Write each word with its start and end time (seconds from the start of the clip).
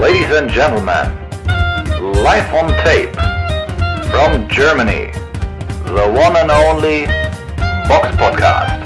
Ladies 0.00 0.30
and 0.30 0.48
gentlemen, 0.48 1.10
live 2.22 2.54
on 2.54 2.70
tape 2.84 3.12
from 4.12 4.46
Germany, 4.48 5.10
the 5.86 6.06
one 6.14 6.36
and 6.36 6.52
only 6.52 7.06
Box 7.88 8.06
Podcast. 8.16 8.80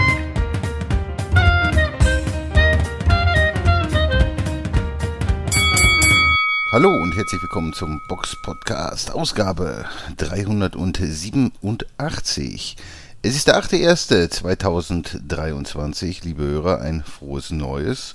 Hallo 6.72 6.88
und 6.88 7.15
herzlich 7.15 7.42
willkommen 7.42 7.74
zum 7.74 8.01
Box 8.08 8.35
Podcast, 8.40 9.13
Ausgabe 9.13 9.85
387. 10.17 12.76
Es 13.21 13.37
ist 13.37 13.49
der 13.49 13.63
8.1.2023, 13.63 16.24
liebe 16.24 16.45
Hörer, 16.45 16.80
ein 16.80 17.05
frohes 17.05 17.51
Neues. 17.51 18.15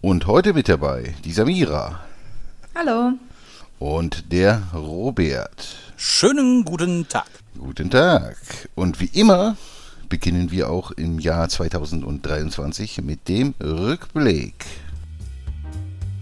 Und 0.00 0.28
heute 0.28 0.54
mit 0.54 0.68
dabei 0.68 1.16
die 1.24 1.32
Samira. 1.32 2.04
Hallo. 2.72 3.14
Und 3.80 4.30
der 4.30 4.62
Robert. 4.72 5.76
Schönen 5.96 6.64
guten 6.64 7.08
Tag. 7.08 7.26
Guten 7.58 7.90
Tag. 7.90 8.36
Und 8.76 9.00
wie 9.00 9.10
immer 9.12 9.56
beginnen 10.08 10.52
wir 10.52 10.70
auch 10.70 10.92
im 10.92 11.18
Jahr 11.18 11.48
2023 11.48 13.02
mit 13.02 13.26
dem 13.26 13.54
Rückblick. 13.60 14.64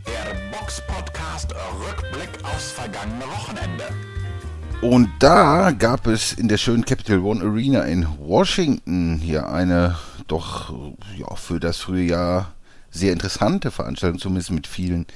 Der 0.06 0.58
Box 0.58 0.80
Podcast 0.86 1.52
Rückblick 1.52 2.30
aufs 2.42 2.70
vergangene 2.70 3.26
Wochenende. 3.26 3.84
Und 4.80 5.10
da 5.18 5.72
gab 5.72 6.06
es 6.06 6.32
in 6.32 6.48
der 6.48 6.56
schönen 6.56 6.86
Capital 6.86 7.18
One 7.18 7.44
Arena 7.44 7.82
in 7.82 8.06
Washington 8.18 9.18
hier 9.18 9.48
eine 9.48 9.98
doch 10.28 10.72
ja, 11.14 11.34
für 11.34 11.60
das 11.60 11.76
frühe 11.76 12.04
Jahr 12.04 12.54
sehr 12.90 13.12
interessante 13.12 13.70
Veranstaltung, 13.70 14.18
zumindest 14.18 14.50
mit 14.50 14.66
vielen 14.66 15.06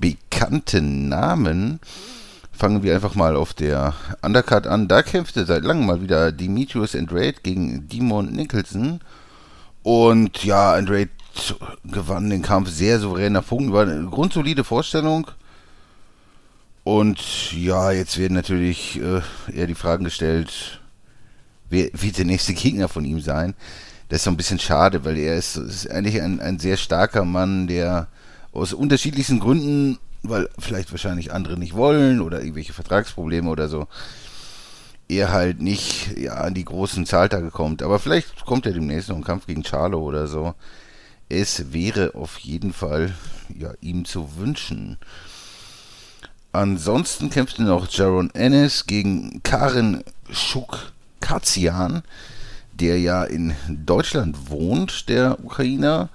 bekannten 0.00 1.08
Namen. 1.08 1.80
Fangen 2.52 2.82
wir 2.82 2.94
einfach 2.94 3.14
mal 3.14 3.36
auf 3.36 3.54
der 3.54 3.94
Undercard 4.22 4.66
an. 4.66 4.88
Da 4.88 5.02
kämpfte 5.02 5.46
seit 5.46 5.62
langem 5.62 5.86
mal 5.86 6.02
wieder 6.02 6.32
Demetrius 6.32 6.96
Andrade 6.96 7.36
gegen 7.42 7.88
Demon 7.88 8.32
Nicholson. 8.32 9.00
Und 9.82 10.44
ja, 10.44 10.74
Andrade 10.74 11.10
gewann 11.84 12.30
den 12.30 12.42
Kampf 12.42 12.70
sehr 12.70 12.98
souverän 12.98 13.34
nach 13.34 13.46
Punkten. 13.46 13.72
War 13.72 13.82
eine 13.82 14.06
grundsolide 14.06 14.64
Vorstellung. 14.64 15.30
Und 16.84 17.52
ja, 17.52 17.92
jetzt 17.92 18.18
werden 18.18 18.34
natürlich 18.34 18.98
äh, 19.00 19.20
eher 19.54 19.66
die 19.66 19.74
Fragen 19.74 20.04
gestellt, 20.04 20.80
wer 21.68 21.90
wird 21.92 22.18
der 22.18 22.24
nächste 22.24 22.54
Gegner 22.54 22.88
von 22.88 23.04
ihm 23.04 23.20
sein? 23.20 23.54
Das 24.08 24.20
ist 24.20 24.24
so 24.24 24.30
ein 24.30 24.38
bisschen 24.38 24.58
schade, 24.58 25.04
weil 25.04 25.18
er 25.18 25.36
ist, 25.36 25.56
ist 25.56 25.90
eigentlich 25.90 26.22
ein, 26.22 26.40
ein 26.40 26.58
sehr 26.58 26.78
starker 26.78 27.26
Mann, 27.26 27.66
der 27.66 28.08
aus 28.52 28.72
unterschiedlichsten 28.72 29.40
Gründen, 29.40 29.98
weil 30.22 30.48
vielleicht 30.58 30.90
wahrscheinlich 30.90 31.32
andere 31.32 31.58
nicht 31.58 31.74
wollen 31.74 32.20
oder 32.20 32.40
irgendwelche 32.40 32.72
Vertragsprobleme 32.72 33.48
oder 33.48 33.68
so, 33.68 33.86
er 35.08 35.32
halt 35.32 35.60
nicht 35.60 36.16
ja, 36.18 36.34
an 36.34 36.54
die 36.54 36.64
großen 36.64 37.06
Zahltage 37.06 37.50
kommt. 37.50 37.82
Aber 37.82 37.98
vielleicht 37.98 38.44
kommt 38.44 38.66
er 38.66 38.72
demnächst 38.72 39.08
noch 39.08 39.16
ein 39.16 39.24
Kampf 39.24 39.46
gegen 39.46 39.64
Charlo 39.64 40.00
oder 40.00 40.26
so. 40.26 40.54
Es 41.28 41.72
wäre 41.72 42.14
auf 42.14 42.38
jeden 42.38 42.72
Fall 42.72 43.14
ja, 43.56 43.72
ihm 43.80 44.04
zu 44.04 44.36
wünschen. 44.36 44.98
Ansonsten 46.52 47.30
kämpfte 47.30 47.62
noch 47.62 47.88
Jaron 47.90 48.30
Ennis 48.34 48.86
gegen 48.86 49.42
Karin 49.42 50.02
Schuk-Katzian, 50.30 52.02
der 52.72 52.98
ja 52.98 53.24
in 53.24 53.54
Deutschland 53.68 54.50
wohnt, 54.50 55.08
der 55.08 55.44
Ukrainer. 55.44 56.08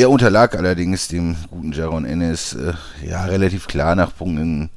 Er 0.00 0.08
unterlag 0.08 0.56
allerdings 0.56 1.08
dem 1.08 1.36
guten 1.50 1.72
Jaron 1.72 2.06
Ennis 2.06 2.54
äh, 2.54 2.72
ja 3.06 3.26
relativ 3.26 3.66
klar 3.66 3.94
nach 3.94 4.16
Punkten. 4.16 4.70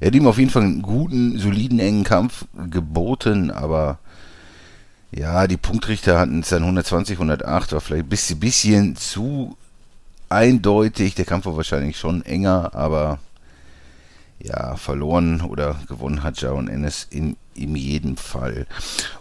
Er 0.00 0.06
hat 0.06 0.14
ihm 0.14 0.26
auf 0.26 0.38
jeden 0.38 0.48
Fall 0.48 0.62
einen 0.62 0.80
guten, 0.80 1.38
soliden, 1.38 1.78
engen 1.78 2.04
Kampf 2.04 2.46
geboten, 2.70 3.50
aber 3.50 3.98
ja, 5.10 5.46
die 5.46 5.58
Punktrichter 5.58 6.18
hatten 6.18 6.40
es 6.40 6.48
dann 6.48 6.62
120, 6.62 7.16
108, 7.16 7.72
war 7.72 7.82
vielleicht 7.82 8.06
ein 8.06 8.08
bisschen, 8.08 8.40
bisschen 8.40 8.96
zu 8.96 9.58
eindeutig. 10.30 11.16
Der 11.16 11.26
Kampf 11.26 11.44
war 11.44 11.58
wahrscheinlich 11.58 11.98
schon 11.98 12.24
enger, 12.24 12.74
aber 12.74 13.18
ja, 14.38 14.76
verloren 14.76 15.42
oder 15.42 15.76
gewonnen 15.86 16.22
hat 16.22 16.40
Jaron 16.40 16.68
Ennis 16.68 17.06
in, 17.10 17.36
in 17.54 17.76
jedem 17.76 18.16
Fall. 18.16 18.66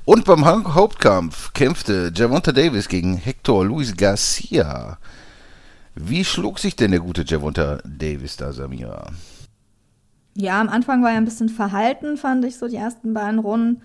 Und 0.06 0.24
beim 0.24 0.46
Hauptkampf 0.46 1.52
kämpfte 1.52 2.10
Javonta 2.16 2.54
Davis 2.54 2.88
gegen 2.88 3.18
Hector 3.18 3.66
Luis 3.66 3.98
Garcia. 3.98 4.98
Wie 5.96 6.24
schlug 6.24 6.60
sich 6.60 6.76
denn 6.76 6.92
der 6.92 7.00
gute 7.00 7.24
Javonta 7.26 7.80
Davis 7.86 8.38
da, 8.38 8.54
Samira? 8.54 9.08
Ja, 10.36 10.62
am 10.62 10.70
Anfang 10.70 11.04
war 11.04 11.12
er 11.12 11.18
ein 11.18 11.26
bisschen 11.26 11.50
verhalten, 11.50 12.18
fand 12.18 12.46
ich 12.46 12.58
so 12.58 12.68
die 12.68 12.78
ersten 12.78 13.14
beiden 13.14 13.40
Runden. 13.40 13.82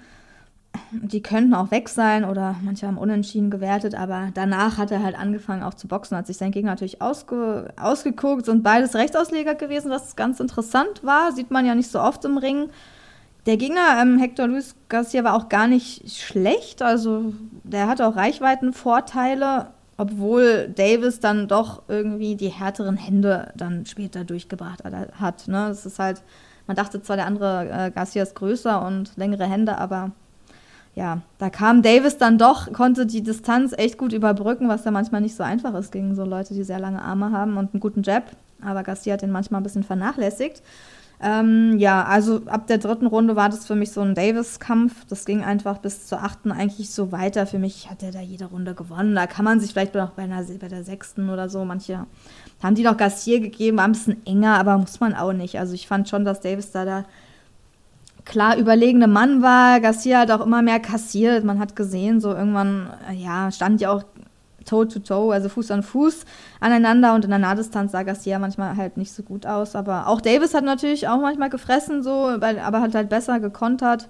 Die 0.93 1.22
könnten 1.22 1.55
auch 1.55 1.71
weg 1.71 1.89
sein 1.89 2.25
oder 2.25 2.56
manche 2.62 2.87
haben 2.87 2.99
unentschieden 2.99 3.50
gewertet, 3.50 3.94
aber 3.94 4.28
danach 4.34 4.78
hat 4.78 4.91
er 4.91 5.03
halt 5.03 5.19
angefangen 5.19 5.62
auch 5.62 5.75
zu 5.75 5.89
boxen, 5.89 6.17
hat 6.17 6.27
sich 6.27 6.37
sein 6.37 6.53
Gegner 6.53 6.72
natürlich 6.72 7.00
ausge, 7.00 7.72
ausgeguckt, 7.81 8.44
sind 8.44 8.62
beides 8.62 8.94
Rechtsausleger 8.94 9.55
gewesen, 9.55 9.91
was 9.91 10.17
ganz 10.17 10.38
interessant 10.38 11.03
war, 11.03 11.33
sieht 11.33 11.50
man 11.50 11.65
ja 11.65 11.75
nicht 11.75 11.91
so 11.91 11.99
oft 11.99 12.25
im 12.27 12.37
Ring. 12.37 12.69
Der 13.47 13.56
Gegner, 13.56 13.99
ähm, 14.00 14.19
Hector 14.19 14.49
Luis 14.49 14.75
Garcia, 14.88 15.25
war 15.25 15.34
auch 15.34 15.49
gar 15.49 15.67
nicht 15.67 16.11
schlecht, 16.15 16.83
also 16.83 17.33
der 17.65 17.87
hat 17.87 18.00
auch 18.03 18.17
Reichweitenvorteile, 18.17 19.69
obwohl 19.96 20.68
Davis 20.68 21.20
dann 21.20 21.48
doch 21.48 21.82
irgendwie 21.88 22.36
die 22.36 22.48
härteren 22.48 22.96
Hände 22.96 23.52
dann 23.56 23.86
später 23.86 24.24
durchgebracht 24.24 24.82
hat. 24.84 25.48
Ne? 25.48 25.66
Das 25.68 25.86
ist 25.86 25.98
halt, 25.98 26.22
man 26.66 26.76
dachte 26.76 27.02
zwar, 27.02 27.16
der 27.16 27.26
andere 27.26 27.68
äh, 27.70 27.90
Garcia 27.90 28.22
ist 28.22 28.34
größer 28.34 28.84
und 28.84 29.16
längere 29.16 29.44
Hände, 29.44 29.78
aber 29.78 30.12
ja, 30.94 31.20
da 31.38 31.50
kam 31.50 31.82
Davis 31.82 32.16
dann 32.16 32.38
doch, 32.38 32.72
konnte 32.72 33.04
die 33.04 33.22
Distanz 33.22 33.74
echt 33.76 33.98
gut 33.98 34.14
überbrücken, 34.14 34.68
was 34.68 34.84
ja 34.84 34.90
manchmal 34.90 35.20
nicht 35.20 35.36
so 35.36 35.42
einfach 35.42 35.74
ist 35.74 35.92
gegen 35.92 36.14
so 36.14 36.24
Leute, 36.24 36.54
die 36.54 36.64
sehr 36.64 36.80
lange 36.80 37.02
Arme 37.02 37.32
haben 37.32 37.58
und 37.58 37.74
einen 37.74 37.80
guten 37.80 38.02
Jab. 38.02 38.24
Aber 38.62 38.82
Garcia 38.82 39.12
hat 39.12 39.22
den 39.22 39.30
manchmal 39.30 39.60
ein 39.60 39.64
bisschen 39.64 39.84
vernachlässigt. 39.84 40.62
Ähm, 41.22 41.78
ja, 41.78 42.04
also 42.04 42.43
ab 42.47 42.66
der 42.66 42.78
dritten 42.78 43.06
Runde 43.06 43.37
war 43.37 43.49
das 43.49 43.66
für 43.66 43.75
mich 43.75 43.91
so 43.91 44.03
ein 44.03 44.15
Davis-Kampf. 44.15 45.06
Das 45.09 45.25
ging 45.25 45.43
einfach 45.43 45.78
bis 45.78 46.06
zur 46.06 46.22
achten 46.22 46.53
eigentlich 46.53 46.91
so 46.91 47.10
weiter. 47.10 47.47
Für 47.47 47.59
mich 47.59 47.91
hat 47.91 48.03
er 48.03 48.12
da 48.12 48.21
jede 48.21 48.47
Runde 48.47 48.75
gewonnen. 48.75 49.15
Da 49.15 49.26
kann 49.26 49.44
man 49.44 49.59
sich 49.60 49.72
vielleicht 49.72 49.94
noch 49.94 50.10
bei, 50.10 50.22
einer, 50.22 50.43
bei 50.43 50.69
der 50.69 50.84
sechsten 50.84 51.31
oder 51.31 51.49
so, 51.49 51.65
manche 51.65 52.06
haben 52.62 52.75
die 52.75 52.82
noch 52.82 52.97
Garcia 52.97 53.38
gegeben, 53.38 53.76
war 53.76 53.84
ein 53.84 53.93
bisschen 53.93 54.25
enger, 54.26 54.59
aber 54.59 54.78
muss 54.78 55.00
man 55.00 55.15
auch 55.15 55.32
nicht. 55.32 55.59
Also 55.59 55.75
ich 55.75 55.87
fand 55.87 56.09
schon, 56.09 56.25
dass 56.25 56.41
Davis 56.41 56.71
da 56.71 56.84
da 56.84 57.05
klar 58.25 58.56
überlegene 58.56 59.06
Mann 59.06 59.41
war. 59.41 59.81
Garcia 59.81 60.21
hat 60.21 60.31
auch 60.31 60.44
immer 60.44 60.62
mehr 60.62 60.81
kassiert. 60.81 61.44
Man 61.44 61.59
hat 61.59 61.76
gesehen, 61.76 62.21
so 62.21 62.34
irgendwann, 62.34 62.91
ja, 63.15 63.50
stand 63.53 63.81
ja 63.81 63.93
auch 63.93 64.05
Toe 64.66 64.87
to 64.87 64.99
Toe, 64.99 65.32
also 65.32 65.49
Fuß 65.49 65.71
an 65.71 65.82
Fuß 65.82 66.25
aneinander 66.60 67.15
und 67.15 67.25
in 67.25 67.31
der 67.31 67.38
Nahdistanz 67.38 67.93
sah 67.93 68.03
Garcia 68.03 68.38
manchmal 68.38 68.77
halt 68.77 68.97
nicht 68.97 69.12
so 69.12 69.22
gut 69.22 69.47
aus. 69.47 69.75
Aber 69.75 70.09
auch 70.09 70.21
Davis 70.21 70.53
hat 70.54 70.65
natürlich 70.65 71.09
auch 71.09 71.21
manchmal 71.21 71.50
gefressen, 71.50 72.03
so, 72.03 72.28
aber 72.41 72.81
hat 72.81 72.94
halt 72.94 73.09
besser 73.09 73.41
gekontert. 73.41 74.09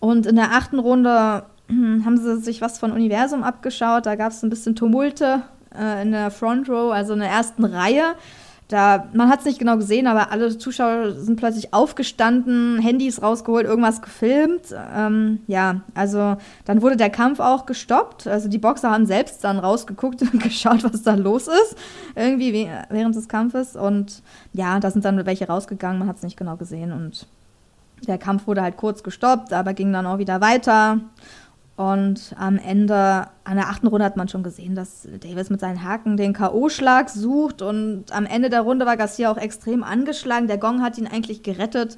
Und 0.00 0.26
in 0.26 0.36
der 0.36 0.52
achten 0.52 0.78
Runde 0.78 1.44
haben 1.68 2.16
sie 2.16 2.40
sich 2.40 2.60
was 2.60 2.78
von 2.78 2.92
Universum 2.92 3.42
abgeschaut. 3.42 4.06
Da 4.06 4.14
gab 4.14 4.32
es 4.32 4.42
ein 4.42 4.50
bisschen 4.50 4.74
Tumulte 4.74 5.42
äh, 5.76 6.02
in 6.02 6.12
der 6.12 6.30
Front 6.30 6.68
Row, 6.68 6.92
also 6.92 7.12
in 7.12 7.20
der 7.20 7.28
ersten 7.28 7.64
Reihe. 7.64 8.14
Da, 8.68 9.08
man 9.14 9.30
hat 9.30 9.40
es 9.40 9.46
nicht 9.46 9.58
genau 9.58 9.78
gesehen, 9.78 10.06
aber 10.06 10.30
alle 10.30 10.58
Zuschauer 10.58 11.12
sind 11.12 11.36
plötzlich 11.36 11.72
aufgestanden, 11.72 12.78
Handys 12.78 13.22
rausgeholt, 13.22 13.64
irgendwas 13.64 14.02
gefilmt. 14.02 14.74
Ähm, 14.94 15.40
ja, 15.46 15.80
also 15.94 16.36
dann 16.66 16.82
wurde 16.82 16.98
der 16.98 17.08
Kampf 17.08 17.40
auch 17.40 17.64
gestoppt. 17.64 18.26
Also 18.26 18.50
die 18.50 18.58
Boxer 18.58 18.90
haben 18.90 19.06
selbst 19.06 19.42
dann 19.42 19.58
rausgeguckt 19.58 20.20
und 20.20 20.42
geschaut, 20.42 20.84
was 20.84 21.02
da 21.02 21.14
los 21.14 21.48
ist, 21.48 21.76
irgendwie 22.14 22.68
während 22.90 23.16
des 23.16 23.26
Kampfes. 23.28 23.74
Und 23.74 24.22
ja, 24.52 24.78
da 24.80 24.90
sind 24.90 25.02
dann 25.02 25.24
welche 25.24 25.46
rausgegangen, 25.46 25.98
man 25.98 26.08
hat 26.08 26.16
es 26.16 26.22
nicht 26.22 26.36
genau 26.36 26.56
gesehen. 26.56 26.92
Und 26.92 27.26
der 28.06 28.18
Kampf 28.18 28.46
wurde 28.46 28.60
halt 28.60 28.76
kurz 28.76 29.02
gestoppt, 29.02 29.54
aber 29.54 29.72
ging 29.72 29.94
dann 29.94 30.06
auch 30.06 30.18
wieder 30.18 30.42
weiter. 30.42 31.00
Und 31.78 32.34
am 32.36 32.58
Ende, 32.58 33.28
an 33.44 33.54
der 33.54 33.68
achten 33.68 33.86
Runde 33.86 34.04
hat 34.04 34.16
man 34.16 34.26
schon 34.26 34.42
gesehen, 34.42 34.74
dass 34.74 35.06
Davis 35.20 35.48
mit 35.48 35.60
seinen 35.60 35.84
Haken 35.84 36.16
den 36.16 36.32
K.O.-Schlag 36.32 37.08
sucht. 37.08 37.62
Und 37.62 38.06
am 38.10 38.26
Ende 38.26 38.50
der 38.50 38.62
Runde 38.62 38.84
war 38.84 38.96
Garcia 38.96 39.30
auch 39.30 39.36
extrem 39.36 39.84
angeschlagen. 39.84 40.48
Der 40.48 40.58
Gong 40.58 40.82
hat 40.82 40.98
ihn 40.98 41.06
eigentlich 41.06 41.44
gerettet 41.44 41.96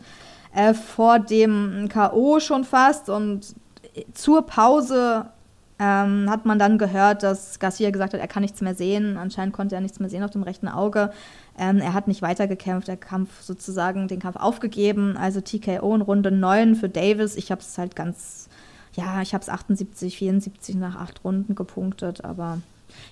äh, 0.54 0.74
vor 0.74 1.18
dem 1.18 1.88
K.O. 1.88 2.40
schon 2.40 2.64
fast. 2.64 3.08
Und 3.08 3.54
zur 4.12 4.44
Pause 4.44 5.30
ähm, 5.78 6.28
hat 6.28 6.44
man 6.44 6.58
dann 6.58 6.76
gehört, 6.76 7.22
dass 7.22 7.58
Garcia 7.58 7.90
gesagt 7.90 8.12
hat, 8.12 8.20
er 8.20 8.28
kann 8.28 8.42
nichts 8.42 8.60
mehr 8.60 8.74
sehen. 8.74 9.16
Anscheinend 9.16 9.54
konnte 9.54 9.76
er 9.76 9.80
nichts 9.80 9.98
mehr 9.98 10.10
sehen 10.10 10.24
auf 10.24 10.30
dem 10.30 10.42
rechten 10.42 10.68
Auge. 10.68 11.10
Ähm, 11.58 11.78
er 11.78 11.94
hat 11.94 12.06
nicht 12.06 12.20
weitergekämpft, 12.20 12.86
der 12.86 12.98
Kampf 12.98 13.40
sozusagen, 13.40 14.08
den 14.08 14.20
Kampf 14.20 14.36
aufgegeben. 14.36 15.16
Also 15.16 15.40
TKO 15.40 15.94
in 15.94 16.02
Runde 16.02 16.30
9 16.30 16.74
für 16.74 16.90
Davis. 16.90 17.34
Ich 17.34 17.50
habe 17.50 17.62
es 17.62 17.78
halt 17.78 17.96
ganz 17.96 18.49
ja, 18.94 19.22
ich 19.22 19.34
habe 19.34 19.42
es 19.42 19.48
78, 19.48 20.16
74 20.18 20.74
nach 20.76 20.96
acht 20.96 21.24
Runden 21.24 21.54
gepunktet, 21.54 22.24
aber 22.24 22.58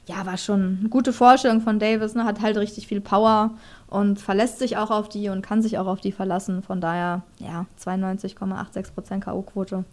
ja, 0.06 0.26
war 0.26 0.36
schon 0.36 0.78
eine 0.80 0.88
gute 0.88 1.12
Vorstellung 1.12 1.60
von 1.60 1.78
Davis, 1.78 2.14
ne? 2.14 2.24
hat 2.24 2.40
halt 2.40 2.56
richtig 2.56 2.86
viel 2.86 3.00
Power 3.00 3.52
und 3.86 4.20
verlässt 4.20 4.58
sich 4.58 4.76
auch 4.76 4.90
auf 4.90 5.08
die 5.08 5.28
und 5.28 5.42
kann 5.42 5.62
sich 5.62 5.78
auch 5.78 5.86
auf 5.86 6.00
die 6.00 6.12
verlassen. 6.12 6.62
Von 6.62 6.80
daher, 6.80 7.22
ja, 7.38 7.66
92,86% 7.82 9.20
K.O.-Quote. 9.20 9.84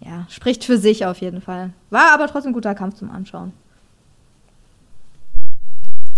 Ja, 0.00 0.26
spricht 0.28 0.64
für 0.64 0.78
sich 0.78 1.06
auf 1.06 1.20
jeden 1.20 1.40
Fall. 1.40 1.70
War 1.90 2.12
aber 2.12 2.26
trotzdem 2.26 2.50
ein 2.50 2.54
guter 2.54 2.74
Kampf 2.74 2.96
zum 2.96 3.10
Anschauen. 3.10 3.52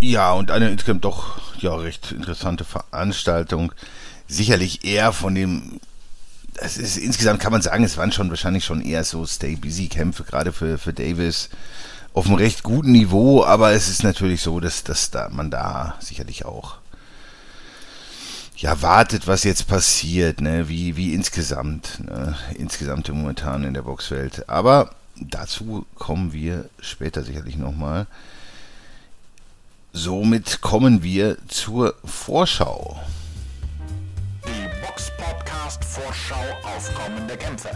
Ja, 0.00 0.32
und 0.32 0.50
eine 0.50 0.70
insgesamt 0.70 1.04
doch 1.04 1.38
ja 1.60 1.74
recht 1.74 2.12
interessante 2.12 2.64
Veranstaltung. 2.64 3.72
Sicherlich 4.26 4.84
eher 4.84 5.12
von 5.12 5.34
dem 5.34 5.80
das 6.54 6.76
ist 6.76 6.96
insgesamt 6.96 7.40
kann 7.40 7.52
man 7.52 7.62
sagen, 7.62 7.84
es 7.84 7.96
waren 7.96 8.12
schon 8.12 8.30
wahrscheinlich 8.30 8.64
schon 8.64 8.80
eher 8.80 9.04
so 9.04 9.26
Stay-Busy-Kämpfe, 9.26 10.24
gerade 10.24 10.52
für, 10.52 10.78
für 10.78 10.92
Davis 10.92 11.50
auf 12.12 12.26
einem 12.26 12.36
recht 12.36 12.62
guten 12.62 12.92
Niveau, 12.92 13.44
aber 13.44 13.72
es 13.72 13.88
ist 13.88 14.04
natürlich 14.04 14.40
so, 14.40 14.60
dass, 14.60 14.84
dass 14.84 15.10
da 15.10 15.28
man 15.30 15.50
da 15.50 15.96
sicherlich 16.00 16.44
auch 16.44 16.76
ja 18.56 18.80
wartet, 18.82 19.26
was 19.26 19.42
jetzt 19.42 19.66
passiert, 19.66 20.40
ne? 20.40 20.68
wie, 20.68 20.96
wie 20.96 21.12
insgesamt, 21.12 22.00
ne? 22.00 22.36
insgesamt 22.56 23.08
momentan 23.08 23.64
in 23.64 23.74
der 23.74 23.82
Boxwelt. 23.82 24.48
Aber 24.48 24.90
dazu 25.16 25.84
kommen 25.96 26.32
wir 26.32 26.70
später 26.78 27.24
sicherlich 27.24 27.56
nochmal. 27.56 28.06
Somit 29.92 30.60
kommen 30.60 31.02
wir 31.02 31.36
zur 31.48 31.94
Vorschau. 32.04 33.00
Box 34.94 35.10
Podcast 35.16 35.84
Vorschau 35.84 36.36
auf 36.62 36.88
kommende 36.94 37.36
Kämpfe. 37.36 37.70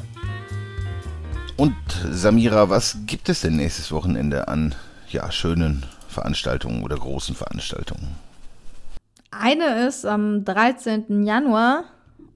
Und 1.56 1.74
Samira, 2.12 2.70
was 2.70 2.98
gibt 3.06 3.28
es 3.28 3.40
denn 3.40 3.56
nächstes 3.56 3.90
Wochenende 3.90 4.46
an 4.46 4.76
ja, 5.08 5.32
schönen 5.32 5.84
Veranstaltungen 6.06 6.84
oder 6.84 6.94
großen 6.96 7.34
Veranstaltungen? 7.34 8.14
Eine 9.32 9.84
ist 9.88 10.06
am 10.06 10.44
13. 10.44 11.24
Januar 11.24 11.84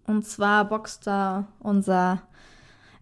und 0.08 0.26
zwar 0.26 0.64
boxt 0.64 1.06
da 1.06 1.46
unser 1.60 2.22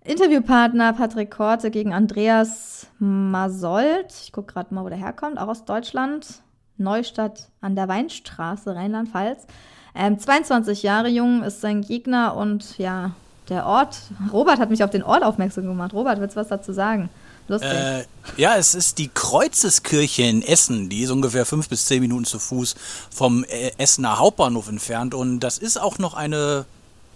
Interviewpartner 0.05 0.93
Patrick 0.93 1.31
Korte 1.31 1.71
gegen 1.71 1.95
Andreas 1.95 2.89
Masold. 2.99 4.13
Ich 4.23 4.33
gucke 4.33 4.53
gerade 4.53 4.75
mal, 4.75 4.85
wo 4.85 4.91
der 4.91 4.99
herkommt, 4.99 5.39
auch 5.39 5.49
aus 5.49 5.65
Deutschland. 5.65 6.43
Neustadt 6.77 7.49
an 7.63 7.75
der 7.75 7.89
Weinstraße, 7.89 8.75
Rheinland-Pfalz. 8.75 9.47
Ähm, 9.95 10.19
22 10.19 10.83
Jahre 10.83 11.09
jung 11.09 11.43
ist 11.43 11.61
sein 11.61 11.83
Gegner 11.83 12.37
und 12.37 12.79
ja, 12.79 13.13
der 13.49 13.67
Ort. 13.67 13.99
Robert 14.33 14.59
hat 14.59 14.71
mich 14.71 14.85
auf 14.85 14.91
den 14.91 15.03
Ort 15.03 15.23
aufmerksam 15.23 15.65
gemacht. 15.65 15.93
Robert, 15.93 16.21
willst 16.21 16.37
du 16.37 16.41
was 16.41 16.49
dazu 16.49 16.73
sagen? 16.73 17.11
Äh, 17.59 18.05
ja, 18.37 18.57
es 18.57 18.77
ist 18.77 18.99
die 18.99 19.11
Kreuzeskirche 19.13 20.23
in 20.23 20.43
Essen, 20.43 20.89
die 20.89 21.03
ist 21.03 21.11
ungefähr 21.11 21.45
fünf 21.45 21.69
bis 21.69 21.87
zehn 21.87 22.01
Minuten 22.01 22.25
zu 22.25 22.39
Fuß 22.39 22.77
vom 23.11 23.45
äh, 23.45 23.73
Essener 23.77 24.19
Hauptbahnhof 24.19 24.69
entfernt. 24.69 25.15
Und 25.15 25.41
das 25.41 25.59
ist 25.59 25.77
auch 25.81 25.99
noch 25.99 26.15
eine, 26.15 26.65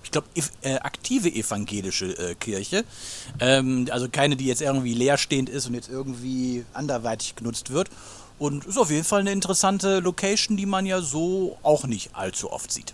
ich 0.03 0.11
glaube, 0.11 0.27
äh, 0.63 0.75
aktive 0.79 1.29
evangelische 1.29 2.19
äh, 2.19 2.35
Kirche. 2.35 2.85
Ähm, 3.39 3.87
also 3.91 4.09
keine, 4.11 4.35
die 4.35 4.47
jetzt 4.47 4.61
irgendwie 4.61 4.95
leerstehend 4.95 5.49
ist 5.49 5.69
und 5.69 5.75
jetzt 5.75 5.89
irgendwie 5.89 6.65
anderweitig 6.73 7.37
genutzt 7.37 7.71
wird. 7.71 7.91
Und 8.39 8.65
ist 8.67 8.79
auf 8.79 8.91
jeden 8.91 9.05
Fall 9.05 9.21
eine 9.21 9.33
interessante 9.33 10.01
Location, 10.01 10.57
die 10.57 10.67
man 10.67 10.87
ja 10.87 11.01
so 11.01 11.57
auch 11.63 11.87
nicht 11.87 12.11
allzu 12.15 12.51
oft 12.53 12.73
sieht. 12.73 12.93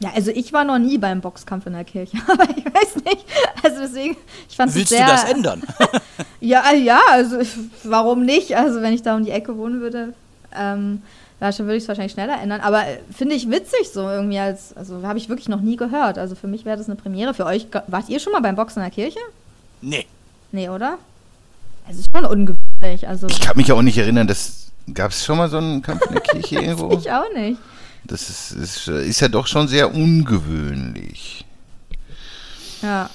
Ja, 0.00 0.10
also 0.14 0.30
ich 0.32 0.52
war 0.52 0.64
noch 0.64 0.78
nie 0.78 0.98
beim 0.98 1.20
Boxkampf 1.20 1.66
in 1.66 1.74
der 1.74 1.84
Kirche, 1.84 2.18
aber 2.26 2.44
ich 2.50 2.64
weiß 2.64 2.96
nicht. 3.04 3.24
Also 3.62 3.80
deswegen, 3.80 4.16
ich 4.48 4.56
fand 4.56 4.74
Willst 4.74 4.90
es 4.90 4.98
sehr, 4.98 5.06
du 5.06 5.12
das 5.12 5.24
ändern? 5.24 5.62
ja, 6.40 6.72
ja, 6.72 7.00
also 7.10 7.38
warum 7.84 8.24
nicht? 8.24 8.56
Also 8.56 8.82
wenn 8.82 8.92
ich 8.92 9.02
da 9.02 9.16
um 9.16 9.24
die 9.24 9.30
Ecke 9.30 9.56
wohnen 9.56 9.80
würde, 9.80 10.12
ähm, 10.54 11.02
schon 11.50 11.66
würde 11.66 11.76
ich 11.76 11.84
es 11.84 11.88
wahrscheinlich 11.88 12.12
schneller 12.12 12.40
ändern. 12.40 12.60
Aber 12.60 12.86
äh, 12.86 12.98
finde 13.16 13.36
ich 13.36 13.50
witzig 13.50 13.90
so 13.92 14.02
irgendwie 14.02 14.38
als, 14.38 14.76
also 14.76 15.02
habe 15.02 15.18
ich 15.18 15.28
wirklich 15.28 15.48
noch 15.48 15.60
nie 15.60 15.76
gehört. 15.76 16.18
Also 16.18 16.34
für 16.34 16.46
mich 16.46 16.64
wäre 16.64 16.76
das 16.76 16.86
eine 16.86 16.96
Premiere. 16.96 17.32
Für 17.34 17.46
euch, 17.46 17.66
wart 17.86 18.08
ihr 18.08 18.20
schon 18.20 18.32
mal 18.32 18.42
beim 18.42 18.56
Boxen 18.56 18.80
in 18.80 18.84
der 18.84 18.92
Kirche? 18.92 19.18
Nee. 19.80 20.06
Nee, 20.52 20.68
oder? 20.68 20.98
Es 21.88 21.98
ist 21.98 22.10
schon 22.14 22.24
ungewöhnlich. 22.24 22.61
Also 23.06 23.28
ich 23.28 23.40
kann 23.40 23.56
mich 23.56 23.70
auch 23.72 23.82
nicht 23.82 23.98
erinnern, 23.98 24.26
dass 24.26 24.72
gab 24.92 25.12
es 25.12 25.24
schon 25.24 25.38
mal 25.38 25.48
so 25.48 25.58
einen 25.58 25.82
Kampf 25.82 26.02
in 26.06 26.14
der 26.14 26.22
Kirche 26.22 26.56
irgendwo? 26.56 26.90
ich 26.92 27.10
auch 27.10 27.32
nicht. 27.34 27.58
Das 28.04 28.28
ist, 28.28 28.52
ist, 28.52 28.88
ist 28.88 29.20
ja 29.20 29.28
doch 29.28 29.46
schon 29.46 29.68
sehr 29.68 29.94
ungewöhnlich. 29.94 31.44
Ja. 32.82 33.08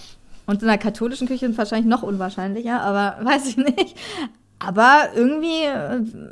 Und 0.46 0.62
in 0.62 0.70
der 0.70 0.78
katholischen 0.78 1.28
Küche 1.28 1.46
ist 1.46 1.58
wahrscheinlich 1.58 1.88
noch 1.88 2.04
unwahrscheinlicher, 2.04 2.82
aber 2.82 3.18
weiß 3.24 3.48
ich 3.48 3.58
nicht. 3.58 3.98
Aber 4.60 5.10
irgendwie, 5.14 5.66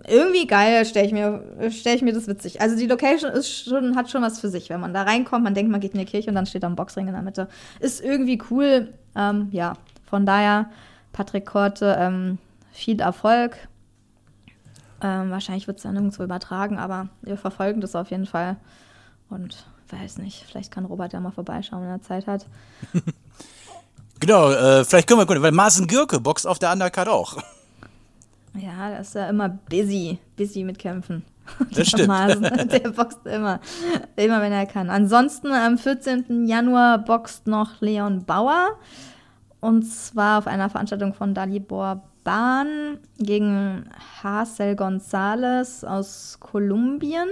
irgendwie 0.08 0.48
geil 0.48 0.84
stelle 0.86 1.06
ich, 1.06 1.12
mir, 1.12 1.44
stell 1.70 1.96
ich 1.96 2.02
mir 2.02 2.14
das 2.14 2.28
witzig. 2.28 2.60
Also 2.60 2.76
die 2.76 2.88
Location 2.88 3.32
ist 3.32 3.66
schon, 3.66 3.96
hat 3.96 4.10
schon 4.10 4.24
was 4.24 4.40
für 4.40 4.50
sich. 4.50 4.70
Wenn 4.70 4.80
man 4.80 4.94
da 4.94 5.04
reinkommt, 5.04 5.44
man 5.44 5.54
denkt, 5.54 5.72
man 5.72 5.80
geht 5.80 5.94
in 5.94 6.00
die 6.00 6.06
Kirche 6.06 6.30
und 6.30 6.36
dann 6.36 6.48
steht 6.48 6.64
da 6.64 6.68
ein 6.68 6.76
Boxring 6.76 7.08
in 7.08 7.14
der 7.14 7.22
Mitte. 7.22 7.50
Ist 7.82 8.04
irgendwie 8.04 8.42
cool. 8.50 8.94
Ähm, 9.16 9.50
ja, 9.52 9.74
von 10.10 10.26
daher, 10.26 10.70
Patrick 11.14 11.46
Korte, 11.46 11.96
ähm, 12.00 12.40
viel 12.76 13.00
Erfolg. 13.00 13.58
Ähm, 15.02 15.32
wahrscheinlich 15.32 15.68
wird 15.68 15.78
es 15.78 15.84
dann 15.84 15.94
nirgendwo 15.94 16.24
übertragen, 16.24 16.78
aber 16.78 17.10
wir 17.22 17.38
verfolgen 17.38 17.82
das 17.82 17.96
auf 17.96 18.12
jeden 18.12 18.26
Fall. 18.26 18.58
Und 19.30 19.66
weiß 19.90 20.18
nicht, 20.20 20.46
vielleicht 20.48 20.72
kann 20.72 20.86
Robert 20.86 21.14
ja 21.14 21.20
mal 21.20 21.32
vorbeischauen, 21.32 21.82
wenn 21.82 21.90
er 21.90 22.02
Zeit 22.02 22.28
hat. 22.28 22.46
genau, 24.20 24.52
äh, 24.52 24.84
vielleicht 24.84 25.08
können 25.08 25.20
wir 25.20 25.26
gucken, 25.26 25.42
weil 25.44 25.52
Marcin 25.52 25.88
Gürke 25.88 26.20
boxt 26.20 26.48
auf 26.48 26.60
der 26.60 26.72
Undercard 26.72 27.08
auch. 27.08 27.38
Ja, 28.58 28.90
der 28.90 29.02
ist 29.02 29.14
ja 29.14 29.28
immer 29.28 29.50
busy, 29.50 30.18
busy 30.38 30.64
mit 30.64 30.80
Kämpfen. 30.80 31.26
Das 31.72 31.90
stimmt. 31.90 32.08
Der 32.08 32.90
boxt 32.90 33.26
immer, 33.26 33.60
immer 34.16 34.42
wenn 34.42 34.54
er 34.54 34.66
kann. 34.66 34.90
Ansonsten 34.90 35.52
am 35.52 35.78
14. 35.78 36.48
Januar 36.48 37.00
boxt 37.00 37.48
noch 37.48 37.82
Leon 37.82 38.24
Bauer. 38.24 38.80
Und 39.60 39.84
zwar 39.84 40.40
auf 40.40 40.48
einer 40.48 40.70
Veranstaltung 40.70 41.14
von 41.14 41.34
Dalibor 41.34 42.02
Bahn 42.26 42.98
gegen 43.18 43.90
Hazel 44.22 44.76
Gonzalez 44.76 45.86
aus 45.86 46.38
Kolumbien. 46.42 47.30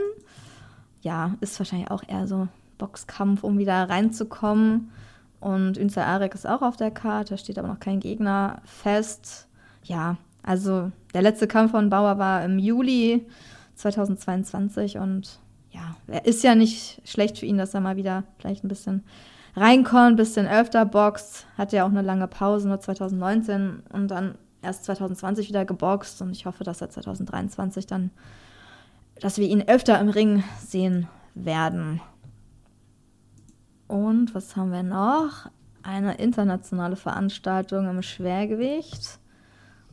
Ja, 1.01 1.35
ist 1.41 1.59
wahrscheinlich 1.59 1.91
auch 1.91 2.03
eher 2.07 2.27
so 2.27 2.47
Boxkampf, 2.77 3.43
um 3.43 3.57
wieder 3.57 3.89
reinzukommen. 3.89 4.91
Und 5.41 5.77
Ünzer 5.77 6.05
Arek 6.05 6.35
ist 6.35 6.47
auch 6.47 6.61
auf 6.61 6.77
der 6.77 6.91
Karte, 6.91 7.37
steht 7.37 7.59
aber 7.59 7.67
noch 7.67 7.81
kein 7.81 7.99
Gegner 7.99 8.61
fest. 8.63 9.47
Ja, 9.83 10.15
also 10.43 10.91
der 11.13 11.21
letzte 11.21 11.47
Kampf 11.47 11.71
von 11.71 11.89
Bauer 11.89 12.17
war 12.17 12.45
im 12.45 12.59
Juli 12.59 13.25
2022 13.75 14.99
und 14.99 15.39
ja, 15.71 15.95
ist 16.23 16.43
ja 16.43 16.55
nicht 16.55 17.01
schlecht 17.03 17.39
für 17.39 17.45
ihn, 17.45 17.57
dass 17.57 17.73
er 17.73 17.81
mal 17.81 17.97
wieder 17.97 18.23
vielleicht 18.37 18.63
ein 18.63 18.69
bisschen 18.69 19.03
reinkommt, 19.55 20.13
ein 20.13 20.15
bisschen 20.15 20.47
öfter 20.47 20.85
boxt. 20.85 21.47
Hat 21.57 21.73
ja 21.73 21.83
auch 21.83 21.89
eine 21.89 22.03
lange 22.03 22.27
Pause, 22.27 22.67
nur 22.67 22.79
2019 22.79 23.83
und 23.91 24.09
dann 24.09 24.35
erst 24.63 24.85
2020 24.85 25.49
wieder 25.49 25.65
geboxt 25.65 26.21
und 26.21 26.31
ich 26.31 26.45
hoffe, 26.45 26.63
dass 26.63 26.81
er 26.81 26.89
2023 26.89 27.85
dann, 27.85 28.11
dass 29.19 29.37
wir 29.37 29.47
ihn 29.47 29.67
öfter 29.67 29.99
im 29.99 30.09
Ring 30.09 30.43
sehen 30.59 31.07
werden. 31.35 32.01
Und 33.87 34.33
was 34.33 34.55
haben 34.55 34.71
wir 34.71 34.83
noch? 34.83 35.49
Eine 35.83 36.15
internationale 36.15 36.95
Veranstaltung 36.95 37.89
im 37.89 38.01
Schwergewicht. 38.01 39.19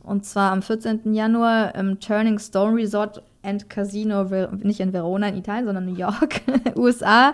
Und 0.03 0.25
zwar 0.25 0.51
am 0.51 0.61
14. 0.61 1.13
Januar 1.13 1.75
im 1.75 1.99
Turning 1.99 2.39
Stone 2.39 2.75
Resort 2.77 3.21
and 3.43 3.69
Casino, 3.69 4.23
nicht 4.57 4.79
in 4.79 4.93
Verona 4.93 5.27
in 5.27 5.37
Italien, 5.37 5.65
sondern 5.65 5.85
New 5.85 5.95
York, 5.95 6.41
USA. 6.75 7.33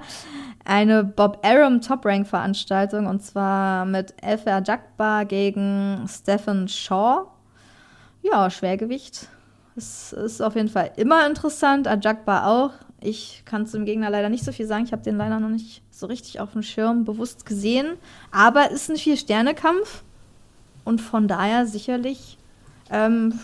Eine 0.70 1.06
Bob 1.06 1.40
Arum 1.46 1.80
Top 1.80 2.06
Rank 2.06 2.28
Veranstaltung 2.28 3.08
und 3.08 3.24
zwar 3.24 3.86
mit 3.86 4.14
Elfer 4.22 4.62
Jakbar 4.62 5.24
gegen 5.24 6.06
Stephen 6.10 6.68
Shaw. 6.68 7.28
Ja, 8.22 8.50
Schwergewicht. 8.50 9.30
Es 9.78 10.12
ist 10.12 10.42
auf 10.42 10.56
jeden 10.56 10.68
Fall 10.68 10.92
immer 10.98 11.26
interessant. 11.26 11.88
Ajakbar 11.88 12.48
auch. 12.48 12.72
Ich 13.00 13.44
kann 13.46 13.66
zum 13.66 13.86
Gegner 13.86 14.10
leider 14.10 14.28
nicht 14.28 14.44
so 14.44 14.52
viel 14.52 14.68
sagen. 14.68 14.84
Ich 14.84 14.92
habe 14.92 15.04
den 15.04 15.16
leider 15.16 15.40
noch 15.40 15.48
nicht 15.48 15.84
so 15.90 16.06
richtig 16.06 16.42
auf 16.42 16.52
dem 16.52 16.64
Schirm 16.64 17.06
bewusst 17.06 17.46
gesehen. 17.46 17.94
Aber 18.32 18.66
es 18.66 18.82
ist 18.82 18.90
ein 18.90 18.98
Vier-Sterne-Kampf. 18.98 20.04
Und 20.84 21.00
von 21.00 21.30
daher 21.30 21.66
sicherlich 21.66 22.38
ähm, 22.92 23.40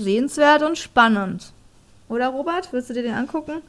sehenswert 0.00 0.62
und 0.62 0.78
spannend. 0.78 1.52
Oder 2.08 2.28
Robert, 2.28 2.72
willst 2.72 2.88
du 2.90 2.94
dir 2.94 3.02
den 3.02 3.14
angucken? 3.14 3.62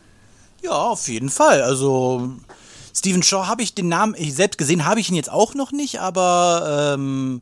Ja, 0.61 0.73
auf 0.73 1.07
jeden 1.07 1.29
Fall. 1.29 1.63
Also 1.63 2.35
Stephen 2.99 3.23
Shaw 3.23 3.47
habe 3.47 3.63
ich 3.63 3.73
den 3.73 3.87
Namen, 3.87 4.13
ich 4.17 4.35
selbst 4.35 4.57
gesehen 4.57 4.85
habe 4.85 4.99
ich 4.99 5.09
ihn 5.09 5.15
jetzt 5.15 5.31
auch 5.31 5.53
noch 5.55 5.71
nicht, 5.71 6.01
aber 6.01 6.95
ähm, 6.95 7.41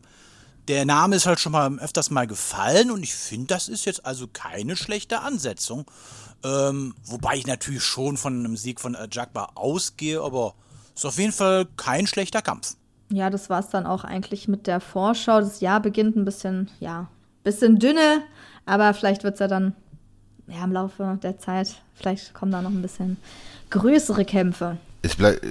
der 0.68 0.86
Name 0.86 1.16
ist 1.16 1.26
halt 1.26 1.40
schon 1.40 1.52
mal 1.52 1.80
öfters 1.80 2.12
mal 2.12 2.28
gefallen 2.28 2.92
und 2.92 3.02
ich 3.02 3.16
finde, 3.16 3.48
das 3.48 3.68
ist 3.68 3.86
jetzt 3.86 4.06
also 4.06 4.28
keine 4.32 4.76
schlechte 4.76 5.22
Ansetzung. 5.22 5.86
Ähm, 6.44 6.94
wobei 7.06 7.38
ich 7.38 7.48
natürlich 7.48 7.82
schon 7.82 8.18
von 8.18 8.38
einem 8.38 8.56
Sieg 8.56 8.80
von 8.80 8.96
Jagba 9.12 9.54
ausgehe, 9.56 10.22
aber 10.22 10.54
ist 10.94 11.08
auf 11.08 11.18
jeden 11.18 11.32
Fall 11.32 11.66
kein 11.76 12.06
schlechter 12.06 12.44
Kampf. 12.44 12.76
Ja, 13.12 13.32
das 13.32 13.50
war 13.50 13.62
es 13.62 13.70
dann 13.70 13.88
auch 13.88 14.04
eigentlich 14.04 14.48
mit 14.48 14.68
der 14.68 14.80
Vorschau. 14.80 15.40
Das 15.40 15.60
Jahr 15.60 15.80
beginnt 15.80 16.16
ein 16.16 16.26
bisschen, 16.26 16.70
ja, 16.80 17.08
bisschen 17.44 17.80
dünne, 17.80 18.22
aber 18.68 18.94
vielleicht 18.94 19.24
wird 19.24 19.34
es 19.34 19.40
ja 19.40 19.48
dann 19.48 19.76
ja, 20.46 20.64
im 20.64 20.72
Laufe 20.72 21.18
der 21.24 21.40
Zeit, 21.40 21.82
vielleicht 21.96 22.36
kommen 22.36 22.52
da 22.52 22.62
noch 22.62 22.70
ein 22.70 22.84
bisschen 22.84 23.18
größere 23.72 24.24
Kämpfe. 24.24 24.78
Es 25.08 25.16
bleibt, 25.16 25.42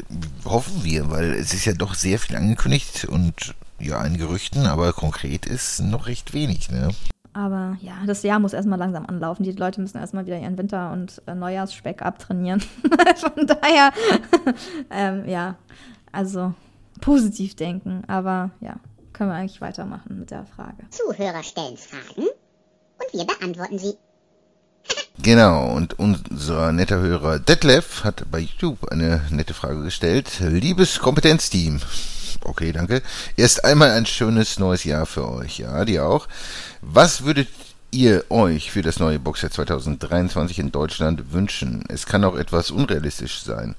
hoffen 0.45 0.85
wir, 0.85 1.11
weil 1.11 1.33
es 1.33 1.55
ist 1.55 1.65
ja 1.65 1.73
doch 1.73 1.95
sehr 1.95 2.19
viel 2.19 2.37
angekündigt 2.37 3.07
und 3.07 3.55
ja, 3.79 4.05
in 4.05 4.19
Gerüchten, 4.19 4.67
aber 4.67 4.93
konkret 4.93 5.47
ist 5.47 5.81
noch 5.81 6.09
recht 6.09 6.35
wenig, 6.35 6.71
ne? 6.71 6.91
Aber 7.33 7.79
ja, 7.81 7.95
das 8.07 8.23
Jahr 8.23 8.39
muss 8.39 8.53
erstmal 8.53 8.79
langsam 8.79 9.07
anlaufen. 9.07 9.45
Die 9.45 9.53
Leute 9.53 9.81
müssen 9.81 9.97
erstmal 9.97 10.27
wieder 10.27 10.39
ihren 10.39 10.59
Winter- 10.59 10.93
und 10.93 11.23
äh, 11.27 11.35
Neujahrsspeck 11.35 12.03
abtrainieren. 12.03 12.61
Von 13.17 13.47
daher, 13.47 13.93
ähm, 14.91 15.27
ja, 15.27 15.57
also 16.13 16.53
positiv 17.01 17.57
denken. 17.57 18.03
Aber 18.09 18.51
ja, 18.61 18.77
können 19.15 19.31
wir 19.31 19.37
eigentlich 19.37 19.63
weitermachen 19.63 20.19
mit 20.19 20.31
der 20.31 20.45
Frage. 20.45 20.85
Zuhörer 20.91 21.43
stellen 21.43 21.79
Fragen 21.79 22.27
und 22.27 23.13
wir 23.15 23.25
beantworten 23.25 23.79
sie. 23.79 23.95
Genau, 25.23 25.73
und 25.73 25.99
unser 25.99 26.73
netter 26.73 26.99
Hörer 26.99 27.39
Detlef 27.39 28.05
hat 28.05 28.31
bei 28.31 28.41
YouTube 28.41 28.91
eine 28.91 29.23
nette 29.31 29.55
Frage 29.55 29.83
gestellt. 29.83 30.41
Liebes 30.41 30.99
Kompetenzteam. 30.99 31.81
Okay, 32.43 32.73
danke. 32.73 33.03
Erst 33.37 33.65
einmal 33.65 33.91
ein 33.91 34.07
schönes 34.07 34.59
neues 34.59 34.85
Jahr 34.85 35.07
für 35.07 35.29
euch. 35.29 35.59
Ja, 35.59 35.85
dir 35.85 36.07
auch. 36.07 36.29
Was 36.83 37.25
würdet 37.25 37.49
ihr 37.91 38.25
euch 38.31 38.71
für 38.71 38.83
das 38.83 38.99
neue 38.99 39.19
Boxjahr 39.19 39.51
2023 39.51 40.59
in 40.59 40.71
Deutschland 40.71 41.33
wünschen? 41.33 41.85
Es 41.89 42.07
kann 42.07 42.25
auch 42.25 42.37
etwas 42.37 42.71
unrealistisch 42.71 43.43
sein. 43.43 43.75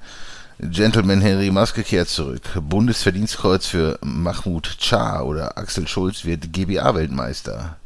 Gentleman 0.59 1.21
Henry 1.21 1.51
Maske 1.51 1.83
kehrt 1.83 2.09
zurück. 2.09 2.41
Bundesverdienstkreuz 2.59 3.67
für 3.67 3.99
Mahmoud 4.01 4.77
Cha 4.79 5.21
oder 5.21 5.55
Axel 5.55 5.87
Schulz 5.87 6.25
wird 6.25 6.51
GBA-Weltmeister. 6.51 7.77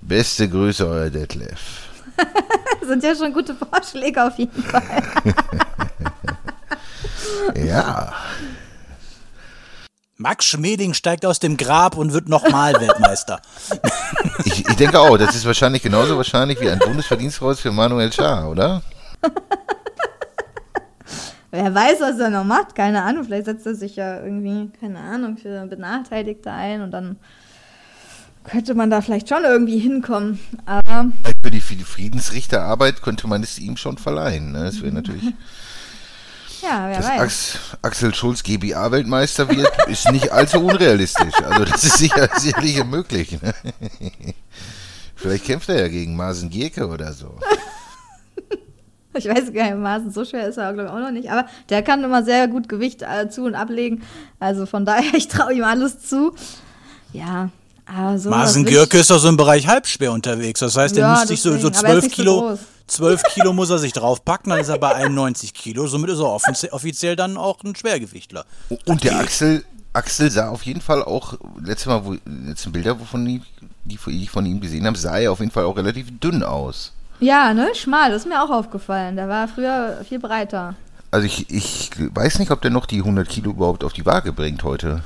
Beste 0.00 0.48
Grüße, 0.48 0.86
euer 0.86 1.10
Detlef. 1.10 1.88
Sind 2.86 3.02
ja 3.02 3.14
schon 3.14 3.32
gute 3.32 3.54
Vorschläge 3.54 4.24
auf 4.24 4.36
jeden 4.38 4.62
Fall. 4.62 5.02
ja. 7.66 8.12
Max 10.16 10.44
Schmeling 10.44 10.94
steigt 10.94 11.26
aus 11.26 11.40
dem 11.40 11.56
Grab 11.56 11.96
und 11.96 12.12
wird 12.12 12.28
nochmal 12.28 12.74
Weltmeister. 12.80 13.40
Ich, 14.44 14.68
ich 14.68 14.76
denke 14.76 14.98
auch, 15.00 15.16
das 15.16 15.34
ist 15.34 15.46
wahrscheinlich 15.46 15.82
genauso 15.82 16.16
wahrscheinlich 16.16 16.60
wie 16.60 16.68
ein 16.68 16.78
Bundesverdienstkreuz 16.78 17.60
für 17.60 17.72
Manuel 17.72 18.12
Schaar, 18.12 18.50
oder? 18.50 18.82
Wer 21.50 21.74
weiß, 21.74 22.00
was 22.00 22.18
er 22.18 22.30
noch 22.30 22.44
macht, 22.44 22.74
keine 22.74 23.02
Ahnung. 23.02 23.24
Vielleicht 23.24 23.46
setzt 23.46 23.64
er 23.64 23.74
sich 23.74 23.96
ja 23.96 24.20
irgendwie, 24.22 24.70
keine 24.80 24.98
Ahnung, 24.98 25.36
für 25.36 25.66
Benachteiligte 25.66 26.50
ein 26.50 26.82
und 26.82 26.90
dann 26.90 27.16
könnte 28.44 28.74
man 28.74 28.90
da 28.90 29.00
vielleicht 29.00 29.28
schon 29.28 29.44
irgendwie 29.44 29.78
hinkommen. 29.78 30.38
Aber 30.66 31.06
Für 31.42 31.50
die, 31.50 31.60
für 31.60 31.74
die 31.74 31.84
Friedensrichterarbeit 31.84 33.02
könnte 33.02 33.26
man 33.26 33.42
es 33.42 33.58
ihm 33.58 33.76
schon 33.76 33.98
verleihen. 33.98 34.52
Ne? 34.52 34.64
Das 34.64 34.82
wäre 34.82 34.92
natürlich. 34.92 35.24
ja, 36.62 36.88
wer 36.88 36.96
Dass 36.98 37.08
weiß. 37.08 37.20
Ax 37.20 37.58
Axel 37.82 38.14
Schulz 38.14 38.42
GBA-Weltmeister 38.42 39.48
wird, 39.48 39.88
ist 39.88 40.10
nicht 40.12 40.30
allzu 40.30 40.60
unrealistisch. 40.60 41.34
Also 41.42 41.64
das 41.64 41.84
ist 41.84 41.98
sicher, 41.98 42.28
sicherlich 42.36 42.84
möglich. 42.84 43.40
Ne? 43.40 43.54
Vielleicht 45.16 45.44
kämpft 45.44 45.68
er 45.70 45.80
ja 45.80 45.88
gegen 45.88 46.16
Marsen 46.16 46.50
Gierke 46.50 46.86
oder 46.86 47.12
so. 47.12 47.38
Ich 49.16 49.28
weiß 49.28 49.52
gar 49.52 49.64
nicht, 49.70 49.76
Maßen 49.76 50.10
so 50.10 50.24
schwer 50.24 50.48
ist 50.48 50.56
er, 50.56 50.72
glaube 50.72 50.88
ich, 50.88 50.94
auch 50.94 50.98
noch 50.98 51.12
nicht. 51.12 51.30
Aber 51.30 51.46
der 51.68 51.82
kann 51.82 52.02
immer 52.02 52.24
sehr 52.24 52.48
gut 52.48 52.68
Gewicht 52.68 53.02
äh, 53.02 53.30
zu- 53.30 53.44
und 53.44 53.54
ablegen. 53.54 54.02
Also 54.40 54.66
von 54.66 54.84
daher, 54.84 55.14
ich 55.14 55.28
traue 55.28 55.54
ihm 55.54 55.62
alles 55.62 56.00
zu. 56.00 56.34
Ja, 57.12 57.50
so. 58.16 58.30
Will 58.30 58.68
ich- 58.68 58.74
Gürke 58.74 58.98
ist 58.98 59.10
doch 59.10 59.18
so 59.18 59.28
im 59.28 59.36
Bereich 59.36 59.66
Halbschwer 59.66 60.12
unterwegs. 60.12 60.60
Das 60.60 60.76
heißt, 60.76 60.96
der 60.96 61.02
Ja, 61.04 61.10
müsste 61.12 61.28
sich 61.28 61.42
so, 61.42 61.50
so 61.58 61.68
deswegen, 61.70 61.76
aber 61.78 61.88
er 61.88 61.94
ist 61.98 62.00
12 62.00 62.04
nicht 62.04 62.16
so 62.16 62.22
Kilo, 62.22 62.40
groß. 62.40 62.58
12 62.86 63.22
Kilo 63.34 63.52
muss 63.52 63.70
er 63.70 63.78
sich 63.78 63.92
draufpacken, 63.92 64.50
dann 64.50 64.60
ist 64.60 64.68
er 64.68 64.78
bei 64.78 64.94
91 64.94 65.54
Kilo. 65.54 65.86
Somit 65.86 66.10
ist 66.10 66.18
er 66.18 66.24
offizie- 66.26 66.70
offiziell 66.70 67.16
dann 67.16 67.36
auch 67.36 67.62
ein 67.64 67.74
Schwergewichtler. 67.76 68.44
Und 68.86 69.04
der. 69.04 69.18
Axel, 69.18 69.64
Axel 69.92 70.30
sah 70.30 70.48
auf 70.48 70.62
jeden 70.62 70.80
Fall 70.80 71.02
auch, 71.02 71.34
letztes 71.62 71.86
Mal, 71.86 72.04
wo, 72.04 72.16
letzten 72.26 72.72
Bilder, 72.72 72.98
wovon 72.98 73.24
die, 73.24 73.42
die 73.84 73.98
ich 74.22 74.30
von 74.30 74.44
ihm 74.46 74.60
gesehen 74.60 74.86
habe, 74.86 74.98
sah 74.98 75.18
er 75.18 75.32
auf 75.32 75.40
jeden 75.40 75.52
Fall 75.52 75.64
auch 75.64 75.76
relativ 75.76 76.06
dünn 76.20 76.42
aus. 76.42 76.92
Ja, 77.20 77.54
ne? 77.54 77.68
Schmal, 77.74 78.10
das 78.10 78.22
ist 78.22 78.28
mir 78.28 78.42
auch 78.42 78.50
aufgefallen. 78.50 79.16
Der 79.16 79.28
war 79.28 79.46
früher 79.46 80.00
viel 80.08 80.18
breiter. 80.18 80.74
Also 81.12 81.26
ich, 81.26 81.48
ich 81.48 81.90
weiß 81.96 82.40
nicht, 82.40 82.50
ob 82.50 82.60
der 82.60 82.72
noch 82.72 82.86
die 82.86 82.98
100 82.98 83.28
Kilo 83.28 83.52
überhaupt 83.52 83.84
auf 83.84 83.92
die 83.92 84.04
Waage 84.04 84.32
bringt 84.32 84.64
heute. 84.64 85.02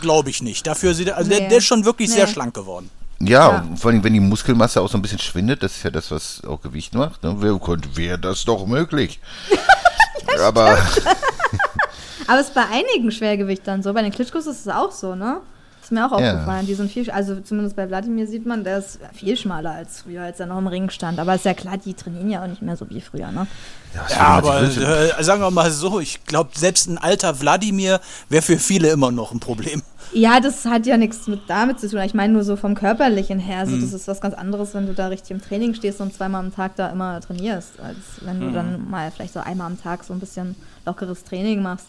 Glaube 0.00 0.30
ich 0.30 0.42
nicht. 0.42 0.66
Dafür 0.66 0.94
sieht 0.94 1.08
er, 1.08 1.16
also 1.16 1.30
der, 1.30 1.40
Nee. 1.40 1.48
der 1.48 1.58
ist 1.58 1.64
schon 1.66 1.84
wirklich 1.84 2.10
sehr 2.10 2.26
Nee. 2.26 2.32
schlank 2.32 2.54
geworden. 2.54 2.90
Ja, 3.20 3.50
Ja. 3.50 3.64
vor 3.76 3.90
allem, 3.90 4.04
wenn 4.04 4.12
die 4.12 4.20
Muskelmasse 4.20 4.80
auch 4.80 4.88
so 4.88 4.96
ein 4.98 5.02
bisschen 5.02 5.18
schwindet, 5.18 5.62
das 5.62 5.76
ist 5.76 5.82
ja 5.82 5.90
das, 5.90 6.10
was 6.10 6.42
auch 6.46 6.60
Gewicht 6.62 6.94
macht. 6.94 7.22
Ne? 7.24 7.34
Wer 7.38 7.58
könnte, 7.58 7.96
wäre 7.96 8.18
das 8.18 8.44
doch 8.44 8.66
möglich? 8.66 9.18
Aber 10.44 10.78
Aber 12.26 12.40
es 12.40 12.48
ist 12.48 12.54
bei 12.54 12.64
einigen 12.66 13.10
Schwergewichtern 13.10 13.82
so. 13.82 13.92
Bei 13.94 14.02
den 14.02 14.12
Klitschkos 14.12 14.46
ist 14.46 14.60
es 14.66 14.68
auch 14.68 14.92
so, 14.92 15.14
ne? 15.14 15.40
Ist 15.88 15.92
mir 15.92 16.04
auch 16.04 16.20
Ja. 16.20 16.32
aufgefallen. 16.34 16.66
Die 16.66 16.74
sind 16.74 16.92
viel, 16.92 17.10
also 17.10 17.40
zumindest 17.40 17.74
bei 17.74 17.88
Wladimir 17.88 18.26
sieht 18.26 18.44
man, 18.44 18.62
der 18.62 18.76
ist 18.80 18.98
viel 19.14 19.38
schmaler 19.38 19.70
als 19.70 20.02
früher, 20.02 20.20
als 20.22 20.38
er 20.38 20.44
noch 20.44 20.58
im 20.58 20.66
Ring 20.66 20.90
stand. 20.90 21.18
Aber 21.18 21.34
ist 21.34 21.46
ja 21.46 21.54
klar, 21.54 21.78
die 21.78 21.94
trainieren 21.94 22.28
ja 22.28 22.42
auch 22.42 22.46
nicht 22.46 22.60
mehr 22.60 22.76
so 22.76 22.90
wie 22.90 23.00
früher, 23.00 23.32
ne? 23.32 23.46
Ja, 23.94 24.02
man 24.18 24.20
aber 24.20 24.62
äh, 24.64 25.24
sagen 25.24 25.40
wir 25.40 25.50
mal 25.50 25.70
so, 25.70 25.98
ich 25.98 26.22
glaube, 26.26 26.50
selbst 26.54 26.88
ein 26.88 26.98
alter 26.98 27.40
Wladimir 27.40 28.00
wäre 28.28 28.42
für 28.42 28.58
viele 28.58 28.90
immer 28.90 29.10
noch 29.10 29.32
ein 29.32 29.40
Problem. 29.40 29.82
Ja, 30.12 30.40
das 30.40 30.66
hat 30.66 30.84
ja 30.84 30.98
nichts 30.98 31.26
mit 31.26 31.40
damit 31.48 31.80
zu 31.80 31.88
tun. 31.88 32.00
Ich 32.00 32.12
meine 32.12 32.34
nur 32.34 32.44
so 32.44 32.56
vom 32.56 32.74
Körperlichen 32.74 33.38
her. 33.38 33.60
Also 33.60 33.80
Das 33.80 33.94
ist 33.94 34.08
was 34.08 34.20
ganz 34.20 34.34
anderes, 34.34 34.74
wenn 34.74 34.86
du 34.86 34.92
da 34.92 35.06
richtig 35.06 35.30
im 35.30 35.40
Training 35.40 35.72
stehst 35.72 36.02
und 36.02 36.12
zweimal 36.12 36.44
am 36.44 36.54
Tag 36.54 36.76
da 36.76 36.88
immer 36.90 37.18
trainierst, 37.22 37.80
als 37.80 37.96
wenn 38.20 38.40
du 38.40 38.50
dann 38.50 38.90
mal 38.90 39.10
vielleicht 39.10 39.32
so 39.32 39.40
einmal 39.40 39.66
am 39.68 39.80
Tag 39.80 40.04
so 40.04 40.12
ein 40.12 40.20
bisschen 40.20 40.54
lockeres 40.84 41.24
Training 41.24 41.62
machst. 41.62 41.86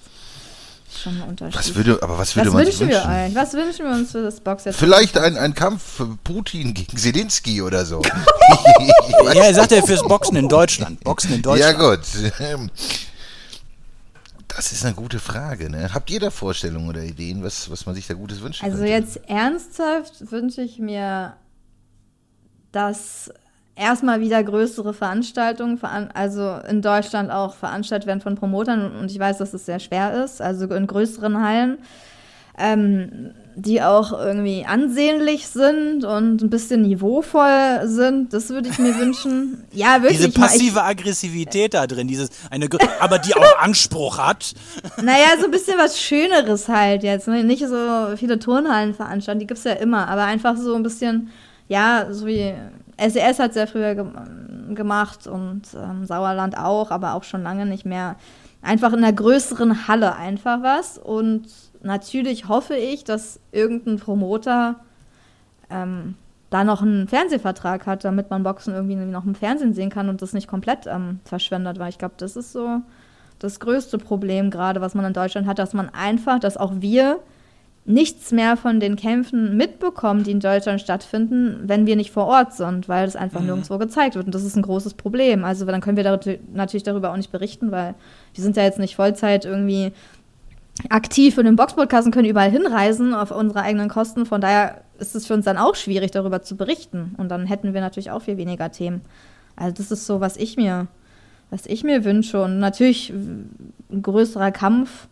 Schon 1.03 1.21
ein 1.21 1.29
Unterschied. 1.29 1.59
was 1.59 1.75
würde, 1.75 1.99
aber 2.01 2.17
was 2.17 2.35
würde 2.35 2.47
was 2.49 2.53
man 2.55 2.65
sich 2.65 2.79
wünschen 2.79 2.89
wir 2.89 3.03
wünschen? 3.05 3.27
euch? 3.29 3.35
Was 3.35 3.53
wünschen 3.53 3.85
wir 3.85 3.91
uns 3.93 4.11
für 4.11 4.23
das 4.23 4.39
Box 4.39 4.65
jetzt? 4.65 4.77
Vielleicht 4.79 5.17
ein, 5.17 5.37
ein 5.37 5.53
Kampf 5.53 5.83
für 5.97 6.17
Putin 6.23 6.73
gegen 6.73 6.97
Zelensky 6.97 7.61
oder 7.61 7.85
so. 7.85 8.01
Ja, 9.25 9.43
er 9.43 9.53
sagt 9.53 9.71
ja 9.71 9.81
fürs 9.83 10.01
Boxen 10.01 10.35
in 10.37 10.47
Deutschland. 10.49 11.03
Boxen 11.03 11.31
in 11.33 11.41
ja 11.43 11.73
Deutschland. 11.73 11.79
gut. 11.79 12.33
Ähm, 12.39 12.71
Das 14.47 14.71
ist 14.71 14.83
eine 14.85 14.95
gute 14.95 15.19
Frage. 15.19 15.69
Ne? 15.69 15.93
Habt 15.93 16.09
ihr 16.09 16.19
da 16.19 16.29
Vorstellungen 16.31 16.89
oder 16.89 17.03
Ideen, 17.03 17.43
was, 17.43 17.69
was 17.69 17.85
man 17.85 17.93
sich 17.95 18.07
da 18.07 18.13
Gutes 18.15 18.41
wünschen 18.41 18.65
Also 18.65 18.77
könnte? 18.77 18.91
jetzt 18.91 19.17
ernsthaft 19.29 20.31
wünsche 20.31 20.61
ich 20.61 20.79
mir, 20.79 21.33
dass 22.71 23.31
erstmal 23.79 24.19
wieder 24.19 24.43
größere 24.43 24.93
Veranstaltungen, 24.93 25.77
veran 25.77 26.09
also 26.13 26.57
in 26.69 26.81
Deutschland 26.81 27.31
auch 27.31 27.55
veranstaltet 27.55 28.07
werden 28.07 28.21
von 28.21 28.35
Promotern 28.35 28.91
und 28.99 29.09
ich 29.11 29.17
weiß, 29.19 29.37
dass 29.37 29.53
es 29.53 29.65
sehr 29.65 29.79
schwer 29.79 30.23
ist, 30.23 30.41
also 30.41 30.65
in 30.65 30.85
größeren 30.87 31.41
Hallen, 31.41 31.77
ähm, 32.57 33.31
die 33.55 33.81
auch 33.81 34.11
irgendwie 34.11 34.65
ansehnlich 34.65 35.47
sind 35.47 36.03
und 36.05 36.41
ein 36.41 36.49
bisschen 36.49 36.81
niveauvoll 36.81 37.81
sind. 37.85 38.33
Das 38.33 38.49
würde 38.49 38.69
ich 38.69 38.77
mir 38.79 38.95
wünschen. 38.99 39.63
Ja, 39.73 40.01
wirklich. 40.01 40.17
Diese 40.19 40.39
mal, 40.39 40.45
ich- 40.47 40.51
passive 40.51 40.83
Aggressivität 40.83 41.73
da 41.73 41.87
drin, 41.87 42.07
dieses 42.07 42.29
eine, 42.49 42.67
aber 42.99 43.19
die 43.19 43.33
auch 43.35 43.57
Anspruch 43.59 44.17
hat. 44.17 44.53
Naja, 45.01 45.27
so 45.39 45.45
ein 45.45 45.51
bisschen 45.51 45.77
was 45.77 45.99
Schöneres 45.99 46.67
halt 46.67 47.03
jetzt. 47.03 47.27
Ne? 47.27 47.43
Nicht 47.43 47.65
so 47.65 48.15
viele 48.17 48.39
Turnhallen 48.39 48.93
veranstalten, 48.93 49.39
die 49.39 49.47
gibt 49.47 49.57
es 49.57 49.63
ja 49.65 49.73
immer, 49.73 50.07
aber 50.07 50.23
einfach 50.25 50.55
so 50.57 50.75
ein 50.75 50.83
bisschen, 50.83 51.29
ja, 51.67 52.07
so 52.11 52.25
wie 52.27 52.53
SES 52.99 53.39
hat 53.39 53.51
es 53.51 53.55
ja 53.55 53.65
früher 53.65 53.95
ge 53.95 54.05
gemacht 54.75 55.25
und 55.25 55.63
ähm, 55.75 56.05
Sauerland 56.05 56.55
auch, 56.55 56.91
aber 56.91 57.15
auch 57.15 57.23
schon 57.23 57.41
lange 57.41 57.65
nicht 57.65 57.85
mehr. 57.85 58.17
Einfach 58.61 58.93
in 58.93 58.99
einer 58.99 59.13
größeren 59.13 59.87
Halle 59.87 60.15
einfach 60.15 60.61
was. 60.61 60.99
Und 60.99 61.47
natürlich 61.81 62.47
hoffe 62.47 62.75
ich, 62.75 63.03
dass 63.03 63.39
irgendein 63.51 63.97
Promoter 63.97 64.75
ähm, 65.71 66.15
da 66.49 66.63
noch 66.63 66.81
einen 66.81 67.07
Fernsehvertrag 67.07 67.85
hat, 67.87 68.03
damit 68.03 68.29
man 68.29 68.43
Boxen 68.43 68.73
irgendwie 68.73 68.95
noch 68.95 69.25
im 69.25 69.35
Fernsehen 69.35 69.73
sehen 69.73 69.89
kann 69.89 70.09
und 70.09 70.21
das 70.21 70.33
nicht 70.33 70.47
komplett 70.47 70.87
ähm, 70.87 71.19
verschwendet, 71.23 71.79
weil 71.79 71.89
ich 71.89 71.97
glaube, 71.97 72.15
das 72.17 72.35
ist 72.35 72.51
so 72.51 72.81
das 73.39 73.59
größte 73.59 73.97
Problem 73.97 74.51
gerade, 74.51 74.81
was 74.81 74.95
man 74.95 75.05
in 75.05 75.13
Deutschland 75.13 75.47
hat, 75.47 75.59
dass 75.59 75.73
man 75.73 75.89
einfach, 75.89 76.39
dass 76.39 76.57
auch 76.57 76.73
wir 76.79 77.19
nichts 77.89 78.31
mehr 78.31 78.55
von 78.55 78.79
den 78.79 78.95
Kämpfen 78.95 79.57
mitbekommen, 79.57 80.23
die 80.23 80.29
in 80.29 80.39
Deutschland 80.39 80.79
stattfinden, 80.79 81.61
wenn 81.63 81.87
wir 81.87 81.95
nicht 81.95 82.11
vor 82.11 82.27
Ort 82.27 82.53
sind, 82.53 82.87
weil 82.87 83.07
das 83.07 83.15
einfach 83.15 83.41
nirgendwo 83.41 83.79
gezeigt 83.79 84.13
wird. 84.13 84.27
Und 84.27 84.35
das 84.35 84.43
ist 84.43 84.55
ein 84.55 84.61
großes 84.61 84.93
Problem. 84.93 85.43
Also 85.43 85.65
dann 85.65 85.81
können 85.81 85.97
wir 85.97 86.03
dar 86.03 86.19
natürlich 86.53 86.83
darüber 86.83 87.11
auch 87.11 87.17
nicht 87.17 87.31
berichten, 87.31 87.71
weil 87.71 87.95
wir 88.35 88.43
sind 88.43 88.55
ja 88.57 88.63
jetzt 88.63 88.77
nicht 88.77 88.95
Vollzeit 88.95 89.43
irgendwie 89.43 89.91
aktiv 90.89 91.39
in 91.39 91.45
den 91.45 91.55
Boxpodcast 91.55 92.05
und 92.05 92.13
können 92.13 92.29
überall 92.29 92.51
hinreisen 92.51 93.15
auf 93.15 93.31
unsere 93.31 93.63
eigenen 93.63 93.89
Kosten. 93.89 94.27
Von 94.27 94.39
daher 94.39 94.81
ist 94.99 95.15
es 95.15 95.25
für 95.25 95.33
uns 95.33 95.45
dann 95.45 95.57
auch 95.57 95.73
schwierig, 95.73 96.11
darüber 96.11 96.43
zu 96.43 96.55
berichten. 96.55 97.15
Und 97.17 97.29
dann 97.29 97.47
hätten 97.47 97.73
wir 97.73 97.81
natürlich 97.81 98.11
auch 98.11 98.21
viel 98.21 98.37
weniger 98.37 98.71
Themen. 98.71 99.01
Also 99.55 99.73
das 99.73 99.89
ist 99.89 100.05
so, 100.05 100.21
was 100.21 100.37
ich 100.37 100.57
mir, 100.57 100.85
was 101.49 101.65
ich 101.65 101.83
mir 101.83 102.05
wünsche. 102.05 102.43
Und 102.43 102.59
natürlich 102.59 103.09
ein 103.09 104.03
größerer 104.03 104.51
Kampf 104.51 105.07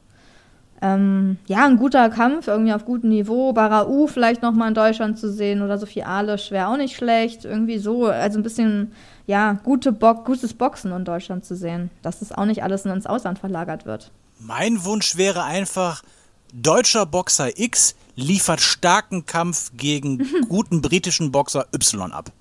Ähm, 0.82 1.38
ja, 1.48 1.66
ein 1.66 1.78
guter 1.78 2.10
Kampf, 2.10 2.48
irgendwie 2.48 2.74
auf 2.74 2.86
gutem 2.86 3.10
Niveau. 3.10 3.52
Barau 3.52 4.06
vielleicht 4.06 4.44
nochmal 4.44 4.68
in 4.70 4.74
Deutschland 4.76 5.18
zu 5.18 5.32
sehen 5.32 5.62
oder 5.64 5.78
Sophie 5.78 6.04
Alisch 6.04 6.52
wäre 6.52 6.68
auch 6.68 6.78
nicht 6.78 6.96
schlecht. 6.96 7.46
Irgendwie 7.46 7.80
so, 7.80 8.06
also 8.06 8.40
ein 8.40 8.44
bisschen, 8.44 8.92
ja, 9.26 9.54
gute 9.64 9.92
Bo 9.92 10.14
gutes 10.14 10.54
Boxen 10.54 10.92
in 10.92 11.04
Deutschland 11.04 11.46
zu 11.46 11.56
sehen. 11.56 11.90
Dass 12.04 12.20
das 12.20 12.32
auch 12.32 12.46
nicht 12.46 12.64
alles 12.64 12.86
ins 12.86 13.08
Ausland 13.08 13.40
verlagert 13.40 13.86
wird. 13.86 14.12
Mein 14.40 14.84
Wunsch 14.86 15.18
wäre 15.18 15.44
einfach, 15.44 16.04
deutscher 16.54 17.08
Boxer 17.08 17.58
X 17.60 17.96
liefert 18.16 18.62
starken 18.62 19.26
Kampf 19.26 19.72
gegen 19.76 20.28
guten 20.50 20.82
britischen 20.82 21.32
Boxer 21.32 21.66
Y 21.74 22.12
ab. 22.12 22.32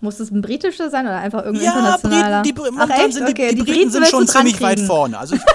Muss 0.00 0.18
es 0.18 0.30
ein 0.30 0.40
britischer 0.42 0.90
sein 0.90 1.06
oder 1.06 1.18
einfach 1.18 1.44
irgendein 1.44 1.64
Ja, 1.66 1.72
internationaler? 1.78 2.42
Briten, 2.42 2.64
die, 2.64 2.70
Ach, 2.78 2.88
echt? 2.90 3.14
sind 3.14 3.28
okay, 3.28 3.50
die, 3.50 3.56
die 3.64 3.70
Briten 3.70 3.90
sind 3.90 4.00
willst 4.00 4.10
schon 4.10 4.26
ziemlich 4.26 4.60
weit 4.60 4.80
vorne. 4.80 5.18
Also 5.18 5.36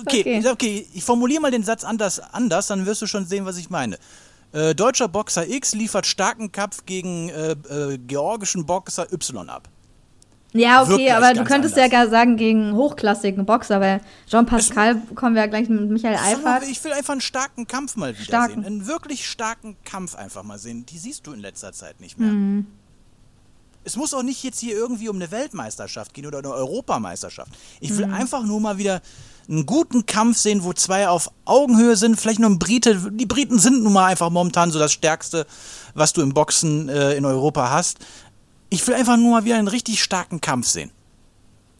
okay, 0.00 0.20
Okay. 0.40 0.48
okay. 0.50 0.86
ich 0.92 1.04
formuliere 1.04 1.40
mal 1.42 1.50
den 1.50 1.64
Satz 1.64 1.84
anders, 1.84 2.20
anders, 2.32 2.66
dann 2.68 2.86
wirst 2.86 3.02
du 3.02 3.06
schon 3.06 3.26
sehen, 3.26 3.44
was 3.44 3.56
ich 3.56 3.70
meine. 3.70 3.98
Äh, 4.52 4.74
deutscher 4.74 5.08
Boxer 5.08 5.46
X 5.48 5.74
liefert 5.74 6.06
starken 6.06 6.50
Kampf 6.52 6.86
gegen 6.86 7.28
äh, 7.28 7.50
äh, 7.52 7.98
georgischen 7.98 8.64
Boxer 8.64 9.12
Y 9.12 9.48
ab. 9.50 9.68
Ja, 10.54 10.80
okay, 10.80 10.90
Wirklich 10.92 11.12
aber 11.12 11.34
du 11.34 11.44
könntest 11.44 11.74
anders. 11.74 11.92
ja 11.92 11.98
gar 12.04 12.08
sagen 12.08 12.38
gegen 12.38 12.72
hochklassigen 12.74 13.44
Boxer, 13.44 13.80
weil 13.82 14.00
Jean 14.26 14.46
Pascal 14.46 14.96
kommen 15.14 15.34
wir 15.34 15.42
ja 15.42 15.46
gleich 15.48 15.68
mit 15.68 15.90
Michael 15.90 16.16
Eifert. 16.16 16.62
Ich 16.70 16.82
will 16.82 16.92
einfach 16.92 17.12
einen 17.12 17.20
starken 17.20 17.66
Kampf 17.66 17.96
mal 17.96 18.14
wieder 18.14 18.24
Starken. 18.24 18.54
sehen. 18.54 18.64
Einen 18.64 18.86
wirklich 18.86 19.28
starken 19.28 19.76
Kampf 19.84 20.14
einfach 20.14 20.44
mal 20.44 20.58
sehen. 20.58 20.86
Die 20.86 20.96
siehst 20.96 21.26
du 21.26 21.34
in 21.34 21.40
letzter 21.40 21.74
Zeit 21.74 22.00
nicht 22.00 22.18
mehr. 22.18 22.30
Mhm. 22.32 22.66
Es 23.84 23.96
muss 23.96 24.12
auch 24.14 24.22
nicht 24.22 24.42
jetzt 24.42 24.58
hier 24.60 24.74
irgendwie 24.74 25.10
um 25.10 25.16
eine 25.16 25.30
Weltmeisterschaft 25.30 26.14
gehen 26.14 26.26
oder 26.26 26.38
eine 26.38 26.50
Europameisterschaft. 26.52 27.52
Ich 27.80 27.90
Mhm. 27.90 27.98
will 27.98 28.04
einfach 28.12 28.42
nur 28.44 28.60
mal 28.60 28.78
wieder 28.78 29.02
einen 29.48 29.64
guten 29.66 30.04
Kampf 30.06 30.36
sehen, 30.36 30.62
wo 30.64 30.72
zwei 30.72 31.08
auf 31.08 31.30
Augenhöhe 31.44 31.96
sind. 31.96 32.20
Vielleicht 32.20 32.38
nur 32.38 32.50
ein 32.50 32.58
Brite. 32.58 33.10
Die 33.12 33.26
Briten 33.26 33.58
sind 33.58 33.82
nun 33.82 33.92
mal 33.94 34.06
einfach 34.06 34.28
momentan 34.30 34.70
so 34.70 34.78
das 34.78 34.92
Stärkste, 34.92 35.46
was 35.94 36.12
du 36.12 36.20
im 36.22 36.34
Boxen 36.34 36.88
äh, 36.88 37.14
in 37.14 37.24
Europa 37.24 37.70
hast. 37.70 37.98
Ich 38.68 38.86
will 38.86 38.94
einfach 38.94 39.16
nur 39.16 39.30
mal 39.30 39.44
wieder 39.44 39.56
einen 39.56 39.68
richtig 39.68 40.02
starken 40.02 40.40
Kampf 40.42 40.66
sehen. 40.68 40.90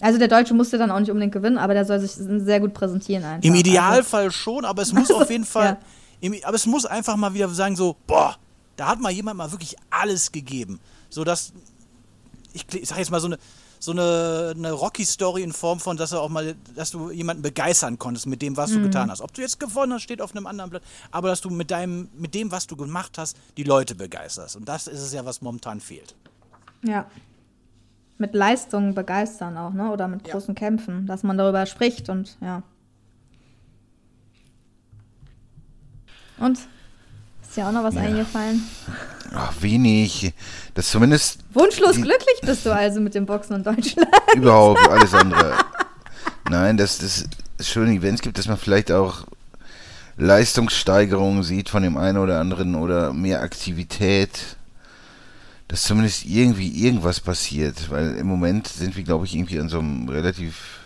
Also 0.00 0.18
der 0.18 0.28
Deutsche 0.28 0.54
musste 0.54 0.78
dann 0.78 0.90
auch 0.90 1.00
nicht 1.00 1.10
unbedingt 1.10 1.32
gewinnen, 1.32 1.58
aber 1.58 1.74
der 1.74 1.84
soll 1.84 1.98
sich 2.00 2.12
sehr 2.12 2.60
gut 2.60 2.72
präsentieren 2.72 3.24
einfach. 3.24 3.44
Im 3.44 3.52
Also, 3.52 3.60
Idealfall 3.60 4.30
schon, 4.30 4.64
aber 4.64 4.80
es 4.82 4.92
muss 4.92 5.10
auf 5.12 5.28
jeden 5.28 5.44
Fall, 5.44 5.64
Ja. 5.64 5.78
im, 6.20 6.34
aber 6.44 6.54
es 6.54 6.66
muss 6.66 6.86
einfach 6.86 7.16
mal 7.16 7.34
wieder 7.34 7.48
sagen 7.50 7.76
so, 7.76 7.96
boah, 8.06 8.36
da 8.76 8.86
hat 8.86 9.00
mal 9.00 9.10
jemand 9.10 9.36
mal 9.38 9.50
wirklich 9.50 9.74
alles 9.90 10.30
gegeben, 10.32 10.78
so 11.10 11.24
dass 11.24 11.52
ich, 12.52 12.64
ich 12.74 12.88
sag 12.88 12.98
jetzt 12.98 13.10
mal 13.10 13.20
so 13.20 13.26
eine 13.26 13.38
so 13.80 13.92
eine, 13.92 14.54
eine 14.56 14.72
Rocky-Story 14.72 15.42
in 15.42 15.52
Form 15.52 15.80
von, 15.80 15.96
dass 15.96 16.12
er 16.12 16.20
auch 16.20 16.28
mal, 16.28 16.54
dass 16.74 16.90
du 16.90 17.10
jemanden 17.10 17.42
begeistern 17.42 17.98
konntest 17.98 18.26
mit 18.26 18.42
dem, 18.42 18.56
was 18.56 18.72
du 18.72 18.82
getan 18.82 19.10
hast. 19.10 19.20
Ob 19.20 19.32
du 19.34 19.40
jetzt 19.40 19.60
gewonnen 19.60 19.92
hast, 19.92 20.02
steht 20.02 20.20
auf 20.20 20.34
einem 20.34 20.46
anderen 20.46 20.70
Blatt, 20.70 20.82
aber 21.10 21.28
dass 21.28 21.40
du 21.40 21.50
mit 21.50 21.70
deinem, 21.70 22.08
mit 22.14 22.34
dem, 22.34 22.50
was 22.50 22.66
du 22.66 22.76
gemacht 22.76 23.18
hast, 23.18 23.36
die 23.56 23.64
Leute 23.64 23.94
begeisterst. 23.94 24.56
Und 24.56 24.68
das 24.68 24.86
ist 24.86 25.00
es 25.00 25.12
ja, 25.12 25.24
was 25.24 25.40
momentan 25.40 25.80
fehlt. 25.80 26.14
Ja. 26.82 27.06
Mit 28.18 28.34
Leistungen 28.34 28.94
begeistern 28.94 29.56
auch, 29.56 29.72
ne? 29.72 29.90
Oder 29.90 30.08
mit 30.08 30.26
Ja. 30.26 30.32
großen 30.32 30.54
Kämpfen, 30.54 31.06
dass 31.06 31.22
man 31.22 31.38
darüber 31.38 31.66
spricht 31.66 32.08
und 32.08 32.36
ja. 32.40 32.62
Und? 36.38 36.58
Ist 37.42 37.56
dir 37.56 37.66
auch 37.66 37.72
noch 37.72 37.84
was 37.84 37.96
eingefallen? 37.96 38.62
Ach, 39.34 39.52
wenig. 39.60 40.32
Das 40.74 40.90
zumindest 40.90 41.38
Wunschlos 41.52 41.96
Die- 41.96 42.02
glücklich 42.02 42.40
bist 42.42 42.64
du 42.66 42.74
also 42.74 43.00
mit 43.00 43.14
dem 43.14 43.26
Boxen 43.26 43.56
in 43.56 43.62
Deutschland. 43.64 44.08
überhaupt 44.34 44.88
alles 44.88 45.12
andere. 45.14 45.54
Nein, 46.50 46.76
dass 46.76 46.98
dass 46.98 47.24
es 47.58 47.68
schöne 47.68 47.92
Events 47.92 48.22
gibt, 48.22 48.38
dass 48.38 48.46
man 48.48 48.56
vielleicht 48.56 48.90
auch 48.92 49.24
Leistungssteigerungen 50.16 51.42
sieht 51.42 51.68
von 51.68 51.82
dem 51.82 51.96
einen 51.96 52.18
oder 52.18 52.40
anderen 52.40 52.74
oder 52.74 53.12
mehr 53.12 53.42
Aktivität. 53.42 54.56
Dass 55.68 55.82
zumindest 55.82 56.24
irgendwie 56.24 56.84
irgendwas 56.86 57.20
passiert, 57.20 57.90
weil 57.90 58.14
im 58.16 58.26
Moment 58.26 58.68
sind 58.68 58.96
wir, 58.96 59.04
glaube 59.04 59.26
ich, 59.26 59.34
irgendwie 59.34 59.60
an 59.60 59.68
so 59.68 59.80
einem 59.80 60.08
relativ 60.08 60.80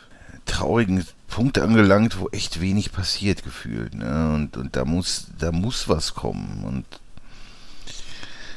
traurigen 0.45 1.07
Punkt 1.29 1.59
angelangt, 1.61 2.19
wo 2.19 2.29
echt 2.31 2.61
wenig 2.61 2.91
passiert 2.91 3.45
gefühlt. 3.45 3.95
Ne? 3.95 4.33
Und, 4.35 4.57
und 4.57 4.75
da 4.75 4.85
muss, 4.85 5.29
da 5.39 5.53
muss 5.53 5.89
was 5.89 6.15
kommen. 6.15 6.65
Und 6.67 6.85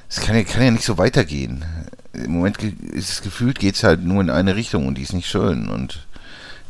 es 0.10 0.22
kann 0.22 0.36
ja, 0.36 0.44
kann 0.44 0.64
ja 0.64 0.72
nicht 0.72 0.84
so 0.86 0.98
weitergehen. 0.98 1.66
Im 2.14 2.32
Moment 2.32 2.58
ist 2.64 3.10
es 3.10 3.22
gefühlt, 3.22 3.60
geht 3.60 3.76
es 3.76 3.84
halt 3.84 4.04
nur 4.04 4.22
in 4.22 4.30
eine 4.30 4.56
Richtung 4.56 4.88
und 4.88 4.98
die 4.98 5.02
ist 5.02 5.14
nicht 5.14 5.28
schön. 5.30 5.68
Und 5.68 6.06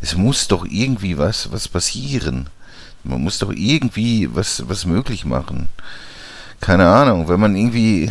es 0.01 0.15
muss 0.15 0.47
doch 0.47 0.65
irgendwie 0.65 1.17
was, 1.17 1.51
was 1.51 1.67
passieren. 1.67 2.47
Man 3.03 3.21
muss 3.21 3.39
doch 3.39 3.51
irgendwie 3.51 4.29
was, 4.33 4.63
was 4.67 4.85
möglich 4.85 5.25
machen. 5.25 5.69
Keine 6.61 6.87
Ahnung, 6.87 7.27
wenn 7.27 7.39
man 7.39 7.55
irgendwie 7.55 8.09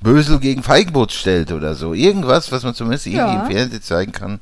Bösel 0.00 0.38
gegen 0.38 0.62
Feigenbutz 0.62 1.12
stellt 1.14 1.52
oder 1.52 1.74
so. 1.74 1.92
Irgendwas, 1.92 2.50
was 2.52 2.62
man 2.62 2.74
zumindest 2.74 3.06
irgendwie 3.06 3.34
Ja. 3.34 3.42
im 3.44 3.50
Fernsehen 3.50 3.82
zeigen 3.82 4.12
kann. 4.12 4.40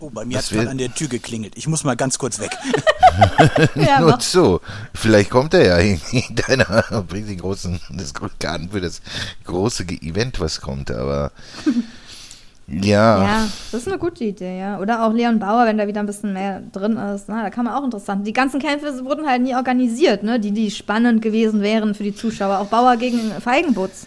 Oh, 0.00 0.10
bei 0.10 0.24
mir 0.24 0.34
Das 0.36 0.46
hat 0.46 0.50
gerade 0.52 0.64
wär- 0.66 0.70
an 0.70 0.78
der 0.78 0.94
Tür 0.94 1.08
geklingelt. 1.08 1.54
Ich 1.56 1.66
muss 1.66 1.82
mal 1.82 1.96
ganz 1.96 2.18
kurz 2.18 2.38
weg. 2.38 2.50
ja, 3.74 4.00
Nur 4.00 4.18
so. 4.20 4.60
Vielleicht 4.94 5.28
kommt 5.30 5.54
er 5.54 5.66
ja 5.66 5.78
irgendwie 5.78 6.24
in 6.28 6.36
deiner, 6.46 6.84
bringt 7.08 7.28
den 7.28 7.38
großen, 7.38 7.80
das 7.90 8.12
Garten 8.38 8.70
für 8.70 8.80
das 8.80 9.00
große 9.44 9.84
Event, 9.88 10.38
was 10.38 10.60
kommt, 10.60 10.90
aber 10.92 11.32
ja, 12.68 13.22
Ja, 13.24 13.48
das 13.72 13.82
ist 13.82 13.88
eine 13.88 13.98
gute 13.98 14.22
Idee, 14.24 14.58
ja. 14.60 14.78
Oder 14.78 15.04
auch 15.04 15.12
Leon 15.12 15.38
Bauer, 15.38 15.66
wenn 15.66 15.78
da 15.78 15.86
wieder 15.88 16.00
ein 16.00 16.06
bisschen 16.06 16.32
mehr 16.32 16.60
drin 16.72 16.96
ist. 16.96 17.28
Ne? 17.28 17.40
Da 17.42 17.50
kann 17.50 17.64
man 17.64 17.74
auch 17.74 17.84
interessant. 17.84 18.26
Die 18.26 18.32
ganzen 18.32 18.60
Kämpfe 18.60 19.04
wurden 19.04 19.26
halt 19.26 19.42
nie 19.42 19.54
organisiert, 19.54 20.22
ne? 20.22 20.38
die, 20.38 20.52
die 20.52 20.70
spannend 20.70 21.22
gewesen 21.22 21.60
wären 21.62 21.94
für 21.94 22.04
die 22.04 22.14
Zuschauer. 22.14 22.58
Auch 22.58 22.66
Bauer 22.66 22.96
gegen 22.96 23.32
Feigenbutz. 23.40 24.06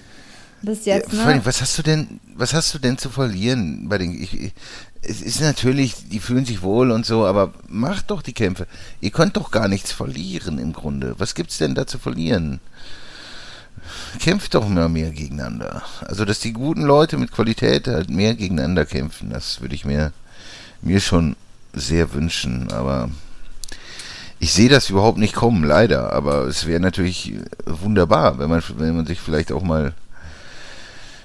Bis 0.63 0.85
jetzt, 0.85 1.11
ja, 1.11 1.17
vor 1.19 1.27
allem, 1.27 1.37
ne? 1.39 1.45
was 1.45 1.59
hast 1.59 1.75
du 1.79 1.81
denn, 1.81 2.19
was 2.35 2.53
hast 2.53 2.71
du 2.75 2.77
denn 2.77 2.95
zu 2.99 3.09
verlieren 3.09 3.89
bei 3.89 3.97
den, 3.97 4.11
ich, 4.21 4.39
ich, 4.39 4.53
es 5.01 5.21
ist 5.21 5.41
natürlich, 5.41 5.95
die 6.09 6.19
fühlen 6.19 6.45
sich 6.45 6.61
wohl 6.61 6.91
und 6.91 7.05
so, 7.05 7.25
aber 7.25 7.53
macht 7.67 8.11
doch 8.11 8.21
die 8.21 8.33
Kämpfe. 8.33 8.67
Ihr 8.99 9.09
könnt 9.09 9.35
doch 9.35 9.49
gar 9.49 9.67
nichts 9.67 9.91
verlieren 9.91 10.59
im 10.59 10.73
Grunde. 10.73 11.15
Was 11.17 11.33
gibt's 11.33 11.57
denn 11.57 11.73
da 11.73 11.87
zu 11.87 11.97
verlieren? 11.97 12.59
Kämpft 14.19 14.53
doch 14.53 14.67
mal 14.67 14.89
mehr 14.89 15.09
gegeneinander. 15.09 15.81
Also, 16.01 16.23
dass 16.23 16.39
die 16.39 16.53
guten 16.53 16.83
Leute 16.83 17.17
mit 17.17 17.31
Qualität 17.31 17.87
halt 17.87 18.09
mehr 18.09 18.35
gegeneinander 18.35 18.85
kämpfen, 18.85 19.31
das 19.31 19.61
würde 19.61 19.73
ich 19.73 19.85
mir, 19.85 20.13
mir 20.81 20.99
schon 20.99 21.35
sehr 21.73 22.13
wünschen, 22.13 22.71
aber 22.71 23.09
ich 24.39 24.53
sehe 24.53 24.69
das 24.69 24.89
überhaupt 24.89 25.17
nicht 25.17 25.33
kommen, 25.33 25.63
leider, 25.63 26.13
aber 26.13 26.45
es 26.45 26.65
wäre 26.65 26.79
natürlich 26.79 27.33
wunderbar, 27.65 28.37
wenn 28.39 28.49
man, 28.49 28.63
wenn 28.77 28.95
man 28.95 29.05
sich 29.05 29.19
vielleicht 29.19 29.51
auch 29.51 29.63
mal, 29.63 29.93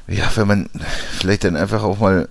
ja, 0.06 0.30
wenn 0.36 0.46
man 0.46 0.70
vielleicht 1.18 1.44
dann 1.44 1.56
einfach 1.56 1.82
auch 1.82 1.98
mal 1.98 2.28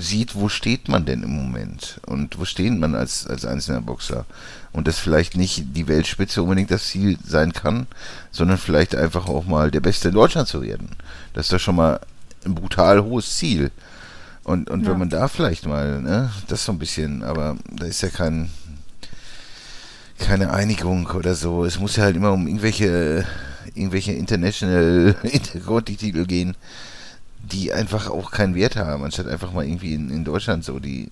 sieht, 0.00 0.34
wo 0.34 0.48
steht 0.48 0.88
man 0.88 1.04
denn 1.04 1.22
im 1.22 1.30
Moment 1.30 2.00
und 2.06 2.38
wo 2.38 2.44
steht 2.44 2.72
man 2.78 2.94
als, 2.94 3.26
als 3.26 3.44
einzelner 3.44 3.80
Boxer 3.80 4.24
und 4.72 4.86
dass 4.88 4.98
vielleicht 4.98 5.36
nicht 5.36 5.76
die 5.76 5.88
Weltspitze 5.88 6.42
unbedingt 6.42 6.70
das 6.70 6.86
Ziel 6.88 7.18
sein 7.24 7.52
kann, 7.52 7.86
sondern 8.30 8.58
vielleicht 8.58 8.94
einfach 8.94 9.26
auch 9.28 9.46
mal 9.46 9.70
der 9.70 9.80
Beste 9.80 10.08
in 10.08 10.14
Deutschland 10.14 10.48
zu 10.48 10.62
werden. 10.62 10.90
Das 11.34 11.46
ist 11.46 11.52
doch 11.52 11.60
schon 11.60 11.76
mal 11.76 12.00
ein 12.44 12.54
brutal 12.54 13.02
hohes 13.02 13.36
Ziel. 13.36 13.70
Und, 14.44 14.70
und 14.70 14.84
Ja. 14.84 14.90
wenn 14.92 14.98
man 14.98 15.10
da 15.10 15.28
vielleicht 15.28 15.66
mal, 15.66 16.00
ne, 16.00 16.30
das 16.48 16.64
so 16.64 16.72
ein 16.72 16.78
bisschen, 16.78 17.22
aber 17.22 17.56
da 17.70 17.84
ist 17.86 18.00
ja 18.02 18.08
kein, 18.08 18.50
keine 20.18 20.52
Einigung 20.52 21.06
oder 21.08 21.34
so. 21.34 21.64
Es 21.64 21.78
muss 21.78 21.96
ja 21.96 22.04
halt 22.04 22.16
immer 22.16 22.32
um 22.32 22.46
irgendwelche, 22.46 23.24
irgendwelche 23.74 24.12
International 24.12 25.14
Interconti-Titel 25.22 26.24
gehen, 26.26 26.56
die 27.42 27.72
einfach 27.72 28.10
auch 28.10 28.30
keinen 28.30 28.54
Wert 28.54 28.76
haben, 28.76 29.04
anstatt 29.04 29.26
einfach 29.28 29.52
mal 29.52 29.64
irgendwie 29.64 29.94
in, 29.94 30.10
in 30.10 30.24
Deutschland 30.24 30.64
so 30.64 30.78
die 30.78 31.08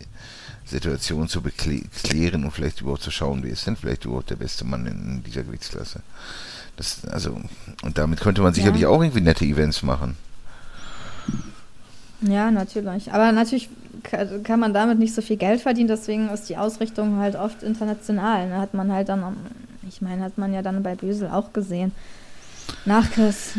Situation 0.64 1.28
zu 1.28 1.40
beklären 1.42 2.44
und 2.44 2.50
vielleicht 2.50 2.80
überhaupt 2.80 3.02
zu 3.02 3.10
schauen, 3.12 3.42
wer 3.42 3.52
ist 3.52 3.66
denn 3.66 3.76
vielleicht 3.76 4.04
überhaupt 4.04 4.30
der 4.30 4.36
beste 4.36 4.64
Mann 4.64 4.84
in 4.86 5.22
dieser 5.24 5.44
Gewichtsklasse. 5.44 6.00
Das, 6.76 7.04
also, 7.06 7.40
und 7.82 7.96
damit 7.96 8.20
könnte 8.20 8.42
man 8.42 8.52
sicherlich 8.52 8.82
Ja. 8.82 8.88
auch 8.88 9.00
irgendwie 9.00 9.20
nette 9.22 9.44
Events 9.44 9.82
machen. 9.82 10.16
Ja, 12.22 12.50
natürlich. 12.50 13.12
Aber 13.12 13.30
natürlich 13.32 13.68
ka- 14.02 14.26
kann 14.42 14.60
man 14.60 14.72
damit 14.74 14.98
nicht 14.98 15.14
so 15.14 15.22
viel 15.22 15.36
Geld 15.36 15.60
verdienen, 15.60 15.88
deswegen 15.88 16.28
ist 16.28 16.48
die 16.48 16.56
Ausrichtung 16.56 17.18
halt 17.18 17.36
oft 17.36 17.62
international. 17.62 18.48
Da 18.50 18.58
hat 18.60 18.74
man 18.74 18.90
halt 18.92 19.08
dann, 19.08 19.36
ich 19.88 20.00
meine, 20.02 20.22
hat 20.22 20.38
man 20.38 20.52
ja 20.52 20.62
dann 20.62 20.82
bei 20.82 20.94
Bösel 20.94 21.28
auch 21.28 21.52
gesehen. 21.52 21.92
Nach 22.84 23.08
Chris 23.10 23.52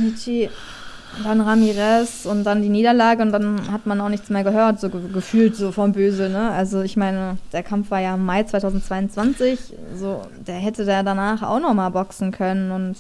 Dann 1.23 1.41
Ramirez 1.41 2.25
und 2.25 2.43
dann 2.43 2.62
die 2.62 2.69
Niederlage 2.69 3.21
und 3.23 3.32
dann 3.32 3.71
hat 3.71 3.86
man 3.86 3.99
auch 4.01 4.10
nichts 4.10 4.30
mehr 4.30 4.43
gehört, 4.43 4.80
so 4.80 4.89
ge 4.89 5.01
gefühlt 5.12 5.56
so 5.56 5.71
vom 5.71 5.91
Bösel, 5.91 6.30
ne? 6.30 6.51
Also 6.51 6.82
ich 6.82 6.95
meine, 6.95 7.38
der 7.51 7.63
Kampf 7.63 7.89
war 7.91 7.99
ja 7.99 8.15
im 8.15 8.25
Mai 8.25 8.43
2022, 8.43 9.73
so, 9.95 10.21
der 10.45 10.56
hätte 10.56 10.86
da 10.86 11.03
danach 11.03 11.41
auch 11.43 11.60
nochmal 11.60 11.91
boxen 11.91 12.32
können 12.32 12.71
und 12.71 12.95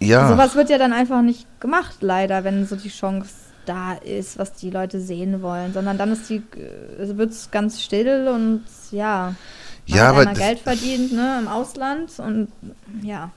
Ja, 0.00 0.28
Sowas 0.28 0.54
wird 0.54 0.70
ja 0.70 0.78
dann 0.78 0.92
einfach 0.92 1.22
nicht 1.22 1.46
gemacht, 1.60 1.96
leider, 2.00 2.44
wenn 2.44 2.66
so 2.66 2.76
die 2.76 2.88
Chance 2.88 3.34
da 3.66 3.94
ist, 3.94 4.38
was 4.38 4.54
die 4.54 4.70
Leute 4.70 5.00
sehen 5.00 5.42
wollen, 5.42 5.72
sondern 5.72 5.98
dann 5.98 6.12
ist 6.12 6.30
die, 6.30 6.42
wird 6.98 7.30
es 7.32 7.50
ganz 7.50 7.82
still 7.82 8.28
und 8.28 8.62
ja, 8.90 9.34
Man 9.88 9.98
Ja, 9.98 10.06
hat 10.06 10.16
aber 10.16 10.32
Geld 10.34 10.60
verdient, 10.60 11.12
ne, 11.12 11.38
im 11.40 11.48
Ausland 11.48 12.18
und 12.18 12.48
ja. 13.02 13.30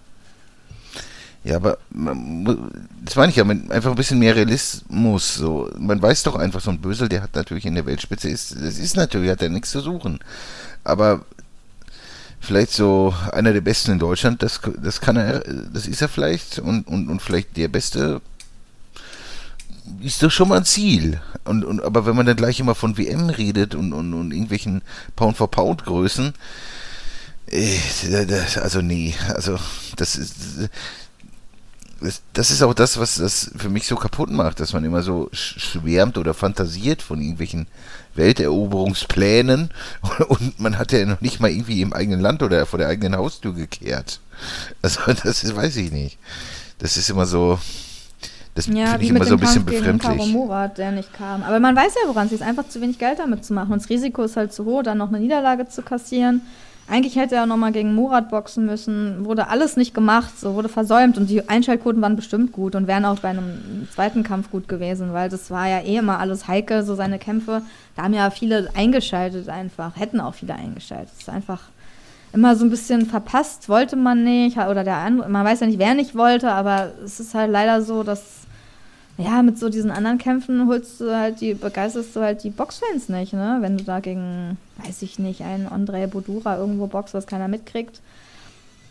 Ja, 1.44 1.56
aber 1.56 1.80
das 1.90 3.16
meine 3.16 3.32
ich 3.32 3.36
ja, 3.36 3.44
einfach 3.44 3.90
ein 3.90 3.96
bisschen 3.96 4.20
mehr 4.20 4.36
Realismus. 4.36 5.36
So. 5.36 5.70
Man 5.78 6.02
weiß 6.02 6.24
doch 6.24 6.36
einfach, 6.36 6.62
so 6.62 6.70
ein 6.70 6.82
Bösel, 6.82 7.10
der 7.10 7.24
hat 7.24 7.36
natürlich 7.36 7.66
in 7.66 7.76
der 7.76 7.88
Weltspitze, 7.88 8.30
ist, 8.30 8.56
das 8.56 8.78
ist 8.78 8.96
natürlich, 8.96 9.32
hat 9.32 9.42
er 9.42 9.50
nichts 9.50 9.72
zu 9.72 9.80
suchen. 9.80 10.20
Aber 10.84 11.26
vielleicht 12.40 12.72
so 12.74 13.14
einer 13.32 13.54
der 13.54 13.62
Besten 13.62 13.92
in 13.92 14.00
Deutschland, 14.00 14.44
das, 14.44 14.62
das 14.82 15.02
kann 15.02 15.16
er, 15.16 15.40
das 15.40 15.88
ist 15.88 16.02
er 16.02 16.10
vielleicht 16.10 16.60
und, 16.60 16.88
und, 16.88 17.10
und 17.10 17.22
vielleicht 17.22 17.58
der 17.58 17.70
Beste 17.70 18.22
ist 20.02 20.22
doch 20.22 20.32
schon 20.32 20.50
mal 20.50 20.58
ein 20.58 20.66
Ziel. 20.66 21.20
Und, 21.44 21.66
und, 21.66 21.84
aber 21.84 22.06
wenn 22.06 22.16
man 22.16 22.28
dann 22.28 22.36
gleich 22.36 22.60
immer 22.60 22.76
von 22.76 23.00
WM 23.00 23.30
redet 23.30 23.74
und, 23.74 23.94
und, 23.94 24.14
und 24.14 24.32
irgendwelchen 24.32 24.84
Pound-for-Pound-Größen, 25.16 26.34
äh, 27.48 27.78
also 28.62 28.82
nee, 28.82 29.16
also 29.34 29.58
das 29.98 30.16
ist 30.16 30.36
das, 32.02 32.22
das 32.34 32.52
ist 32.52 32.62
auch 32.64 32.74
das, 32.74 33.00
was 33.00 33.16
das 33.16 33.52
für 33.56 33.70
mich 33.70 33.88
so 33.88 33.96
kaputt 33.96 34.30
macht, 34.32 34.60
dass 34.60 34.74
man 34.74 34.84
immer 34.84 35.04
so 35.04 35.30
sch- 35.34 35.60
schwärmt 35.60 36.18
oder 36.18 36.34
fantasiert 36.34 37.02
von 37.02 37.22
irgendwelchen 37.22 37.68
Welteroberungsplänen 38.16 39.70
und 40.28 40.60
man 40.60 40.78
hat 40.78 40.92
ja 40.92 41.06
noch 41.06 41.22
nicht 41.22 41.40
mal 41.40 41.50
irgendwie 41.50 41.82
im 41.82 41.94
eigenen 41.94 42.20
Land 42.20 42.44
oder 42.44 42.66
vor 42.66 42.80
der 42.80 42.88
eigenen 42.90 43.16
Haustür 43.16 43.54
gekehrt. 43.54 44.20
Also 44.82 45.00
das 45.24 45.44
ist, 45.44 45.56
weiß 45.56 45.76
ich 45.78 45.92
nicht. 45.92 46.18
Das 46.80 46.98
ist 46.98 47.10
immer 47.10 47.26
so, 47.26 47.60
das 48.56 48.66
Ja, 48.68 48.88
finde 48.88 49.04
ich 49.04 49.10
immer 49.12 49.24
so 49.24 49.36
ein 49.36 49.40
bisschen 49.40 49.66
Kampf 49.66 49.72
gegen 49.84 49.98
befremdlich. 50.00 50.34
Murat, 50.34 50.78
der 50.78 50.92
nicht 50.92 51.14
kam. 51.14 51.44
Aber 51.44 51.60
man 51.60 51.76
weiß 51.76 51.94
ja, 52.02 52.10
woran 52.10 52.28
es 52.28 52.34
ist. 52.34 52.42
Einfach 52.42 52.68
zu 52.68 52.82
wenig 52.82 52.98
Geld 52.98 53.20
damit 53.20 53.46
zu 53.46 53.54
machen. 53.54 53.72
Und 53.72 53.82
das 53.82 53.90
Risiko 53.90 54.24
ist 54.24 54.36
halt 54.36 54.52
zu 54.52 54.66
hoch, 54.66 54.84
dann 54.84 54.98
noch 54.98 55.10
eine 55.10 55.20
Niederlage 55.20 55.68
zu 55.70 55.84
kassieren. 55.84 56.42
Eigentlich 56.92 57.16
hätte 57.16 57.36
er 57.36 57.46
nochmal 57.46 57.72
gegen 57.72 57.96
Murat 57.96 58.30
boxen 58.30 58.66
müssen. 58.66 59.24
Wurde 59.24 59.48
alles 59.48 59.78
nicht 59.78 59.94
gemacht, 59.94 60.38
so 60.38 60.56
wurde 60.56 60.68
versäumt. 60.68 61.18
Und 61.18 61.30
die 61.30 61.48
Einschaltquoten 61.48 62.02
waren 62.02 62.18
bestimmt 62.18 62.52
gut 62.52 62.76
und 62.76 62.86
wären 62.86 63.06
auch 63.06 63.20
bei 63.20 63.30
einem 63.30 63.88
zweiten 63.96 64.24
Kampf 64.24 64.52
gut 64.52 64.68
gewesen, 64.68 65.14
weil 65.14 65.30
das 65.30 65.50
war 65.50 65.70
ja 65.70 65.80
eh 65.80 65.96
immer 65.96 66.20
alles 66.20 66.50
heikel, 66.50 66.84
so 66.84 66.94
seine 66.94 67.18
Kämpfe. 67.18 67.62
Da 67.96 68.04
haben 68.04 68.14
ja 68.14 68.30
viele 68.30 68.70
eingeschaltet 68.76 69.48
einfach, 69.48 69.96
hätten 69.96 70.20
auch 70.20 70.34
viele 70.34 70.54
eingeschaltet. 70.54 71.14
Es 71.14 71.22
ist 71.22 71.30
einfach 71.30 71.62
immer 72.34 72.58
so 72.58 72.66
ein 72.66 72.70
bisschen 72.70 73.06
verpasst, 73.06 73.70
wollte 73.70 73.96
man 73.96 74.26
nicht, 74.26 74.58
oder 74.58 74.84
der 74.84 74.98
andere, 74.98 75.30
man 75.30 75.46
weiß 75.46 75.62
ja 75.62 75.68
nicht, 75.68 75.80
wer 75.80 75.94
nicht 75.94 76.14
wollte, 76.14 76.52
aber 76.52 76.92
es 77.06 77.22
ist 77.22 77.34
halt 77.34 77.52
leider 77.52 77.82
so, 77.82 78.04
dass 78.04 78.41
ja, 79.17 79.41
mit 79.41 79.58
so 79.60 79.69
diesen 79.69 79.91
anderen 79.91 80.17
Kämpfen 80.17 80.67
holst 80.67 81.00
du 81.02 81.15
halt 81.15 81.41
die, 81.41 81.54
begeisterst 81.54 82.15
du 82.15 82.21
halt 82.21 82.43
die 82.43 82.50
Boxfans 82.50 83.10
nicht, 83.10 83.34
ne? 83.34 83.58
Wenn 83.62 83.78
du 83.78 83.84
da 83.84 84.00
gegen, 84.00 84.58
weiß 84.86 85.02
ich 85.02 85.19
nicht, 85.19 85.41
einen 85.41 85.67
Andrei 85.67 86.08
Bodura 86.08 86.58
irgendwo 86.58 86.88
boxt, 86.88 87.13
was 87.13 87.28
keiner 87.28 87.47
mitkriegt. 87.47 88.00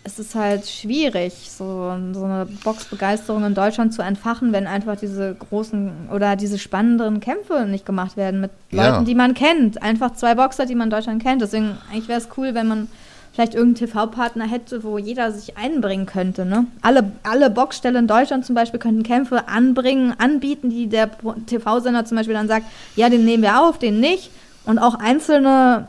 Es 0.03 0.19
ist 0.19 0.35
halt 0.35 0.67
schwierig, 0.67 1.51
so, 1.51 1.95
so 2.15 2.25
eine 2.25 2.47
Boxbegeisterung 2.65 3.45
in 3.45 3.55
Deutschland 3.55 3.93
zu 3.93 4.01
entfachen, 4.01 4.53
wenn 4.53 4.67
einfach 4.67 4.97
diese 4.97 5.35
großen 5.35 6.09
oder 6.11 6.37
diese 6.37 6.59
spannenderen 6.59 7.21
Kämpfe 7.21 7.67
nicht 7.67 7.85
gemacht 7.85 8.17
werden 8.17 8.41
mit 8.41 8.51
Ja. 8.71 8.91
Leuten, 8.93 9.05
die 9.05 9.15
man 9.15 9.35
kennt. 9.35 9.83
Einfach 9.83 10.15
zwei 10.15 10.35
Boxer, 10.35 10.65
die 10.65 10.75
man 10.75 10.87
in 10.87 10.91
Deutschland 10.91 11.23
kennt. 11.23 11.43
Deswegen, 11.43 11.77
eigentlich 11.91 12.09
wäre 12.09 12.21
es 12.21 12.29
cool, 12.39 12.55
wenn 12.55 12.67
man 12.69 12.89
vielleicht 13.33 13.55
irgendeinen 13.55 13.89
TV-Partner 13.91 14.45
hätte, 14.47 14.83
wo 14.83 14.99
jeder 14.99 15.31
sich 15.33 15.57
einbringen 15.57 16.07
könnte. 16.07 16.45
Ne? 16.45 16.67
Alle, 16.83 17.13
alle 17.23 17.51
Boxställe 17.51 17.99
in 17.99 18.07
Deutschland 18.07 18.45
zum 18.45 18.55
Beispiel 18.55 18.81
könnten 18.81 19.03
Kämpfe 19.03 19.49
anbringen, 19.49 20.15
anbieten, 20.19 20.71
die 20.71 20.89
der 20.89 21.11
TV-Sender 21.47 22.05
zum 22.05 22.17
Beispiel 22.17 22.35
dann 22.35 22.49
sagt, 22.49 22.67
ja, 22.97 23.09
den 23.09 23.25
nehmen 23.25 23.43
wir 23.43 23.61
auf, 23.63 23.79
den 23.79 24.01
nicht. 24.01 24.31
Und 24.65 24.79
auch 24.79 24.95
einzelne 24.97 25.87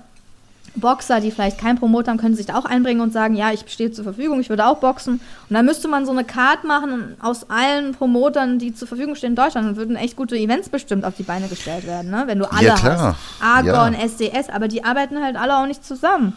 Boxer, 0.75 1.19
die 1.19 1.31
vielleicht 1.31 1.57
keinen 1.57 1.77
Promoter 1.77 2.11
haben, 2.11 2.17
können 2.17 2.35
sich 2.35 2.45
da 2.45 2.55
auch 2.57 2.63
einbringen 2.63 3.01
und 3.01 3.11
sagen, 3.11 3.35
ja, 3.35 3.51
ich 3.51 3.65
stehe 3.67 3.91
zur 3.91 4.05
Verfügung, 4.05 4.39
ich 4.39 4.49
würde 4.49 4.65
auch 4.65 4.77
boxen. 4.77 5.15
Und 5.49 5.53
dann 5.53 5.65
müsste 5.65 5.89
man 5.89 6.05
so 6.05 6.11
eine 6.13 6.23
Card 6.23 6.63
machen 6.63 7.15
aus 7.21 7.49
allen 7.49 7.93
Promotern, 7.93 8.57
die 8.57 8.73
zur 8.73 8.87
Verfügung 8.87 9.15
stehen 9.15 9.31
in 9.31 9.35
Deutschland. 9.35 9.67
Und 9.67 9.75
würden 9.75 9.97
echt 9.97 10.15
gute 10.15 10.37
Events 10.37 10.69
bestimmt 10.69 11.03
auf 11.03 11.15
die 11.17 11.23
Beine 11.23 11.47
gestellt 11.49 11.85
werden, 11.85 12.09
ne? 12.09 12.23
wenn 12.27 12.39
du 12.39 12.49
alle 12.49 12.67
Ja, 12.67 12.75
klar. 12.75 12.97
hast. 12.99 13.17
Argon, 13.43 13.93
Ja. 13.93 14.05
SDS, 14.05 14.49
aber 14.49 14.69
die 14.69 14.85
arbeiten 14.85 15.21
halt 15.21 15.35
alle 15.35 15.57
auch 15.57 15.65
nicht 15.67 15.83
zusammen. 15.83 16.33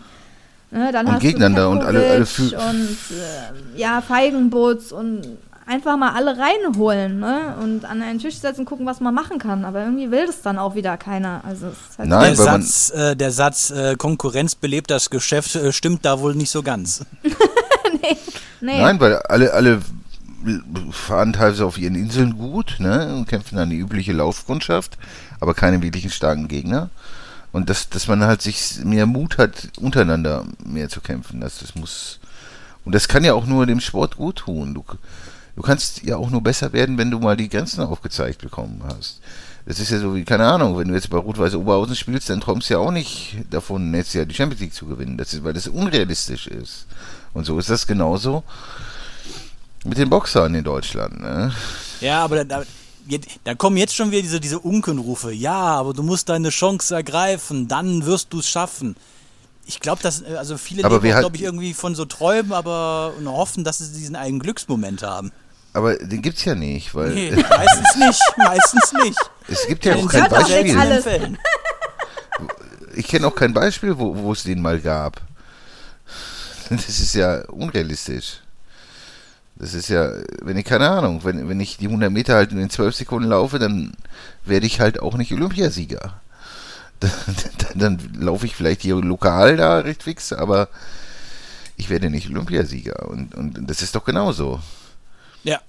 Ne, 0.75 0.91
dann 0.91 1.07
Und 1.07 1.13
hast 1.13 1.21
gegeneinander 1.21 1.65
du 1.67 1.71
und 1.71 1.85
alle- 1.85 2.11
alle 2.11 2.21
und 2.21 2.89
äh, 3.13 3.79
ja, 3.79 4.01
Feigenbutz 4.01 4.91
und 4.91 5.23
einfach 5.67 5.97
mal 5.97 6.13
alle 6.13 6.37
reinholen 6.37 7.21
ne? 7.21 7.55
und 7.63 7.85
an 7.85 8.03
einen 8.03 8.19
Tisch 8.19 8.35
setzen, 8.37 8.65
gucken, 8.65 8.85
was 8.85 8.99
man 9.01 9.15
machen 9.15 9.39
kann. 9.39 9.65
Aber 9.65 9.85
irgendwie 9.85 10.11
will 10.11 10.27
das 10.27 10.43
dann 10.43 10.59
auch 10.59 10.75
wieder 10.75 10.97
keiner. 10.97 11.43
Also 11.45 11.69
es 11.69 11.91
ist 11.91 11.99
halt 11.99 12.09
Nein, 12.09 12.35
der 12.35 12.37
Satz, 12.37 12.91
äh, 12.91 13.15
der 13.17 13.31
Satz 13.31 13.71
äh, 13.71 13.95
Konkurrenz 13.97 14.57
belebt 14.57 14.91
das 14.91 15.11
Geschäft 15.11 15.55
äh, 15.55 15.73
stimmt 15.73 16.05
da 16.05 16.19
wohl 16.19 16.35
nicht 16.35 16.51
so 16.51 16.63
ganz. 16.63 17.05
nee. 18.61 18.81
Nein, 18.81 18.99
weil 19.01 19.17
alle, 19.17 19.53
alle 19.53 19.81
fahren 20.91 21.33
teilweise 21.33 21.65
auf 21.65 21.79
ihren 21.79 21.95
Inseln 21.95 22.37
gut, 22.37 22.77
ne, 22.79 23.15
und 23.15 23.29
kämpfen 23.29 23.57
dann 23.57 23.71
die 23.71 23.79
übliche 23.79 24.13
Laufkundschaft, 24.13 24.99
aber 25.41 25.55
keine 25.55 25.81
wirklichen 25.81 26.11
starken 26.11 26.49
Gegner. 26.49 26.91
Und 27.55 27.71
dass, 27.71 27.88
dass 27.88 28.09
man 28.09 28.25
halt 28.25 28.43
sich 28.43 28.81
mehr 28.83 29.07
Mut 29.07 29.38
hat, 29.38 29.69
untereinander 29.79 30.45
mehr 30.64 30.88
zu 30.88 31.01
kämpfen. 31.01 31.40
Das, 31.40 31.61
das 31.61 31.77
muss. 31.77 32.19
Und 32.85 32.97
das 32.97 33.07
kann 33.07 33.23
ja 33.23 33.33
auch 33.33 33.47
nur 33.47 33.64
dem 33.64 33.79
Sport 33.79 34.17
gut 34.17 34.38
tun. 34.38 34.75
Du, 34.75 34.85
du 35.55 35.62
kannst 35.62 36.03
ja 36.03 36.17
auch 36.17 36.31
nur 36.31 36.43
besser 36.43 36.73
werden, 36.73 36.99
wenn 36.99 37.12
du 37.12 37.21
mal 37.21 37.37
die 37.37 37.49
Grenzen 37.49 37.83
aufgezeigt 37.83 38.43
bekommen 38.43 38.83
hast. 38.85 39.21
Das 39.67 39.79
ist 39.79 39.93
ja 39.93 40.01
so 40.01 40.17
wie, 40.17 40.25
keine 40.25 40.47
Ahnung, 40.47 40.77
wenn 40.77 40.88
du 40.88 40.95
jetzt 40.95 41.09
bei 41.11 41.17
Rot-Weiß 41.17 41.55
Oberhausen 41.55 41.95
spielst, 41.95 42.29
dann 42.29 42.40
träumst 42.40 42.71
du 42.71 42.75
ja 42.75 42.81
auch 42.81 42.90
nicht 42.90 43.37
davon, 43.51 43.93
nächstes 43.93 44.14
Jahr 44.14 44.27
die 44.27 44.35
Champions 44.35 44.61
League 44.61 44.75
zu 44.75 44.87
gewinnen. 44.87 45.17
Das 45.17 45.33
ist, 45.33 45.45
weil 45.45 45.53
das 45.53 45.69
unrealistisch 45.69 46.49
ist. 46.49 46.87
Und 47.35 47.45
so 47.45 47.57
ist 47.61 47.71
das 47.71 47.87
genauso 47.87 48.43
mit 49.85 49.97
den 49.97 50.11
Boxern 50.11 50.57
in 50.57 50.64
Deutschland. 50.64 51.21
Ne? 51.21 51.53
Ja, 52.01 52.25
aber 52.25 52.45
da, 52.45 52.64
jetzt, 53.09 53.29
da 53.45 53.55
kommen 53.55 53.77
jetzt 53.77 53.95
schon 53.95 54.11
wieder 54.11 54.23
diese, 54.23 54.40
diese 54.40 54.59
Unkenrufe. 54.59 55.33
Ja, 55.33 55.55
aber 55.55 55.93
du 55.93 56.03
musst 56.03 56.29
deine 56.29 56.51
Chance 56.51 56.95
ergreifen, 56.95 57.69
dann 57.69 58.07
wirst 58.07 58.33
du 58.33 58.40
es 58.40 58.49
schaffen. 58.49 58.97
Ich 59.67 59.81
glaube, 59.81 60.03
dass 60.03 60.23
äh, 60.23 60.37
also 60.37 60.59
viele 60.59 60.85
Aber 60.85 61.01
leben, 61.01 61.19
glaube 61.19 61.37
ich, 61.37 61.43
irgendwie 61.43 61.75
von 61.75 61.95
so 61.95 62.05
Träumen, 62.05 62.53
aber 62.53 63.14
und 63.19 63.29
hoffen, 63.29 63.64
dass 63.64 63.79
sie 63.79 63.93
diesen 63.93 64.17
einen 64.17 64.38
Glücksmoment 64.38 65.03
haben. 65.03 65.33
Aber 65.73 65.97
den 65.97 66.23
gibt's 66.23 66.45
ja 66.45 66.55
nicht, 66.55 66.95
weil 66.95 67.11
Nee, 67.11 67.31
meistens 67.49 67.97
nicht, 67.97 68.23
meistens 68.37 68.93
nicht. 68.93 69.19
es 69.49 69.67
gibt 69.67 69.85
ja 69.85 69.95
auch 69.97 70.03
In 70.03 70.09
kein 70.09 70.31
Beispiel. 70.31 71.38
Ich 72.97 73.09
kenne 73.09 73.27
auch 73.27 73.35
kein 73.35 73.53
Beispiel, 73.53 73.99
wo 73.99 74.33
es 74.33 74.45
den 74.45 74.62
mal 74.62 74.79
gab. 74.81 75.21
Das 76.71 76.88
ist 76.88 77.14
ja 77.14 77.43
unrealistisch. 77.49 78.40
Das 79.64 79.72
ist 79.72 79.88
ja, 79.88 80.12
wenn 80.42 80.59
ich 80.59 80.66
keine 80.66 80.90
Ahnung, 80.90 81.24
wenn, 81.24 81.48
wenn 81.48 81.59
ich 81.59 81.79
die 81.79 81.87
100 81.87 82.12
Meter 82.12 82.35
halt 82.35 82.53
in 82.53 82.59
den 82.59 82.68
12 82.68 82.96
Sekunden 82.96 83.31
laufe, 83.31 83.59
dann 83.59 83.94
werde 84.44 84.66
ich 84.66 84.79
halt 84.79 85.00
auch 85.00 85.16
nicht 85.16 85.33
Olympiasieger. 85.33 86.20
Dann, 87.00 87.11
dann, 87.59 87.98
dann 87.98 88.22
laufe 88.22 88.46
ich 88.46 88.55
vielleicht 88.55 88.83
hier 88.83 88.96
lokal 88.96 89.57
da 89.57 89.79
recht 89.79 90.03
fix, 90.05 90.33
aber 90.33 90.68
ich 91.77 91.90
werde 91.90 92.09
nicht 92.09 92.29
Olympiasieger. 92.29 93.09
Und, 93.09 93.35
und 93.35 93.68
das 93.68 93.81
ist 93.81 93.94
doch 93.94 94.05
genauso. 94.05 94.61
Ja. 95.42 95.61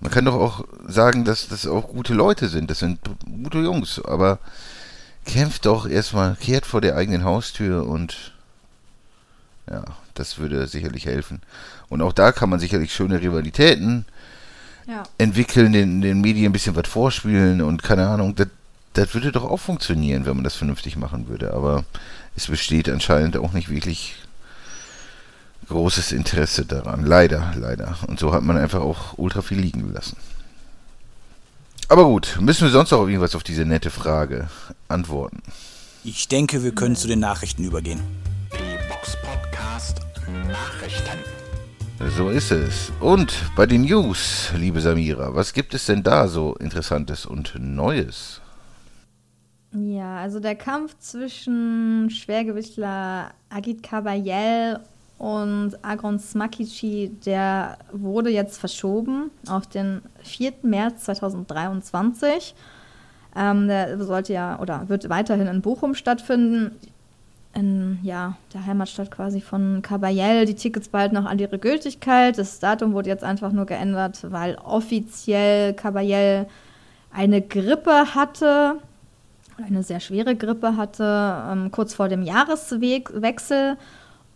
Man 0.00 0.10
kann 0.10 0.26
doch 0.26 0.34
auch 0.34 0.64
sagen, 0.86 1.24
dass 1.24 1.48
das 1.48 1.66
auch 1.66 1.88
gute 1.88 2.14
Leute 2.14 2.48
sind. 2.48 2.70
Das 2.70 2.78
sind 2.78 3.00
gute 3.42 3.58
Jungs. 3.58 4.00
Aber 4.04 4.38
kämpft 5.24 5.64
doch 5.64 5.88
erstmal, 5.88 6.36
kehrt 6.36 6.66
vor 6.66 6.82
der 6.82 6.96
eigenen 6.96 7.24
Haustür 7.24 7.86
und 7.86 8.32
ja, 9.70 9.84
das 10.14 10.38
würde 10.38 10.66
sicherlich 10.66 11.06
helfen. 11.06 11.40
Und 11.88 12.02
auch 12.02 12.12
da 12.12 12.32
kann 12.32 12.50
man 12.50 12.58
sicherlich 12.58 12.92
schöne 12.92 13.20
Rivalitäten 13.20 14.04
Ja. 14.86 15.04
entwickeln, 15.18 15.72
den, 15.72 16.00
den 16.00 16.20
Medien 16.20 16.46
ein 16.46 16.52
bisschen 16.52 16.76
was 16.76 16.88
vorspielen 16.88 17.62
und 17.62 17.82
keine 17.82 18.08
Ahnung. 18.08 18.34
Das, 18.34 18.48
das 18.94 19.14
würde 19.14 19.30
doch 19.32 19.44
auch 19.44 19.58
funktionieren, 19.60 20.26
wenn 20.26 20.34
man 20.34 20.44
das 20.44 20.56
vernünftig 20.56 20.96
machen 20.96 21.28
würde. 21.28 21.54
Aber 21.54 21.84
es 22.36 22.48
besteht 22.48 22.88
anscheinend 22.88 23.36
auch 23.36 23.52
nicht 23.52 23.68
wirklich 23.70 24.16
großes 25.68 26.10
Interesse 26.10 26.64
daran. 26.64 27.04
Leider, 27.06 27.52
leider. 27.56 27.96
Und 28.08 28.18
so 28.18 28.32
hat 28.32 28.42
man 28.42 28.58
einfach 28.58 28.80
auch 28.80 29.16
ultra 29.18 29.40
viel 29.42 29.60
liegen 29.60 29.86
gelassen. 29.86 30.16
Aber 31.88 32.04
gut, 32.04 32.38
müssen 32.40 32.62
wir 32.64 32.70
sonst 32.70 32.92
auch 32.92 33.06
irgendwas 33.06 33.34
auf 33.36 33.42
diese 33.44 33.64
nette 33.64 33.90
Frage 33.90 34.48
antworten? 34.88 35.42
Ich 36.02 36.28
denke, 36.28 36.62
wir 36.62 36.72
können 36.74 36.96
zu 36.96 37.06
den 37.08 37.20
Nachrichten 37.20 37.62
übergehen. 37.64 38.00
Box 38.90 39.16
Podcast 39.22 40.00
Nachrichten. 40.48 41.18
So 42.16 42.28
ist 42.28 42.50
es. 42.50 42.90
Und 42.98 43.32
bei 43.54 43.64
den 43.64 43.82
News, 43.82 44.50
liebe 44.56 44.80
Samira, 44.80 45.32
was 45.32 45.52
gibt 45.52 45.74
es 45.74 45.86
denn 45.86 46.02
da 46.02 46.26
so 46.26 46.56
Interessantes 46.56 47.24
und 47.24 47.54
Neues? 47.56 48.40
Ja, 49.72 50.16
also 50.16 50.40
der 50.40 50.56
Kampf 50.56 50.98
zwischen 50.98 52.10
Schwergewichtler 52.10 53.30
Agit 53.48 53.84
Kabayel 53.84 54.80
und 55.18 55.76
Agron 55.82 56.18
Smakici, 56.18 57.12
der 57.24 57.78
wurde 57.92 58.30
jetzt 58.30 58.58
verschoben 58.58 59.30
auf 59.48 59.68
den 59.68 60.02
4. 60.24 60.52
März 60.62 61.04
2023. 61.04 62.56
Ähm, 63.36 63.68
der 63.68 64.02
sollte 64.02 64.32
ja 64.32 64.58
oder 64.58 64.88
wird 64.88 65.08
weiterhin 65.08 65.46
in 65.46 65.62
Bochum 65.62 65.94
stattfinden. 65.94 66.72
In 67.52 67.98
ja, 68.02 68.36
der 68.54 68.64
Heimatstadt 68.64 69.10
quasi 69.10 69.40
von 69.40 69.82
Caballel 69.82 70.46
die 70.46 70.54
Tickets 70.54 70.88
bald 70.88 71.12
noch 71.12 71.24
an 71.24 71.38
ihre 71.38 71.58
Gültigkeit. 71.58 72.38
Das 72.38 72.60
Datum 72.60 72.92
wurde 72.92 73.08
jetzt 73.08 73.24
einfach 73.24 73.52
nur 73.52 73.66
geändert, 73.66 74.20
weil 74.30 74.54
offiziell 74.56 75.74
Caballel 75.74 76.46
eine 77.12 77.42
Grippe 77.42 78.14
hatte, 78.14 78.76
eine 79.64 79.82
sehr 79.82 80.00
schwere 80.00 80.36
Grippe 80.36 80.76
hatte, 80.76 81.44
ähm, 81.50 81.70
kurz 81.70 81.92
vor 81.92 82.08
dem 82.08 82.22
Jahreswechsel 82.22 83.76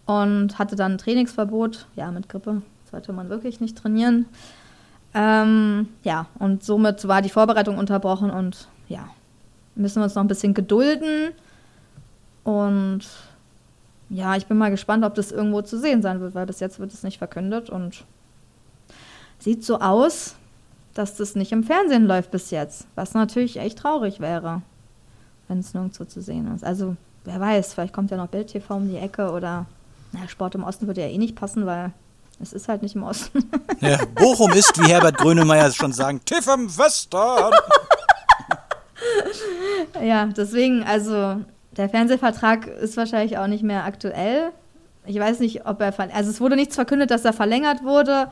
und 0.06 0.58
hatte 0.58 0.76
dann 0.76 0.92
ein 0.92 0.98
Trainingsverbot. 0.98 1.86
Ja, 1.94 2.10
mit 2.10 2.28
Grippe 2.28 2.62
sollte 2.90 3.12
man 3.12 3.28
wirklich 3.28 3.60
nicht 3.60 3.78
trainieren. 3.78 4.26
Ähm, 5.14 5.88
ja, 6.02 6.26
und 6.40 6.64
somit 6.64 7.06
war 7.06 7.22
die 7.22 7.28
Vorbereitung 7.28 7.78
unterbrochen 7.78 8.30
und 8.30 8.68
ja, 8.88 9.08
müssen 9.76 10.00
wir 10.00 10.04
uns 10.04 10.16
noch 10.16 10.24
ein 10.24 10.28
bisschen 10.28 10.54
gedulden. 10.54 11.32
Und 12.44 13.00
ja, 14.10 14.36
ich 14.36 14.46
bin 14.46 14.58
mal 14.58 14.70
gespannt, 14.70 15.04
ob 15.04 15.14
das 15.14 15.32
irgendwo 15.32 15.62
zu 15.62 15.78
sehen 15.78 16.02
sein 16.02 16.20
wird, 16.20 16.34
weil 16.34 16.46
bis 16.46 16.60
jetzt 16.60 16.78
wird 16.78 16.92
es 16.92 17.02
nicht 17.02 17.18
verkündet 17.18 17.70
und 17.70 18.04
sieht 19.38 19.64
so 19.64 19.80
aus, 19.80 20.36
dass 20.92 21.16
das 21.16 21.34
nicht 21.34 21.52
im 21.52 21.64
Fernsehen 21.64 22.06
läuft 22.06 22.30
bis 22.30 22.50
jetzt, 22.50 22.86
was 22.94 23.14
natürlich 23.14 23.58
echt 23.58 23.78
traurig 23.78 24.20
wäre, 24.20 24.62
wenn 25.48 25.58
es 25.58 25.74
nirgendwo 25.74 26.04
zu 26.04 26.22
sehen 26.22 26.54
ist. 26.54 26.64
Also, 26.64 26.96
wer 27.24 27.40
weiß, 27.40 27.74
vielleicht 27.74 27.94
kommt 27.94 28.10
ja 28.10 28.16
noch 28.16 28.28
Bild 28.28 28.48
TV 28.48 28.76
um 28.76 28.88
die 28.88 28.98
Ecke 28.98 29.30
oder 29.30 29.66
na, 30.12 30.28
Sport 30.28 30.54
im 30.54 30.62
Osten 30.62 30.86
würde 30.86 31.00
ja 31.00 31.08
eh 31.08 31.18
nicht 31.18 31.34
passen, 31.34 31.66
weil 31.66 31.92
es 32.40 32.52
ist 32.52 32.68
halt 32.68 32.82
nicht 32.82 32.94
im 32.94 33.02
Osten. 33.02 33.44
Ja, 33.80 33.98
Bochum 34.14 34.52
ist, 34.52 34.80
wie 34.80 34.88
Herbert 34.88 35.18
Grönemeyer 35.18 35.70
schon 35.72 35.92
sagen, 35.92 36.24
tief 36.24 36.46
im 36.46 36.68
Westen. 36.78 37.16
ja, 40.02 40.26
deswegen, 40.26 40.84
also 40.84 41.40
der 41.76 41.88
Fernsehvertrag 41.88 42.66
ist 42.66 42.96
wahrscheinlich 42.96 43.38
auch 43.38 43.46
nicht 43.46 43.62
mehr 43.62 43.84
aktuell. 43.84 44.50
Ich 45.06 45.18
weiß 45.18 45.40
nicht, 45.40 45.66
ob 45.66 45.80
er, 45.80 45.92
also 46.14 46.30
es 46.30 46.40
wurde 46.40 46.56
nichts 46.56 46.74
verkündet, 46.74 47.10
dass 47.10 47.24
er 47.24 47.32
verlängert 47.32 47.82
wurde. 47.82 48.28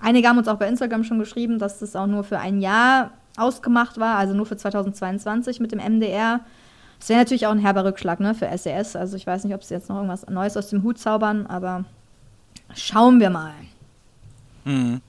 Einige 0.00 0.28
haben 0.28 0.38
uns 0.38 0.48
auch 0.48 0.58
bei 0.58 0.68
Instagram 0.68 1.04
schon 1.04 1.18
geschrieben, 1.18 1.58
dass 1.58 1.78
das 1.78 1.96
auch 1.96 2.06
nur 2.06 2.24
für 2.24 2.38
ein 2.38 2.60
Jahr 2.60 3.12
ausgemacht 3.36 3.98
war, 3.98 4.16
also 4.16 4.34
nur 4.34 4.46
für 4.46 4.56
2022 4.56 5.60
mit 5.60 5.72
dem 5.72 5.80
MDR. 5.80 6.40
Das 6.98 7.08
wäre 7.08 7.18
natürlich 7.18 7.46
auch 7.46 7.52
ein 7.52 7.58
herber 7.58 7.84
Rückschlag 7.84 8.20
ne, 8.20 8.34
für 8.34 8.46
SES. 8.56 8.96
Also 8.96 9.16
ich 9.16 9.26
weiß 9.26 9.44
nicht, 9.44 9.54
ob 9.54 9.64
sie 9.64 9.74
jetzt 9.74 9.88
noch 9.88 9.96
irgendwas 9.96 10.26
Neues 10.28 10.56
aus 10.56 10.68
dem 10.68 10.82
Hut 10.82 10.98
zaubern, 10.98 11.46
aber 11.46 11.84
schauen 12.74 13.20
wir 13.20 13.30
mal. 13.30 13.52
Mhm. 14.64 15.00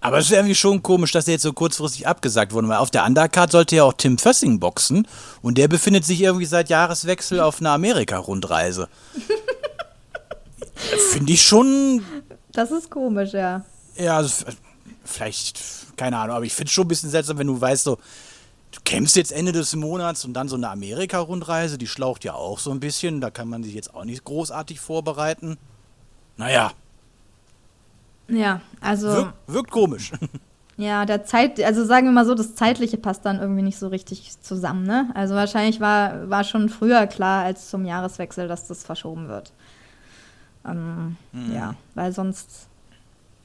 Aber 0.00 0.18
es 0.18 0.26
ist 0.26 0.32
irgendwie 0.32 0.54
schon 0.54 0.82
komisch, 0.82 1.12
dass 1.12 1.26
der 1.26 1.32
jetzt 1.32 1.42
so 1.42 1.52
kurzfristig 1.52 2.06
abgesagt 2.06 2.52
wurde, 2.52 2.68
weil 2.68 2.78
auf 2.78 2.90
der 2.90 3.04
Undercard 3.04 3.52
sollte 3.52 3.76
ja 3.76 3.84
auch 3.84 3.92
Tim 3.92 4.16
Fössing 4.16 4.58
boxen 4.58 5.06
und 5.42 5.58
der 5.58 5.68
befindet 5.68 6.06
sich 6.06 6.22
irgendwie 6.22 6.46
seit 6.46 6.70
Jahreswechsel 6.70 7.40
auf 7.40 7.60
einer 7.60 7.72
Amerika-Rundreise. 7.72 8.88
Finde 11.10 11.32
ich 11.32 11.42
schon. 11.42 12.02
Das 12.52 12.70
ist 12.70 12.90
komisch, 12.90 13.32
ja. 13.34 13.64
Ja, 13.96 14.16
also, 14.16 14.46
vielleicht, 15.04 15.60
keine 15.96 16.16
Ahnung, 16.16 16.36
aber 16.36 16.44
ich 16.46 16.54
finde 16.54 16.68
es 16.68 16.72
schon 16.72 16.86
ein 16.86 16.88
bisschen 16.88 17.10
seltsam, 17.10 17.36
wenn 17.36 17.48
du 17.48 17.60
weißt, 17.60 17.84
so, 17.84 17.96
du 18.72 18.80
kämpfst 18.84 19.16
jetzt 19.16 19.32
Ende 19.32 19.52
des 19.52 19.76
Monats 19.76 20.24
und 20.24 20.32
dann 20.32 20.48
so 20.48 20.56
eine 20.56 20.70
Amerika-Rundreise, 20.70 21.76
die 21.76 21.86
schlaucht 21.86 22.24
ja 22.24 22.32
auch 22.32 22.58
so 22.58 22.70
ein 22.70 22.80
bisschen, 22.80 23.20
da 23.20 23.30
kann 23.30 23.48
man 23.48 23.62
sich 23.62 23.74
jetzt 23.74 23.92
auch 23.92 24.04
nicht 24.04 24.24
großartig 24.24 24.80
vorbereiten. 24.80 25.58
Naja, 26.38 26.72
Ja, 28.30 28.60
also. 28.80 29.08
wirkt, 29.08 29.34
wirkt 29.46 29.70
komisch. 29.70 30.12
Ja, 30.76 31.04
der 31.04 31.26
Zeit, 31.26 31.62
also 31.62 31.84
sagen 31.84 32.06
wir 32.06 32.12
mal 32.12 32.24
so, 32.24 32.34
das 32.34 32.54
Zeitliche 32.54 32.96
passt 32.96 33.26
dann 33.26 33.38
irgendwie 33.38 33.60
nicht 33.60 33.78
so 33.78 33.88
richtig 33.88 34.40
zusammen, 34.40 34.84
ne? 34.84 35.10
Also 35.12 35.34
wahrscheinlich 35.34 35.78
war, 35.78 36.30
war 36.30 36.42
schon 36.42 36.70
früher 36.70 37.06
klar 37.06 37.44
als 37.44 37.68
zum 37.68 37.84
Jahreswechsel, 37.84 38.48
dass 38.48 38.66
das 38.66 38.82
verschoben 38.82 39.28
wird. 39.28 39.52
Ähm, 40.66 41.16
Ja, 41.54 41.74
weil 41.94 42.12
sonst 42.12 42.66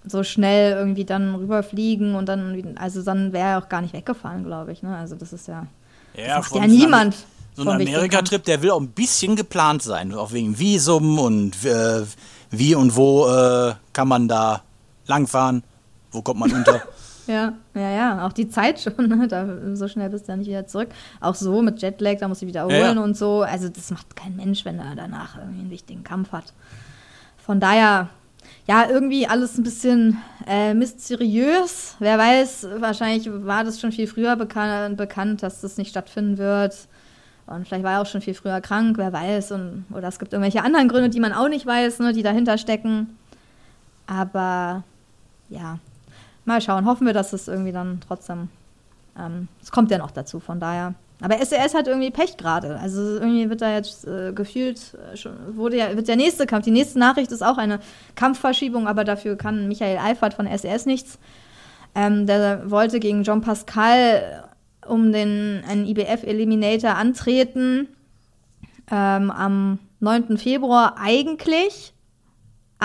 so 0.05 0.23
schnell 0.23 0.77
irgendwie 0.77 1.03
dann 1.03 1.35
rüberfliegen 1.35 2.15
und 2.15 2.29
dann, 2.29 2.77
also 2.79 3.01
dann 3.01 3.33
wäre 3.33 3.49
er 3.49 3.57
auch 3.57 3.67
gar 3.67 3.81
nicht 3.81 3.93
weggefahren, 3.93 4.45
glaube 4.45 4.71
ich, 4.71 4.81
ne? 4.81 4.95
Also 4.95 5.15
das 5.15 5.33
ist 5.33 5.49
ja, 5.49 5.67
Ja, 6.15 6.41
von 6.41 6.61
ja 6.61 6.67
niemand. 6.67 7.17
So 7.55 7.63
ein 7.63 7.81
Amerika-Trip, 7.81 8.43
der 8.45 8.61
will 8.61 8.71
auch 8.71 8.79
ein 8.79 8.89
bisschen 8.89 9.35
geplant 9.35 9.81
sein, 9.81 10.13
auch 10.13 10.31
wegen 10.31 10.57
Visum 10.57 11.19
und 11.19 11.65
äh, 11.65 12.03
wie 12.49 12.75
und 12.75 12.95
wo 12.95 13.27
äh, 13.27 13.73
kann 13.91 14.07
man 14.07 14.29
da 14.29 14.61
langfahren, 15.07 15.63
wo 16.11 16.21
kommt 16.21 16.39
man 16.39 16.51
unter. 16.51 16.81
Ja, 17.27 17.53
ja, 17.73 17.89
ja, 17.89 18.27
auch 18.27 18.33
die 18.33 18.49
Zeit 18.49 18.79
schon, 18.79 19.07
ne? 19.07 19.27
da, 19.27 19.47
so 19.73 19.87
schnell 19.87 20.11
bist 20.11 20.27
du 20.27 20.31
ja 20.31 20.37
nicht 20.37 20.47
wieder 20.47 20.67
zurück. 20.67 20.89
Auch 21.19 21.33
so 21.33 21.63
mit 21.63 21.81
Jetlag, 21.81 22.17
da 22.19 22.27
muss 22.27 22.41
ich 22.43 22.47
wiederholen 22.47 22.79
Ja, 22.79 22.93
ja. 22.93 23.01
und 23.01 23.17
so. 23.17 23.41
Also 23.41 23.67
das 23.67 23.89
macht 23.89 24.15
kein 24.15 24.35
Mensch, 24.35 24.63
wenn 24.63 24.77
er 24.77 24.95
danach 24.95 25.37
irgendwie 25.39 25.61
einen 25.61 25.71
wichtigen 25.71 26.03
Kampf 26.03 26.31
hat. 26.31 26.53
Von 27.43 27.59
daher, 27.59 28.09
ja, 28.67 28.87
irgendwie 28.87 29.27
alles 29.27 29.57
ein 29.57 29.63
bisschen 29.63 30.17
äh, 30.47 30.75
mysteriös. 30.75 31.95
Wer 31.97 32.19
weiß, 32.19 32.67
wahrscheinlich 32.77 33.27
war 33.31 33.63
das 33.63 33.79
schon 33.79 33.91
viel 33.91 34.05
früher 34.05 34.35
bekan 34.35 34.95
bekannt, 34.95 35.41
dass 35.41 35.61
das 35.61 35.77
nicht 35.77 35.89
stattfinden 35.89 36.37
wird. 36.37 36.75
Und 37.47 37.67
vielleicht 37.67 37.83
war 37.83 37.93
er 37.93 38.01
auch 38.01 38.07
schon 38.07 38.21
viel 38.21 38.33
früher 38.33 38.61
krank, 38.61 38.97
wer 38.97 39.13
weiß. 39.13 39.51
Und, 39.51 39.85
oder 39.91 40.07
es 40.07 40.19
gibt 40.19 40.33
irgendwelche 40.33 40.63
anderen 40.63 40.87
Gründe, 40.87 41.09
die 41.09 41.19
man 41.19 41.33
auch 41.33 41.49
nicht 41.49 41.65
weiß, 41.65 41.99
ne, 41.99 42.13
die 42.13 42.23
dahinter 42.23 42.57
stecken. 42.57 43.15
Aber 44.07 44.83
ja, 45.49 45.79
mal 46.45 46.61
schauen. 46.61 46.85
Hoffen 46.85 47.05
wir, 47.05 47.13
dass 47.13 47.33
es 47.33 47.47
irgendwie 47.47 47.71
dann 47.71 47.99
trotzdem. 48.05 48.49
Ähm, 49.17 49.47
es 49.61 49.71
kommt 49.71 49.91
ja 49.91 49.97
noch 49.97 50.11
dazu, 50.11 50.39
von 50.39 50.59
daher. 50.59 50.93
Aber 51.21 51.37
SES 51.37 51.73
hat 51.73 51.87
irgendwie 51.87 52.11
Pech 52.11 52.35
gerade. 52.37 52.77
Also 52.79 53.01
irgendwie 53.01 53.49
wird 53.49 53.61
da 53.61 53.73
jetzt 53.73 54.05
äh, 54.05 54.33
gefühlt, 54.33 54.97
äh, 55.13 55.15
schon, 55.15 55.33
wurde 55.55 55.77
ja, 55.77 55.95
wird 55.95 56.07
der 56.07 56.17
nächste 56.17 56.45
Kampf. 56.45 56.65
Die 56.65 56.71
nächste 56.71 56.99
Nachricht 56.99 57.31
ist 57.31 57.41
auch 57.41 57.57
eine 57.57 57.79
Kampfverschiebung, 58.15 58.87
aber 58.87 59.05
dafür 59.05 59.37
kann 59.37 59.67
Michael 59.67 59.97
Eifert 59.97 60.33
von 60.33 60.45
SES 60.45 60.85
nichts. 60.85 61.17
Ähm, 61.95 62.27
der 62.27 62.69
wollte 62.69 62.99
gegen 62.99 63.23
John 63.23 63.41
Pascal 63.41 64.49
um 64.85 65.11
den 65.11 65.63
einen 65.67 65.85
IBF-Eliminator 65.87 66.95
antreten 66.95 67.87
ähm, 68.91 69.31
am 69.31 69.79
9. 70.01 70.37
Februar 70.37 70.97
eigentlich. 70.99 71.94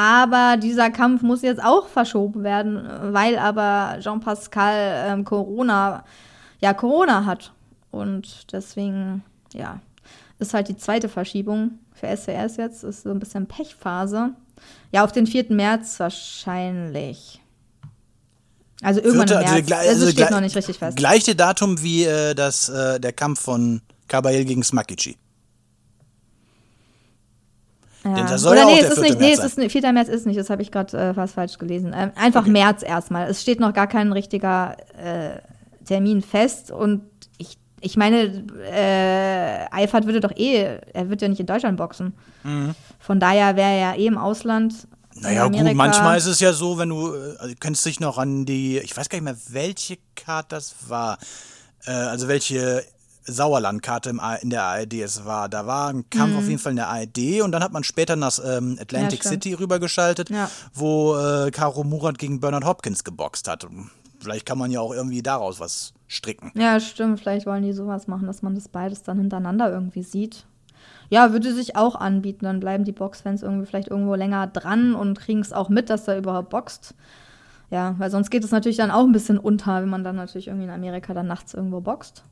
Aber 0.03 0.57
dieser 0.57 0.89
Kampf 0.91 1.21
muss 1.21 1.43
jetzt 1.43 1.63
auch 1.63 1.87
verschoben 1.89 2.43
werden, 2.43 2.89
weil 3.13 3.39
aber 3.39 3.99
Jean 4.01 4.21
Pascal 4.21 5.05
ähm, 5.09 5.25
Corona, 5.27 6.05
ja, 6.61 6.73
Corona 6.73 7.27
hat. 7.27 7.53
Und 7.91 8.51
deswegen, 8.53 9.23
ja, 9.53 9.81
ist 10.39 10.55
halt 10.55 10.69
die 10.69 10.77
zweite 10.79 11.11
Verschiebung 11.11 11.73
für 11.93 12.07
SCS 12.07 12.57
jetzt, 12.57 12.83
ist 12.83 13.03
so 13.03 13.11
ein 13.11 13.19
bisschen 13.19 13.47
Pechphase. 13.47 14.31
Ja, 14.91 15.05
auf 15.05 15.13
den 15.13 15.27
4. 15.27 15.47
März 15.51 16.01
wahrscheinlich. 16.01 17.43
Also 18.83 19.01
irgendwann 19.03 19.29
Vierte- 19.29 19.45
im 19.45 19.51
März. 19.55 19.67
gleich- 19.67 19.89
Also, 19.89 20.07
steht 20.07 20.17
gleich- 20.17 20.31
noch 20.31 20.41
nicht 20.41 20.57
richtig 20.57 20.79
fest. 20.79 20.97
Gleiche 20.97 21.37
Datum 21.37 21.83
wie 21.83 22.05
äh, 22.05 22.35
das, 22.35 22.71
äh, 22.71 22.99
der 23.01 23.13
Kampf 23.13 23.41
von 23.43 23.83
Kabayel 24.09 24.47
gegen 24.47 24.63
Smakici. 24.63 25.19
Ja. 28.05 28.15
Denn 28.15 28.27
das 28.27 28.41
soll 28.43 28.53
Oder 28.53 28.61
ja 28.61 28.67
auch 28.67 28.71
nee, 28.71 28.81
der 28.81 28.91
es 28.91 28.97
ist 28.97 29.01
4. 29.01 29.09
nicht, 29.11 29.21
nee, 29.21 29.27
März 29.27 29.39
es 29.39 29.45
ist 29.45 29.59
nicht, 29.59 29.73
4. 29.73 29.93
März 29.93 30.09
ist 30.09 30.27
nicht, 30.27 30.39
das 30.39 30.51
habe 30.51 30.63
ich 30.63 30.73
gerade 30.73 30.97
äh, 30.97 31.15
fast 31.15 31.35
falsch 31.35 31.59
gelesen. 31.59 31.95
Ähm, 31.95 32.13
einfach 32.17 32.47
März 32.47 32.83
erstmal. 32.83 33.29
Es 33.29 33.43
steht 33.43 33.61
noch 33.61 33.75
gar 33.75 33.87
kein 33.87 34.13
richtiger 34.13 34.77
äh, 34.97 35.41
Termin 35.85 36.23
fest 36.23 36.71
und 36.71 37.03
ich, 37.37 37.59
ich 37.81 37.97
meine, 37.97 38.45
äh, 38.71 39.67
Eifert 39.71 40.07
würde 40.07 40.21
doch 40.21 40.35
eh, 40.37 40.79
er 40.93 41.11
wird 41.11 41.21
ja 41.21 41.29
nicht 41.29 41.41
in 41.41 41.47
Deutschland 41.47 41.77
boxen. 41.77 42.15
Von 42.99 43.21
daher 43.21 43.57
wäre 43.57 43.71
er 43.71 43.79
ja 43.79 43.95
eh 43.95 44.07
im 44.07 44.17
Ausland. 44.17 44.73
in 44.73 45.21
Mhm. 45.21 45.23
Naja, 45.23 45.49
gut, 45.49 45.75
manchmal 45.75 46.17
ist 46.17 46.27
es 46.27 46.41
ja 46.41 46.53
so, 46.53 46.79
wenn 46.79 46.89
du, 46.89 47.13
also, 47.13 47.49
du 47.49 47.55
kennst 47.61 47.85
dich 47.85 48.01
noch 48.01 48.17
an 48.17 48.47
die, 48.47 48.79
ich 48.79 48.97
weiß 48.97 49.09
gar 49.09 49.19
nicht 49.19 49.25
mehr, 49.25 49.37
welche 49.49 49.99
Karte 50.15 50.57
das 50.57 50.75
war, 50.89 51.19
äh, 51.85 51.91
also 51.91 52.29
welche 52.29 52.85
Sauerlandkarte 53.31 54.11
in 54.43 54.51
der 54.51 54.62
ARD 54.64 54.95
es 54.95 55.25
war. 55.25 55.49
Da 55.49 55.66
war 55.66 55.88
ein 55.93 56.09
Kampf 56.11 56.37
auf 56.37 56.47
jeden 56.49 56.59
Fall 56.59 56.73
in 56.73 56.77
der 56.77 56.88
ARD 56.88 57.40
und 57.43 57.53
dann 57.53 57.62
hat 57.62 57.73
man 57.73 57.85
später 57.85 58.16
nach 58.16 58.38
ähm, 58.45 58.77
Atlantic 58.81 59.21
Mhm. 59.21 59.25
Ja. 59.25 59.31
City 59.31 59.55
rübergeschaltet, 59.55 60.31
Ja. 60.31 60.51
wo 60.75 61.16
äh, 61.16 61.51
Caro 61.51 61.85
Murat 61.85 62.19
gegen 62.19 62.40
Bernard 62.40 62.64
Hopkins 62.64 63.05
geboxt 63.05 63.49
hat. 63.49 63.66
Vielleicht 64.21 64.45
kann 64.47 64.59
man 64.59 64.71
ja 64.71 64.81
auch 64.81 64.93
irgendwie 64.93 65.23
daraus 65.23 65.61
was 65.61 65.93
stricken. 66.07 66.53
Ja, 66.55 66.79
stimmt. 66.81 67.21
Vielleicht 67.21 67.47
wollen 67.47 67.62
die 67.62 67.73
sowas 67.73 68.07
machen, 68.07 68.27
dass 68.27 68.43
man 68.43 68.55
das 68.55 68.69
beides 68.69 69.03
dann 69.03 69.19
hintereinander 69.19 69.71
irgendwie 69.71 70.03
sieht. 70.03 70.45
Ja, 71.09 71.33
würde 71.33 71.53
sich 71.55 71.77
auch 71.77 71.95
anbieten. 71.97 72.45
Dann 72.45 72.61
bleiben 72.61 72.85
die 72.85 72.93
Boxfans 72.93 73.43
irgendwie 73.43 73.66
vielleicht 73.66 73.88
irgendwo 73.88 74.14
länger 74.14 74.47
dran 74.47 74.95
und 74.95 75.19
kriegen 75.19 75.40
es 75.40 75.53
auch 75.53 75.69
mit, 75.69 75.88
dass 75.90 76.07
er 76.07 76.19
überhaupt 76.19 76.51
boxt. 76.51 76.95
Ja, 77.71 77.95
weil 77.99 78.11
sonst 78.11 78.31
geht 78.31 78.43
es 78.45 78.51
natürlich 78.51 78.77
dann 78.79 78.90
auch 78.90 79.05
ein 79.05 79.12
bisschen 79.12 79.38
unter, 79.38 79.81
wenn 79.83 79.88
man 79.88 80.03
dann 80.05 80.16
natürlich 80.16 80.49
irgendwie 80.49 80.64
in 80.66 80.71
Amerika 80.73 81.14
dann 81.14 81.27
nachts 81.29 81.55
irgendwo 81.55 81.81
boxt. 81.81 82.25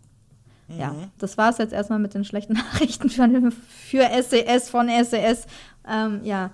Ja, 0.69 0.95
das 1.19 1.39
war 1.39 1.51
es 1.51 1.59
jetzt 1.59 1.73
erstmal 1.73 1.99
mit 1.99 2.15
den 2.15 2.25
schlechten 2.25 2.53
Nachrichten 2.73 3.09
für, 3.09 3.53
für 3.53 4.09
SES 4.23 4.71
von 4.71 4.89
SES. 4.89 5.47
Ähm, 5.89 6.21
ja, 6.25 6.51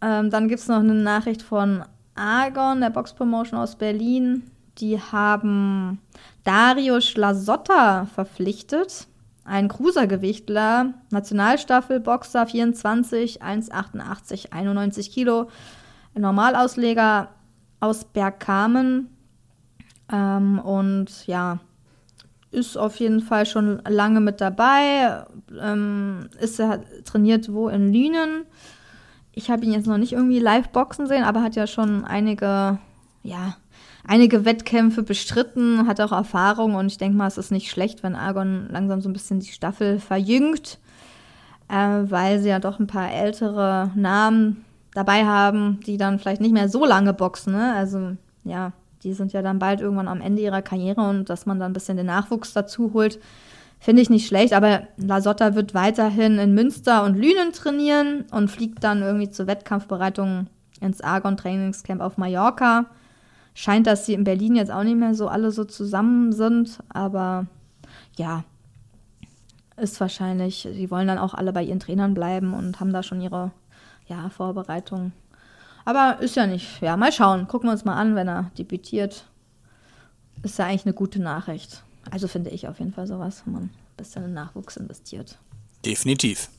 ähm, 0.00 0.30
dann 0.30 0.48
gibt 0.48 0.60
es 0.60 0.68
noch 0.68 0.78
eine 0.78 0.94
Nachricht 0.94 1.42
von 1.42 1.84
Argon, 2.14 2.80
der 2.80 2.90
Boxpromotion 2.90 3.58
aus 3.58 3.76
Berlin. 3.76 4.50
Die 4.78 5.00
haben 5.00 5.98
Dario 6.44 7.00
Schlasotta 7.00 8.06
verpflichtet 8.06 9.08
ein 9.48 9.68
Cruisergewichtler, 9.68 10.92
Nationalstaffel, 11.10 12.00
Boxer 12.00 12.46
24, 12.46 13.42
1,88, 13.42 14.52
91 14.52 15.10
Kilo, 15.10 15.48
ein 16.14 16.22
Normalausleger 16.22 17.30
aus 17.80 18.04
Bergkamen. 18.04 19.08
Ähm, 20.12 20.58
und 20.58 21.26
ja, 21.26 21.60
ist 22.50 22.76
auf 22.76 22.96
jeden 22.96 23.20
Fall 23.20 23.46
schon 23.46 23.82
lange 23.86 24.20
mit 24.20 24.40
dabei. 24.40 25.24
Ähm, 25.60 26.28
ist 26.40 26.58
er 26.58 26.80
trainiert 27.04 27.52
wo 27.52 27.68
in 27.68 27.92
Lünen. 27.92 28.44
Ich 29.32 29.50
habe 29.50 29.64
ihn 29.64 29.72
jetzt 29.72 29.86
noch 29.86 29.98
nicht 29.98 30.12
irgendwie 30.12 30.40
live 30.40 30.70
boxen 30.70 31.06
sehen, 31.06 31.22
aber 31.22 31.42
hat 31.42 31.54
ja 31.54 31.66
schon 31.66 32.04
einige, 32.04 32.78
ja, 33.22 33.56
einige 34.04 34.44
Wettkämpfe 34.44 35.02
bestritten, 35.02 35.86
hat 35.86 36.00
auch 36.00 36.12
Erfahrung 36.12 36.74
und 36.74 36.86
ich 36.86 36.98
denke 36.98 37.16
mal, 37.16 37.28
es 37.28 37.38
ist 37.38 37.52
nicht 37.52 37.70
schlecht, 37.70 38.02
wenn 38.02 38.16
Argon 38.16 38.68
langsam 38.70 39.00
so 39.00 39.08
ein 39.08 39.12
bisschen 39.12 39.40
die 39.40 39.52
Staffel 39.52 40.00
verjüngt, 40.00 40.78
äh, 41.68 41.74
weil 41.74 42.40
sie 42.40 42.48
ja 42.48 42.58
doch 42.58 42.80
ein 42.80 42.86
paar 42.86 43.12
ältere 43.12 43.92
Namen 43.94 44.64
dabei 44.94 45.24
haben, 45.24 45.78
die 45.86 45.98
dann 45.98 46.18
vielleicht 46.18 46.40
nicht 46.40 46.54
mehr 46.54 46.68
so 46.68 46.84
lange 46.84 47.12
boxen. 47.12 47.52
Ne? 47.52 47.74
Also 47.74 48.16
ja, 48.44 48.72
die 49.02 49.12
sind 49.12 49.32
ja 49.32 49.42
dann 49.42 49.58
bald 49.58 49.80
irgendwann 49.80 50.08
am 50.08 50.20
Ende 50.20 50.42
ihrer 50.42 50.62
Karriere 50.62 51.02
und 51.08 51.30
dass 51.30 51.46
man 51.46 51.58
dann 51.58 51.70
ein 51.70 51.74
bisschen 51.74 51.96
den 51.96 52.06
Nachwuchs 52.06 52.52
dazu 52.52 52.92
holt, 52.92 53.20
finde 53.78 54.02
ich 54.02 54.10
nicht 54.10 54.26
schlecht. 54.26 54.52
Aber 54.52 54.82
Lasotta 54.96 55.54
wird 55.54 55.74
weiterhin 55.74 56.38
in 56.38 56.54
Münster 56.54 57.04
und 57.04 57.16
Lünen 57.16 57.52
trainieren 57.52 58.24
und 58.30 58.50
fliegt 58.50 58.82
dann 58.82 59.02
irgendwie 59.02 59.30
zur 59.30 59.46
Wettkampfbereitung 59.46 60.48
ins 60.80 61.00
Argon 61.00 61.36
Trainingscamp 61.36 62.00
auf 62.00 62.18
Mallorca. 62.18 62.86
Scheint, 63.54 63.86
dass 63.86 64.06
sie 64.06 64.14
in 64.14 64.24
Berlin 64.24 64.54
jetzt 64.54 64.70
auch 64.70 64.84
nicht 64.84 64.96
mehr 64.96 65.14
so 65.14 65.28
alle 65.28 65.50
so 65.50 65.64
zusammen 65.64 66.32
sind, 66.32 66.78
aber 66.88 67.46
ja, 68.16 68.44
ist 69.76 70.00
wahrscheinlich, 70.00 70.68
sie 70.72 70.90
wollen 70.90 71.08
dann 71.08 71.18
auch 71.18 71.34
alle 71.34 71.52
bei 71.52 71.62
ihren 71.62 71.80
Trainern 71.80 72.14
bleiben 72.14 72.54
und 72.54 72.80
haben 72.80 72.92
da 72.92 73.02
schon 73.02 73.20
ihre 73.20 73.52
ja, 74.06 74.28
Vorbereitung 74.30 75.12
aber 75.88 76.20
ist 76.20 76.36
ja 76.36 76.46
nicht, 76.46 76.82
ja, 76.82 76.98
mal 76.98 77.10
schauen. 77.10 77.48
Gucken 77.48 77.70
wir 77.70 77.72
uns 77.72 77.86
mal 77.86 77.96
an, 77.96 78.14
wenn 78.14 78.28
er 78.28 78.50
debütiert. 78.58 79.24
Ist 80.42 80.58
ja 80.58 80.66
eigentlich 80.66 80.84
eine 80.84 80.92
gute 80.92 81.18
Nachricht. 81.18 81.82
Also 82.10 82.28
finde 82.28 82.50
ich 82.50 82.68
auf 82.68 82.78
jeden 82.78 82.92
Fall 82.92 83.06
sowas, 83.06 83.40
wenn 83.46 83.54
man 83.54 83.62
ein 83.62 83.70
bisschen 83.96 84.22
in 84.26 84.34
Nachwuchs 84.34 84.76
investiert. 84.76 85.38
Definitiv. 85.86 86.50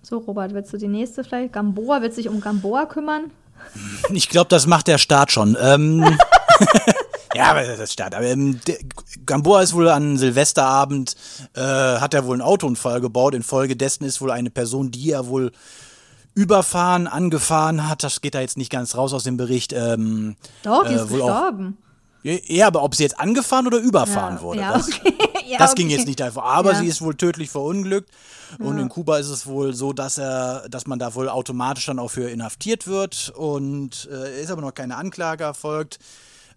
So, 0.00 0.16
Robert, 0.16 0.54
willst 0.54 0.72
du 0.72 0.78
die 0.78 0.88
nächste 0.88 1.22
vielleicht? 1.22 1.52
Gamboa, 1.52 2.00
willst 2.00 2.16
du 2.16 2.22
dich 2.22 2.30
um 2.30 2.40
Gamboa 2.40 2.86
kümmern? 2.86 3.30
Ich 4.14 4.30
glaube, 4.30 4.48
das 4.48 4.66
macht 4.66 4.88
der 4.88 4.96
Staat 4.96 5.30
schon. 5.30 5.58
Ähm, 5.60 6.02
ja, 7.34 7.50
aber 7.50 7.64
das 7.64 7.92
Staat. 7.92 8.14
Aber 8.14 8.24
ähm, 8.24 8.58
Gamboa 9.26 9.60
ist 9.60 9.74
wohl 9.74 9.90
an 9.90 10.16
Silvesterabend, 10.16 11.14
äh, 11.54 11.60
hat 11.60 12.14
er 12.14 12.24
wohl 12.24 12.36
einen 12.36 12.40
Autounfall 12.40 13.02
gebaut. 13.02 13.34
Infolgedessen 13.34 14.06
ist 14.06 14.22
wohl 14.22 14.30
eine 14.30 14.48
Person, 14.48 14.90
die 14.90 15.10
er 15.10 15.26
wohl 15.26 15.52
überfahren, 16.34 17.06
angefahren 17.06 17.88
hat. 17.88 18.02
Das 18.02 18.20
geht 18.20 18.34
da 18.34 18.40
jetzt 18.40 18.56
nicht 18.56 18.70
ganz 18.70 18.96
raus 18.96 19.12
aus 19.12 19.24
dem 19.24 19.36
Bericht. 19.36 19.72
Ähm, 19.72 20.36
Doch, 20.62 20.86
die 20.86 20.94
äh, 20.94 20.96
ist 20.96 21.08
gestorben. 21.08 21.78
ja, 22.22 22.66
aber 22.66 22.82
ob 22.82 22.94
sie 22.94 23.02
jetzt 23.02 23.18
angefahren 23.18 23.66
oder 23.66 23.78
überfahren 23.78 24.36
ja, 24.36 24.42
wurde, 24.42 24.60
ja, 24.60 24.72
das, 24.72 24.88
okay. 24.88 25.14
ja, 25.46 25.58
das 25.58 25.72
okay. 25.72 25.82
ging 25.82 25.90
jetzt 25.90 26.06
nicht 26.06 26.22
einfach. 26.22 26.44
Aber 26.44 26.74
sie 26.74 26.86
ist 26.86 27.02
wohl 27.02 27.14
tödlich 27.14 27.50
verunglückt. 27.50 28.10
Und 28.58 28.78
in 28.78 28.88
Kuba 28.88 29.18
ist 29.18 29.28
es 29.28 29.46
wohl 29.46 29.74
so, 29.74 29.92
dass 29.92 30.18
er, 30.18 30.68
dass 30.68 30.86
man 30.86 30.98
da 30.98 31.14
wohl 31.14 31.28
automatisch 31.28 31.86
dann 31.86 32.00
auch 32.00 32.10
für 32.10 32.28
inhaftiert 32.28 32.86
wird. 32.86 33.32
Und 33.36 34.08
äh, 34.10 34.42
ist 34.42 34.50
aber 34.50 34.62
noch 34.62 34.74
keine 34.74 34.96
Anklage 34.96 35.44
erfolgt. 35.44 35.98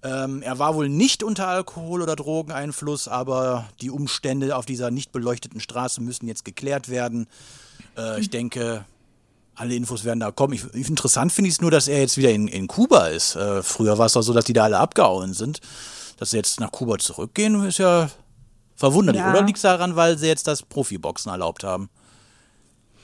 Ähm, 0.03 0.41
er 0.41 0.59
war 0.59 0.75
wohl 0.75 0.89
nicht 0.89 1.23
unter 1.23 1.47
Alkohol- 1.47 2.01
oder 2.01 2.17
Drogeneinfluss, 2.17 3.07
aber 3.07 3.65
die 3.79 3.89
Umstände 3.89 4.55
auf 4.57 4.65
dieser 4.65 4.91
nicht 4.91 5.13
beleuchteten 5.13 5.61
Straße 5.61 6.01
müssen 6.01 6.27
jetzt 6.27 6.43
geklärt 6.43 6.89
werden. 6.89 7.27
Äh, 7.97 8.19
ich 8.19 8.29
denke, 8.29 8.83
alle 9.55 9.75
Infos 9.75 10.03
werden 10.03 10.19
da 10.19 10.31
kommen. 10.31 10.53
Ich, 10.53 10.63
interessant 10.89 11.31
finde 11.31 11.49
ich 11.49 11.55
es 11.55 11.61
nur, 11.61 11.71
dass 11.71 11.87
er 11.87 11.99
jetzt 11.99 12.17
wieder 12.17 12.31
in, 12.31 12.47
in 12.47 12.67
Kuba 12.67 13.07
ist. 13.07 13.35
Äh, 13.35 13.61
früher 13.63 13.97
war 13.97 14.07
es 14.07 14.13
doch 14.13 14.21
so, 14.21 14.33
dass 14.33 14.45
die 14.45 14.53
da 14.53 14.63
alle 14.63 14.79
abgehauen 14.79 15.33
sind. 15.33 15.59
Dass 16.17 16.31
sie 16.31 16.37
jetzt 16.37 16.59
nach 16.59 16.71
Kuba 16.71 16.97
zurückgehen, 16.97 17.63
ist 17.65 17.79
ja 17.79 18.09
verwunderlich. 18.75 19.21
Ja. 19.21 19.31
Oder 19.31 19.43
liegt 19.43 19.57
es 19.57 19.63
daran, 19.63 19.95
weil 19.95 20.17
sie 20.17 20.27
jetzt 20.27 20.47
das 20.47 20.61
Profiboxen 20.63 21.31
erlaubt 21.31 21.63
haben? 21.63 21.89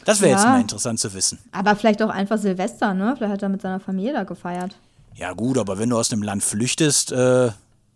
Das 0.06 0.22
wäre 0.22 0.32
jetzt 0.32 0.44
Ja. 0.44 0.52
mal 0.52 0.62
interessant 0.62 1.00
zu 1.00 1.14
wissen. 1.14 1.40
Aber 1.52 1.76
vielleicht 1.76 2.02
auch 2.02 2.10
einfach 2.10 2.38
Silvester, 2.38 2.94
ne? 2.94 3.16
Vielleicht 3.18 3.34
hat 3.34 3.44
er 3.44 3.50
mit 3.50 3.62
seiner 3.62 3.80
Familie 3.80 4.14
da 4.14 4.24
gefeiert. 4.24 4.76
Ja 5.16 5.34
gut, 5.34 5.58
aber 5.58 5.78
wenn 5.78 5.90
du 5.90 5.98
aus 5.98 6.12
einem 6.12 6.24
Land 6.24 6.44
flüchtest, 6.44 7.12
äh, 7.12 7.52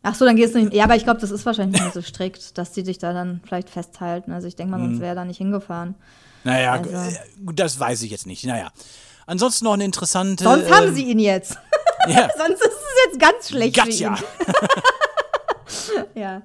Ach 0.06 0.16
so, 0.16 0.26
dann 0.26 0.36
gehst 0.36 0.54
du 0.54 0.60
nicht. 0.60 0.74
Ja, 0.74 0.84
aber 0.84 0.98
ich 0.98 1.06
glaube, 1.06 1.22
das 1.22 1.32
ist 1.32 1.46
wahrscheinlich 1.46 1.82
nicht 1.82 1.94
so 1.94 2.02
strikt, 2.02 2.58
dass 2.58 2.74
die 2.74 2.84
dich 2.84 2.98
da 2.98 3.14
dann 3.14 3.40
vielleicht 3.48 3.70
festhalten. 3.70 4.34
Also 4.34 4.48
ich 4.50 4.58
denke 4.58 4.72
mal, 4.72 4.80
sonst 4.82 5.00
wäre 5.00 5.12
er 5.12 5.16
da 5.16 5.24
nicht 5.24 5.38
hingefahren. 5.38 5.96
Naja, 6.44 6.74
Also- 6.74 6.90
äh, 6.90 7.14
das 7.54 7.80
weiß 7.80 8.02
ich 8.04 8.12
jetzt 8.12 8.26
nicht. 8.28 8.46
Naja. 8.46 8.72
Ansonsten 9.26 9.66
noch 9.66 9.74
eine 9.74 9.86
interessante. 9.86 10.44
Sonst 10.44 10.68
ähm, 10.68 10.74
haben 10.74 10.96
sie 10.96 11.04
ihn 11.10 11.20
jetzt. 11.20 11.58
Ja, 12.06 12.28
Sonst 12.38 12.60
ist 12.62 12.68
es 12.68 13.06
jetzt 13.06 13.20
ganz 13.20 13.48
schlecht 13.48 13.80
für 13.80 13.88
Gotcha. 13.90 14.16
ihn. 14.16 14.24
Ja. 16.16 16.42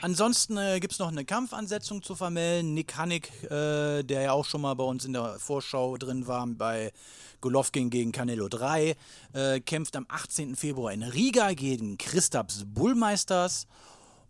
Ansonsten 0.00 0.56
äh, 0.56 0.78
gibt 0.78 0.92
es 0.92 0.98
noch 0.98 1.08
eine 1.08 1.24
Kampfansetzung 1.24 2.02
zu 2.02 2.14
vermelden. 2.14 2.74
Nick 2.74 2.96
Hannig, 2.96 3.30
äh, 3.44 4.02
der 4.02 4.22
ja 4.22 4.32
auch 4.32 4.44
schon 4.44 4.60
mal 4.60 4.74
bei 4.74 4.84
uns 4.84 5.04
in 5.04 5.12
der 5.14 5.36
Vorschau 5.38 5.96
drin 5.96 6.26
war 6.26 6.46
bei 6.46 6.92
Golovkin 7.40 7.90
gegen 7.90 8.12
Canelo 8.12 8.48
3, 8.48 8.94
äh, 9.32 9.60
kämpft 9.60 9.96
am 9.96 10.06
18. 10.08 10.54
Februar 10.54 10.92
in 10.92 11.02
Riga 11.02 11.52
gegen 11.54 11.98
Christaps 11.98 12.64
Bullmeisters. 12.66 13.66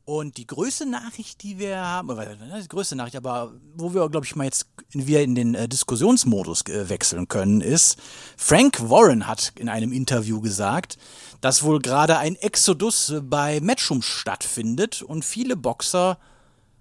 Und 0.04 0.36
die 0.36 0.48
größte 0.48 0.84
Nachricht, 0.84 1.44
die 1.44 1.60
wir 1.60 1.76
haben, 1.78 2.08
die 2.60 2.68
größte 2.68 2.96
Nachricht, 2.96 3.14
aber 3.14 3.52
wo 3.76 3.94
wir, 3.94 4.08
glaube 4.08 4.26
ich, 4.26 4.34
mal 4.34 4.44
jetzt 4.44 4.66
wir 4.90 5.22
in 5.22 5.36
den 5.36 5.54
äh, 5.54 5.68
Diskussionsmodus 5.68 6.62
äh, 6.66 6.88
wechseln 6.88 7.28
können, 7.28 7.60
ist, 7.60 7.98
Frank 8.36 8.90
Warren 8.90 9.28
hat 9.28 9.52
in 9.56 9.68
einem 9.68 9.92
Interview 9.92 10.40
gesagt, 10.40 10.98
dass 11.40 11.62
wohl 11.62 11.78
gerade 11.78 12.18
ein 12.18 12.34
Exodus 12.34 13.14
bei 13.22 13.60
Matchroom 13.60 14.02
stattfindet 14.02 15.02
und 15.02 15.24
viele 15.24 15.56
Boxer 15.56 16.18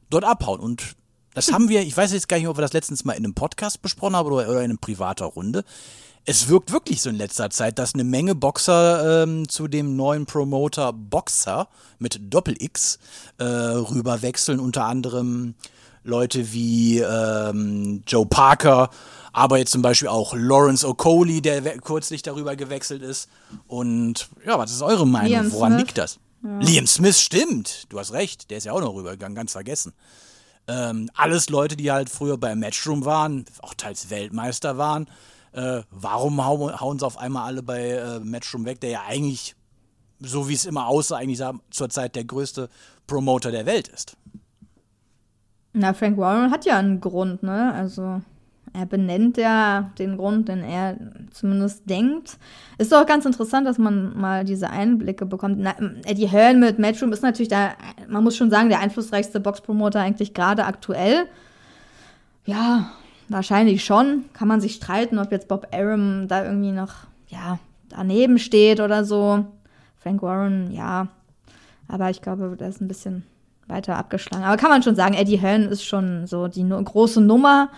dort 0.10 0.23
abhauen. 0.23 0.60
Und 0.60 0.95
das 1.36 1.51
haben 1.51 1.69
wir, 1.69 1.81
ich 1.81 1.95
weiß 1.95 2.12
jetzt 2.13 2.27
gar 2.27 2.38
nicht, 2.38 2.47
ob 2.47 2.57
wir 2.57 2.62
das 2.62 2.73
letztens 2.73 3.05
mal 3.05 3.13
in 3.13 3.23
einem 3.23 3.36
Podcast 3.36 3.84
besprochen 3.84 4.15
haben 4.15 4.27
oder, 4.31 4.49
oder 4.49 4.63
in 4.63 4.71
einer 4.71 4.79
privater 4.79 5.25
Runde. 5.25 5.63
Es 6.25 6.47
wirkt 6.49 6.71
wirklich 6.71 7.01
so 7.01 7.10
in 7.10 7.15
letzter 7.15 7.49
Zeit, 7.49 7.79
dass 7.79 7.95
eine 7.95 8.03
Menge 8.03 8.36
Boxer 8.36 9.23
ähm, 9.23 9.49
zu 9.49 9.67
dem 9.67 9.95
neuen 9.95 10.25
Promoter 10.27 10.93
Boxer 10.93 11.67
mit 11.97 12.19
Doppel-X 12.31 12.99
äh, 13.39 13.43
rüber 13.43 14.21
wechseln. 14.21 14.60
Unter 14.60 14.86
anderem 14.86 15.55
Leute 16.03 16.53
wie 16.53 16.99
ähm, 16.99 18.03
Joe 18.05 18.25
Parker, 18.25 18.89
aber 19.34 19.57
jetzt 19.57 19.71
zum 19.71 19.81
Beispiel 19.81 20.10
auch 20.10 20.34
Lawrence 20.36 20.88
Okoli, 20.88 21.41
der 21.41 21.62
kürzlich 21.79 22.21
darüber 22.21 22.55
gewechselt 22.55 23.01
ist. 23.01 23.27
Und 23.67 24.29
ja, 24.45 24.60
was 24.60 24.71
ist 24.71 24.81
eure 24.81 25.07
Meinung? 25.07 25.29
Liam 25.29 25.51
Woran 25.51 25.73
Smith. 25.73 25.81
liegt 25.81 25.97
das? 25.97 26.19
Liam 26.60 26.88
Smith, 26.88 27.19
stimmt. 27.19 27.86
Du 27.89 27.99
hast 27.99 28.13
recht, 28.13 28.49
der 28.49 28.57
ist 28.57 28.65
ja 28.65 28.73
auch 28.73 28.81
noch 28.81 28.93
rübergegangen, 28.93 29.36
ganz 29.36 29.51
vergessen. 29.51 29.93
Ähm, 30.67 31.10
alles 31.15 31.49
Leute, 31.49 31.75
die 31.75 31.91
halt 31.91 32.10
früher 32.10 32.38
bei 32.38 32.55
Matchroom 32.55 33.05
waren, 33.05 33.45
auch 33.62 33.73
teils 33.73 34.10
Weltmeister 34.10 34.77
waren. 34.77 35.07
Äh, 35.54 35.82
warum 35.92 36.46
hauen, 36.46 37.00
sie 37.00 37.06
auf 37.06 37.18
einmal 37.18 37.46
alle 37.46 37.64
bei 37.64 37.90
äh, 37.90 38.20
Matchroom 38.20 38.66
weg, 38.66 38.80
der 38.80 38.90
ja 38.90 39.02
eigentlich, 39.08 39.56
so 40.20 40.48
wie 40.48 40.54
es 40.54 40.66
immer 40.66 40.88
aussah, 40.88 41.18
eigentlich 41.18 41.42
zurzeit 41.70 42.16
der 42.16 42.24
größte 42.24 42.70
Promoter 43.08 43.52
der 43.52 43.66
Welt 43.66 43.88
ist? 43.90 44.16
Na, 45.74 45.94
Frank 45.94 46.18
Warren 46.18 46.52
hat 46.52 46.66
ja 46.66 46.78
einen 46.78 47.00
Grund, 47.02 47.44
ne? 47.44 47.74
Also 47.74 48.22
er 48.74 48.86
benennt 48.86 49.38
ja 49.38 49.92
den 50.00 50.18
Grund, 50.18 50.48
den 50.48 50.64
er 50.64 50.98
zumindest 51.32 51.90
denkt. 51.90 52.38
Ist 52.78 52.92
doch 52.92 53.06
ganz 53.06 53.26
interessant, 53.26 53.68
dass 53.68 53.78
man 53.78 54.18
mal 54.18 54.46
diese 54.46 54.70
Einblicke 54.70 55.26
bekommt. 55.26 55.58
Na, 55.60 55.76
Eddie 56.06 56.30
Hearn 56.30 56.60
mit 56.60 56.80
Matchroom 56.80 57.12
ist 57.12 57.24
natürlich 57.24 57.50
da, 57.50 57.72
man 58.08 58.24
muss 58.24 58.38
schon 58.38 58.50
sagen, 58.50 58.70
der 58.70 58.80
einflussreichste 58.80 59.42
Boxpromoter 59.42 60.00
eigentlich 60.00 60.34
gerade 60.34 60.66
aktuell. 60.66 61.26
Ja, 62.46 62.92
wahrscheinlich 63.32 63.84
schon. 63.84 64.26
Kann 64.34 64.48
man 64.48 64.62
sich 64.62 64.76
streiten, 64.76 65.20
ob 65.20 65.32
jetzt 65.32 65.48
Bob 65.48 65.67
Arum 65.74 66.28
da 66.28 66.46
irgendwie 66.46 66.72
noch, 66.72 66.94
ja, 67.28 67.60
daneben 67.89 68.39
steht 68.39 68.80
oder 68.80 69.03
so. 69.03 69.45
Frank 69.97 70.22
Warren, 70.22 70.72
ja. 70.72 71.08
Aber 71.88 72.10
ich 72.10 72.22
glaube, 72.22 72.55
der 72.58 72.70
ist 72.70 72.82
ein 72.82 72.88
bisschen 72.88 73.24
weiter 73.68 73.97
abgeschlagen. 73.97 74.43
Aber 74.43 74.58
kann 74.58 74.70
man 74.70 74.84
schon 74.84 74.95
sagen, 74.95 75.14
Eddie 75.14 75.39
Hearn 75.39 75.64
ist 75.64 75.84
schon 75.84 76.28
so 76.28 76.47
die 76.47 76.64
nu 76.64 76.82
große 76.82 77.22
Nummer. 77.22 77.70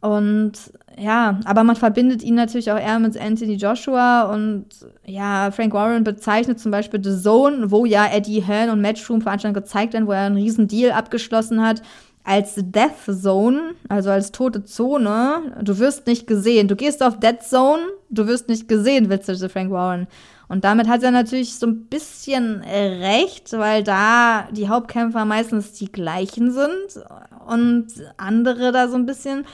Und 0.00 0.52
ja, 0.98 1.38
aber 1.44 1.62
man 1.62 1.76
verbindet 1.76 2.24
ihn 2.24 2.34
natürlich 2.34 2.72
auch 2.72 2.78
eher 2.78 2.98
mit 2.98 3.16
Anthony 3.16 3.54
Joshua 3.54 4.24
und 4.24 4.66
ja, 5.06 5.50
Frank 5.52 5.72
Warren 5.72 6.02
bezeichnet 6.02 6.58
zum 6.58 6.72
Beispiel 6.72 7.02
The 7.02 7.22
Zone, 7.22 7.70
wo 7.70 7.84
ja 7.84 8.06
Eddie 8.12 8.42
Hearn 8.42 8.70
und 8.70 8.80
Matchroom 8.80 9.22
Veranstaltungen 9.22 9.62
gezeigt 9.62 9.92
werden, 9.92 10.08
wo 10.08 10.12
er 10.12 10.26
einen 10.26 10.36
riesen 10.36 10.66
Deal 10.66 10.90
abgeschlossen 10.90 11.64
hat, 11.64 11.82
als 12.24 12.54
Death 12.56 13.20
Zone, 13.20 13.74
also 13.88 14.10
als 14.10 14.32
tote 14.32 14.64
Zone. 14.64 15.56
Du 15.62 15.78
wirst 15.78 16.06
nicht 16.06 16.26
gesehen. 16.26 16.68
Du 16.68 16.76
gehst 16.76 17.02
auf 17.02 17.18
Dead 17.18 17.42
Zone, 17.42 17.82
du 18.10 18.26
wirst 18.26 18.48
nicht 18.48 18.68
gesehen, 18.68 19.10
witzigte 19.10 19.48
Frank 19.48 19.70
Warren. 19.70 20.06
Und 20.48 20.64
damit 20.64 20.86
hat 20.86 21.02
er 21.02 21.10
natürlich 21.10 21.54
so 21.54 21.66
ein 21.66 21.86
bisschen 21.86 22.62
recht, 22.62 23.52
weil 23.52 23.82
da 23.82 24.48
die 24.52 24.68
Hauptkämpfer 24.68 25.24
meistens 25.24 25.72
die 25.72 25.90
gleichen 25.90 26.52
sind 26.52 27.04
und 27.48 27.86
andere 28.18 28.70
da 28.70 28.88
so 28.88 28.96
ein 28.96 29.06
bisschen 29.06 29.46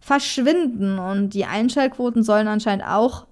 verschwinden. 0.00 0.98
Und 0.98 1.34
die 1.34 1.44
Einschaltquoten 1.44 2.22
sollen 2.22 2.48
anscheinend 2.48 2.86
auch 2.86 3.26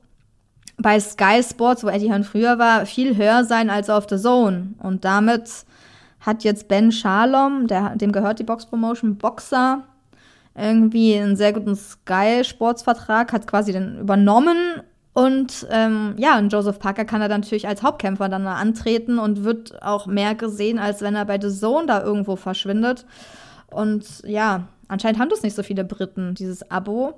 bei 0.76 1.00
Sky 1.00 1.42
Sports, 1.42 1.82
wo 1.82 1.88
Eddie 1.88 2.10
Hearn 2.10 2.24
früher 2.24 2.58
war, 2.58 2.86
viel 2.86 3.16
höher 3.16 3.44
sein 3.44 3.70
als 3.70 3.90
auf 3.90 4.06
The 4.08 4.18
Zone. 4.18 4.74
Und 4.78 5.04
damit 5.04 5.48
hat 6.20 6.44
jetzt 6.44 6.68
Ben 6.68 6.92
Shalom, 6.92 7.66
der, 7.66 7.96
dem 7.96 8.12
gehört 8.12 8.38
die 8.38 8.44
Box 8.44 8.66
Promotion, 8.66 9.16
Boxer, 9.16 9.84
irgendwie 10.56 11.14
einen 11.14 11.36
sehr 11.36 11.52
guten 11.52 11.76
Sky-Sportsvertrag, 11.76 13.32
hat 13.32 13.46
quasi 13.46 13.72
den 13.72 13.98
übernommen. 13.98 14.82
Und 15.12 15.66
ähm, 15.70 16.14
ja, 16.16 16.38
und 16.38 16.52
Joseph 16.52 16.78
Parker 16.78 17.04
kann 17.04 17.20
er 17.20 17.28
dann 17.28 17.40
natürlich 17.40 17.66
als 17.66 17.82
Hauptkämpfer 17.82 18.28
dann 18.28 18.46
antreten 18.46 19.18
und 19.18 19.44
wird 19.44 19.82
auch 19.82 20.06
mehr 20.06 20.34
gesehen, 20.34 20.78
als 20.78 21.00
wenn 21.00 21.14
er 21.14 21.24
bei 21.24 21.40
The 21.40 21.50
Zone 21.50 21.86
da 21.86 22.02
irgendwo 22.02 22.36
verschwindet. 22.36 23.04
Und 23.70 24.22
ja, 24.24 24.68
anscheinend 24.88 25.20
haben 25.20 25.28
das 25.28 25.42
nicht 25.42 25.56
so 25.56 25.62
viele 25.62 25.84
Briten, 25.84 26.34
dieses 26.34 26.70
Abo. 26.70 27.14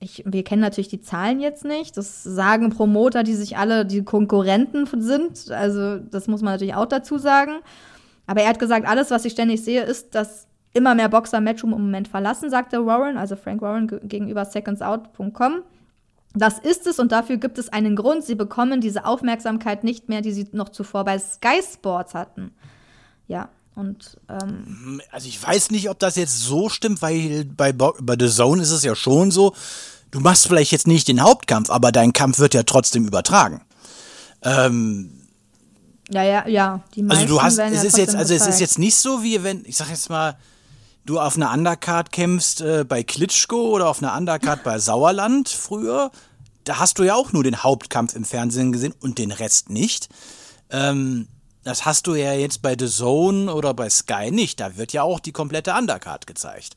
Ich, 0.00 0.22
wir 0.26 0.44
kennen 0.44 0.60
natürlich 0.60 0.88
die 0.88 1.00
Zahlen 1.00 1.40
jetzt 1.40 1.64
nicht. 1.64 1.96
Das 1.96 2.22
sagen 2.22 2.70
Promoter, 2.70 3.22
die 3.22 3.34
sich 3.34 3.56
alle 3.56 3.86
die 3.86 4.04
Konkurrenten 4.04 4.86
sind. 5.00 5.50
Also, 5.50 5.98
das 5.98 6.28
muss 6.28 6.42
man 6.42 6.54
natürlich 6.54 6.74
auch 6.74 6.86
dazu 6.86 7.16
sagen. 7.16 7.60
Aber 8.26 8.42
er 8.42 8.48
hat 8.48 8.58
gesagt, 8.58 8.86
alles, 8.86 9.10
was 9.10 9.24
ich 9.24 9.32
ständig 9.32 9.62
sehe, 9.64 9.82
ist, 9.82 10.14
dass 10.14 10.46
immer 10.72 10.94
mehr 10.94 11.08
Boxer 11.08 11.40
Matchroom 11.40 11.72
im 11.72 11.82
Moment 11.82 12.08
verlassen, 12.08 12.50
sagte 12.50 12.84
Warren, 12.84 13.16
also 13.16 13.36
Frank 13.36 13.62
Warren 13.62 13.86
gegenüber 14.02 14.44
secondsout.com. 14.44 15.62
Das 16.36 16.58
ist 16.58 16.86
es 16.88 16.98
und 16.98 17.12
dafür 17.12 17.36
gibt 17.36 17.58
es 17.58 17.68
einen 17.68 17.94
Grund. 17.94 18.24
Sie 18.24 18.34
bekommen 18.34 18.80
diese 18.80 19.04
Aufmerksamkeit 19.04 19.84
nicht 19.84 20.08
mehr, 20.08 20.20
die 20.20 20.32
sie 20.32 20.48
noch 20.50 20.68
zuvor 20.68 21.04
bei 21.04 21.18
Sky 21.18 21.60
Sports 21.62 22.14
hatten. 22.14 22.50
Ja, 23.28 23.48
und 23.76 24.18
ähm, 24.28 25.00
also 25.10 25.28
ich 25.28 25.40
weiß 25.40 25.70
nicht, 25.70 25.88
ob 25.90 25.98
das 26.00 26.16
jetzt 26.16 26.40
so 26.40 26.68
stimmt, 26.68 27.02
weil 27.02 27.44
bei, 27.44 27.72
bei 27.72 28.16
The 28.18 28.28
Zone 28.28 28.62
ist 28.62 28.72
es 28.72 28.82
ja 28.82 28.96
schon 28.96 29.30
so, 29.30 29.54
du 30.10 30.20
machst 30.20 30.48
vielleicht 30.48 30.72
jetzt 30.72 30.88
nicht 30.88 31.06
den 31.06 31.22
Hauptkampf, 31.22 31.70
aber 31.70 31.92
dein 31.92 32.12
Kampf 32.12 32.40
wird 32.40 32.54
ja 32.54 32.64
trotzdem 32.64 33.06
übertragen. 33.06 33.62
Ähm, 34.42 35.10
ja, 36.10 36.22
ja, 36.22 36.48
ja. 36.48 36.80
Die 36.94 37.04
also 37.08 37.26
du 37.26 37.42
hast, 37.42 37.58
es 37.58 37.58
ja 37.58 37.82
ist 37.82 37.98
jetzt, 37.98 38.14
also 38.14 38.34
es 38.34 38.46
ist 38.46 38.60
jetzt 38.60 38.78
nicht 38.78 38.96
so 38.96 39.22
wie 39.22 39.42
wenn, 39.42 39.64
ich 39.64 39.76
sag 39.76 39.88
jetzt 39.88 40.10
mal, 40.10 40.36
du 41.06 41.18
auf 41.18 41.36
einer 41.36 41.52
Undercard 41.52 42.12
kämpfst 42.12 42.60
äh, 42.60 42.84
bei 42.86 43.02
Klitschko 43.02 43.70
oder 43.70 43.88
auf 43.88 44.02
einer 44.02 44.16
Undercard 44.16 44.62
bei 44.64 44.78
Sauerland 44.78 45.48
früher. 45.48 46.10
Da 46.64 46.78
hast 46.78 46.98
du 46.98 47.02
ja 47.02 47.14
auch 47.14 47.32
nur 47.32 47.44
den 47.44 47.62
Hauptkampf 47.62 48.14
im 48.14 48.24
Fernsehen 48.24 48.72
gesehen 48.72 48.94
und 49.00 49.18
den 49.18 49.30
Rest 49.30 49.70
nicht. 49.70 50.08
Ähm, 50.70 51.28
das 51.62 51.86
hast 51.86 52.06
du 52.06 52.14
ja 52.14 52.32
jetzt 52.34 52.62
bei 52.62 52.76
The 52.78 52.86
Zone 52.86 53.52
oder 53.52 53.74
bei 53.74 53.88
Sky 53.88 54.30
nicht. 54.30 54.60
Da 54.60 54.76
wird 54.76 54.92
ja 54.92 55.02
auch 55.02 55.20
die 55.20 55.32
komplette 55.32 55.74
Undercard 55.74 56.26
gezeigt. 56.26 56.76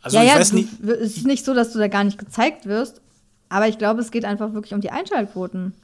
Also 0.00 0.16
ja, 0.16 0.24
ich 0.24 0.30
ja, 0.30 0.36
weiß 0.36 0.52
nicht. 0.52 0.68
Es 0.82 1.18
ist 1.18 1.26
nicht 1.26 1.44
so, 1.44 1.54
dass 1.54 1.72
du 1.72 1.78
da 1.78 1.88
gar 1.88 2.04
nicht 2.04 2.18
gezeigt 2.18 2.66
wirst, 2.66 3.00
aber 3.48 3.68
ich 3.68 3.78
glaube, 3.78 4.00
es 4.00 4.10
geht 4.10 4.24
einfach 4.24 4.52
wirklich 4.52 4.74
um 4.74 4.80
die 4.80 4.90
Einschaltquoten 4.90 5.74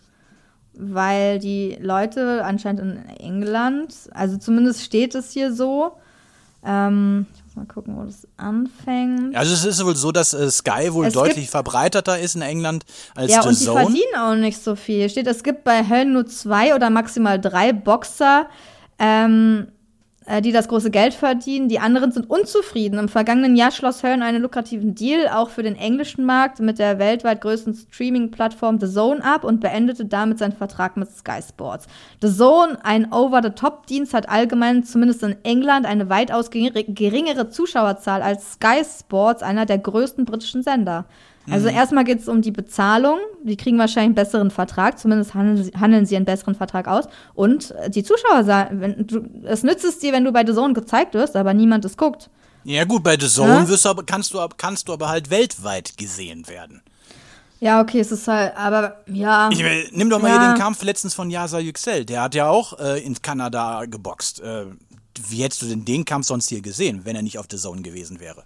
weil 0.79 1.39
die 1.39 1.77
Leute 1.81 2.45
anscheinend 2.45 2.81
in 2.81 3.09
England, 3.19 3.95
also 4.13 4.37
zumindest 4.39 4.85
steht 4.85 5.15
es 5.15 5.33
hier 5.33 5.53
so, 5.53 5.93
ähm, 6.65 7.27
ich 7.35 7.45
muss 7.45 7.57
mal 7.57 7.67
gucken, 7.67 7.97
wo 7.97 8.05
das 8.05 8.27
anfängt. 8.37 9.37
Also 9.37 9.55
es 9.55 9.65
ist 9.65 9.85
wohl 9.85 9.97
so, 9.97 10.13
dass 10.13 10.35
äh, 10.35 10.51
Sky 10.51 10.93
wohl 10.93 11.07
es 11.07 11.15
deutlich 11.15 11.51
verbreiteter 11.51 12.19
ist 12.19 12.37
in 12.37 12.43
England 12.43 12.85
als 13.15 13.33
ja, 13.33 13.43
The 13.43 13.49
und 13.49 13.61
die 13.61 13.65
verdienen 13.65 14.17
auch 14.19 14.35
nicht 14.35 14.63
so 14.63 14.77
viel. 14.77 15.09
Steht, 15.09 15.27
es 15.27 15.43
gibt 15.43 15.65
bei 15.65 15.89
Höllen 15.89 16.13
nur 16.13 16.27
zwei 16.27 16.75
oder 16.75 16.91
maximal 16.91 17.41
drei 17.41 17.73
Boxer, 17.73 18.47
ähm, 18.99 19.69
äh, 19.69 19.78
die 20.43 20.53
das 20.53 20.69
große 20.69 20.91
Geld 20.91 21.15
verdienen. 21.15 21.69
Die 21.69 21.79
anderen 21.79 22.13
sind 22.13 22.29
unzufrieden. 22.29 22.99
Im 22.99 23.09
vergangenen 23.09 23.57
Jahr 23.57 23.71
schloss 23.71 24.03
Hearn 24.03 24.23
einen 24.23 24.43
lukrativen 24.43 24.95
Deal 24.95 25.29
auch 25.29 25.49
für 25.49 25.63
den 25.63 25.75
englischen 25.75 26.25
Markt 26.27 26.61
mit 26.61 26.79
der 26.79 26.99
weltweit 26.99 27.41
größten 27.41 27.75
Streaming-Plattform 27.75 28.79
The 28.79 28.93
Zone 28.93 29.25
ab 29.25 29.45
und 29.45 29.61
beendete 29.61 30.05
damit 30.05 30.39
seinen 30.39 30.53
Vertrag 30.53 30.97
mit 30.97 31.11
Sky 31.11 31.41
Sports. 31.47 31.87
The 32.21 32.29
Zone, 32.29 32.79
ein 32.83 33.11
Over-the-Top-Dienst, 33.13 34.13
hat 34.13 34.29
allgemein 34.29 34.85
zumindest 34.85 35.23
in 35.23 35.37
England 35.45 35.87
eine 35.87 36.11
weitaus 36.11 36.51
geringere 36.51 37.49
Zuschauerzahl 37.49 38.21
als 38.21 38.53
Sky 38.53 38.83
Sports, 38.85 39.43
einer 39.43 39.65
der 39.65 39.79
größten 39.79 40.27
britischen 40.27 40.63
Sender. 40.63 41.07
Also 41.51 41.69
mhm. 41.69 41.75
erstmal 41.75 42.05
geht 42.05 42.21
es 42.21 42.29
um 42.29 42.43
die 42.43 42.51
Bezahlung. 42.51 43.19
Die 43.43 43.57
kriegen 43.57 43.79
wahrscheinlich 43.79 44.07
einen 44.07 44.15
besseren 44.15 44.51
Vertrag, 44.51 44.99
zumindest 44.99 45.35
handeln 45.35 45.65
sie, 45.65 45.71
handeln 45.73 46.07
sie 46.07 46.17
einen 46.17 46.25
besseren 46.25 46.55
Vertrag 46.55 46.89
aus. 46.89 47.05
Und 47.35 47.75
die 47.89 48.03
Zuschauer 48.03 48.45
sagen, 48.45 48.81
wenn 48.81 49.07
du, 49.07 49.23
es 49.45 49.63
nützt 49.63 49.85
es 49.85 49.99
dir, 49.99 50.13
wenn 50.13 50.25
du 50.25 50.33
bei 50.33 50.45
The 50.47 50.53
Zone 50.53 50.75
gezeigt 50.75 51.15
wirst, 51.15 51.37
aber 51.37 51.55
niemand 51.55 51.85
es 51.85 51.97
guckt. 51.97 52.31
Ja 52.65 52.85
gut, 52.85 53.03
bei 53.03 53.19
The 53.19 53.29
Zone 53.29 53.49
ja? 53.49 53.69
wirst 53.69 53.85
du 53.85 53.89
aber, 53.89 54.05
kannst, 54.05 54.35
du, 54.35 54.47
kannst 54.57 54.89
du 54.89 54.93
aber 54.93 55.09
halt 55.09 55.31
weltweit 55.31 55.97
gesehen 55.97 56.49
werden. 56.49 56.83
Ja, 57.61 57.81
okay, 57.81 58.01
es 58.01 58.13
ist 58.13 58.29
halt, 58.29 58.57
aber 58.57 59.03
ja. 59.07 59.49
Ich, 59.51 59.63
nimm 59.93 60.11
doch 60.11 60.21
mal 60.21 60.29
ja. 60.29 60.41
hier 60.41 60.53
den 60.53 60.59
Kampf 60.59 60.83
letztens 60.83 61.15
von 61.15 61.31
Yasa 61.31 61.59
Yüksel. 61.59 62.05
Der 62.05 62.23
hat 62.23 62.35
ja 62.35 62.49
auch 62.49 62.79
äh, 62.79 63.03
in 63.05 63.21
Kanada 63.21 63.85
geboxt. 63.87 64.41
Äh, 64.41 64.67
wie 65.29 65.43
hättest 65.43 65.63
du 65.63 65.67
denn 65.67 65.85
den 65.85 66.05
Kampf 66.05 66.27
sonst 66.27 66.49
hier 66.49 66.61
gesehen, 66.61 67.05
wenn 67.05 67.17
er 67.17 67.23
nicht 67.23 67.39
auf 67.39 67.47
The 67.51 67.57
Zone 67.57 67.83
gewesen 67.83 68.21
wäre? 68.21 68.45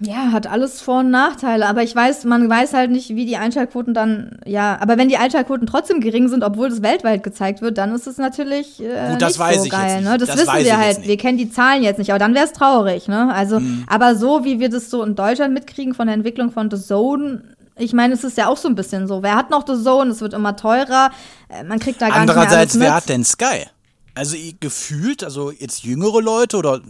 Ja, 0.00 0.30
hat 0.30 0.46
alles 0.46 0.80
Vor- 0.80 1.00
und 1.00 1.10
Nachteile, 1.10 1.66
aber 1.66 1.82
ich 1.82 1.94
weiß, 1.94 2.24
man 2.24 2.48
weiß 2.48 2.72
halt 2.72 2.92
nicht, 2.92 3.10
wie 3.16 3.26
die 3.26 3.36
Einschaltquoten 3.36 3.94
dann, 3.94 4.38
ja, 4.46 4.78
aber 4.80 4.96
wenn 4.96 5.08
die 5.08 5.16
Einschaltquoten 5.16 5.66
trotzdem 5.66 6.00
gering 6.00 6.28
sind, 6.28 6.44
obwohl 6.44 6.68
das 6.68 6.82
weltweit 6.82 7.24
gezeigt 7.24 7.62
wird, 7.62 7.78
dann 7.78 7.92
ist 7.92 8.06
es 8.06 8.16
natürlich 8.16 8.80
äh, 8.80 9.10
Gut, 9.10 9.22
das 9.22 9.38
nicht 9.38 9.60
so 9.60 9.68
geil, 9.68 10.02
ne? 10.02 10.16
Das, 10.16 10.28
das 10.28 10.38
wissen 10.38 10.64
wir 10.64 10.78
halt, 10.78 11.04
wir 11.04 11.16
kennen 11.16 11.36
die 11.36 11.50
Zahlen 11.50 11.82
jetzt 11.82 11.98
nicht, 11.98 12.10
aber 12.10 12.20
dann 12.20 12.34
wäre 12.34 12.44
es 12.44 12.52
traurig, 12.52 13.08
ne? 13.08 13.34
Also, 13.34 13.58
mhm. 13.58 13.84
aber 13.88 14.14
so 14.14 14.44
wie 14.44 14.60
wir 14.60 14.68
das 14.68 14.88
so 14.88 15.02
in 15.02 15.16
Deutschland 15.16 15.52
mitkriegen 15.52 15.94
von 15.94 16.06
der 16.06 16.14
Entwicklung 16.14 16.52
von 16.52 16.70
The 16.70 16.80
Zone, 16.80 17.42
ich 17.76 17.92
meine, 17.92 18.14
es 18.14 18.22
ist 18.22 18.36
ja 18.36 18.48
auch 18.48 18.56
so 18.56 18.68
ein 18.68 18.74
bisschen 18.74 19.06
so. 19.06 19.22
Wer 19.22 19.36
hat 19.36 19.50
noch 19.50 19.64
The 19.66 19.80
Zone? 19.82 20.10
Es 20.10 20.20
wird 20.20 20.34
immer 20.34 20.56
teurer. 20.56 21.10
Äh, 21.48 21.64
man 21.64 21.78
kriegt 21.78 22.02
da 22.02 22.08
gar 22.08 22.20
nicht 22.20 22.26
mehr 22.26 22.36
Andererseits, 22.36 22.78
wer 22.78 22.94
hat 22.94 23.08
denn 23.08 23.24
Sky? 23.24 23.66
Also 24.14 24.36
gefühlt, 24.58 25.22
also 25.22 25.52
jetzt 25.52 25.84
jüngere 25.84 26.20
Leute 26.20 26.56
oder 26.56 26.80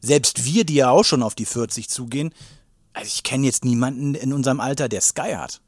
selbst 0.00 0.44
wir, 0.44 0.64
die 0.64 0.74
ja 0.74 0.90
auch 0.90 1.04
schon 1.04 1.22
auf 1.22 1.34
die 1.34 1.46
40 1.46 1.88
zugehen, 1.88 2.32
also 2.92 3.06
ich 3.06 3.22
kenne 3.22 3.46
jetzt 3.46 3.64
niemanden 3.64 4.14
in 4.14 4.32
unserem 4.32 4.60
Alter, 4.60 4.88
der 4.88 5.00
Sky 5.00 5.34
hat. 5.36 5.60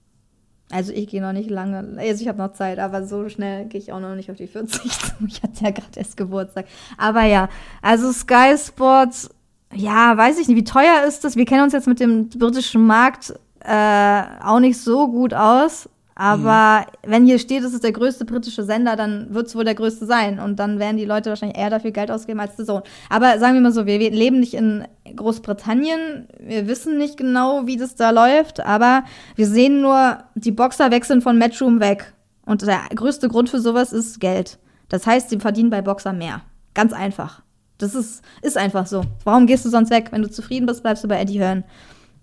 Also 0.70 0.92
ich 0.92 1.08
gehe 1.08 1.20
noch 1.20 1.32
nicht 1.32 1.50
lange, 1.50 1.96
also 1.98 2.22
ich 2.22 2.28
habe 2.28 2.38
noch 2.38 2.52
Zeit, 2.52 2.78
aber 2.78 3.04
so 3.04 3.28
schnell 3.28 3.66
gehe 3.66 3.80
ich 3.80 3.92
auch 3.92 3.98
noch 3.98 4.14
nicht 4.14 4.30
auf 4.30 4.36
die 4.36 4.46
40 4.46 4.82
zu. 4.90 5.10
Ich 5.26 5.42
hatte 5.42 5.64
ja 5.64 5.70
gerade 5.70 5.96
erst 5.98 6.16
Geburtstag. 6.16 6.66
Aber 6.96 7.24
ja, 7.24 7.48
also 7.82 8.12
Sky 8.12 8.54
Sports, 8.56 9.30
ja, 9.74 10.16
weiß 10.16 10.38
ich 10.38 10.48
nicht, 10.48 10.56
wie 10.56 10.64
teuer 10.64 11.04
ist 11.06 11.24
das? 11.24 11.36
Wir 11.36 11.44
kennen 11.44 11.64
uns 11.64 11.72
jetzt 11.72 11.88
mit 11.88 11.98
dem 11.98 12.28
britischen 12.28 12.86
Markt 12.86 13.34
äh, 13.60 14.22
auch 14.42 14.60
nicht 14.60 14.78
so 14.78 15.08
gut 15.08 15.34
aus. 15.34 15.88
Aber 16.14 16.86
mhm. 17.06 17.10
wenn 17.10 17.24
hier 17.24 17.38
steht, 17.38 17.62
es 17.62 17.72
ist 17.72 17.84
der 17.84 17.92
größte 17.92 18.24
britische 18.24 18.64
Sender, 18.64 18.96
dann 18.96 19.32
wird 19.32 19.46
es 19.46 19.56
wohl 19.56 19.64
der 19.64 19.74
größte 19.74 20.06
sein. 20.06 20.38
Und 20.38 20.58
dann 20.58 20.78
werden 20.78 20.96
die 20.96 21.04
Leute 21.04 21.30
wahrscheinlich 21.30 21.58
eher 21.58 21.70
dafür 21.70 21.92
Geld 21.92 22.10
ausgeben 22.10 22.40
als 22.40 22.56
The 22.56 22.64
Zone. 22.64 22.82
Aber 23.08 23.38
sagen 23.38 23.54
wir 23.54 23.60
mal 23.60 23.72
so, 23.72 23.86
wir, 23.86 24.00
wir 24.00 24.10
leben 24.10 24.40
nicht 24.40 24.54
in 24.54 24.84
Großbritannien. 25.16 26.28
Wir 26.38 26.66
wissen 26.66 26.98
nicht 26.98 27.16
genau, 27.16 27.66
wie 27.66 27.76
das 27.76 27.94
da 27.94 28.10
läuft. 28.10 28.60
Aber 28.60 29.04
wir 29.36 29.46
sehen 29.46 29.80
nur, 29.80 30.18
die 30.34 30.52
Boxer 30.52 30.90
wechseln 30.90 31.22
von 31.22 31.38
Matchroom 31.38 31.80
weg. 31.80 32.12
Und 32.44 32.62
der 32.62 32.80
größte 32.94 33.28
Grund 33.28 33.48
für 33.48 33.60
sowas 33.60 33.92
ist 33.92 34.20
Geld. 34.20 34.58
Das 34.88 35.06
heißt, 35.06 35.30
sie 35.30 35.38
verdienen 35.38 35.70
bei 35.70 35.82
Boxer 35.82 36.12
mehr. 36.12 36.42
Ganz 36.74 36.92
einfach. 36.92 37.42
Das 37.78 37.94
ist, 37.94 38.22
ist 38.42 38.58
einfach 38.58 38.86
so. 38.86 39.02
Warum 39.24 39.46
gehst 39.46 39.64
du 39.64 39.70
sonst 39.70 39.90
weg? 39.90 40.08
Wenn 40.10 40.22
du 40.22 40.30
zufrieden 40.30 40.66
bist, 40.66 40.82
bleibst 40.82 41.02
du 41.02 41.08
bei 41.08 41.20
Eddie 41.20 41.40
Hearn. 41.40 41.64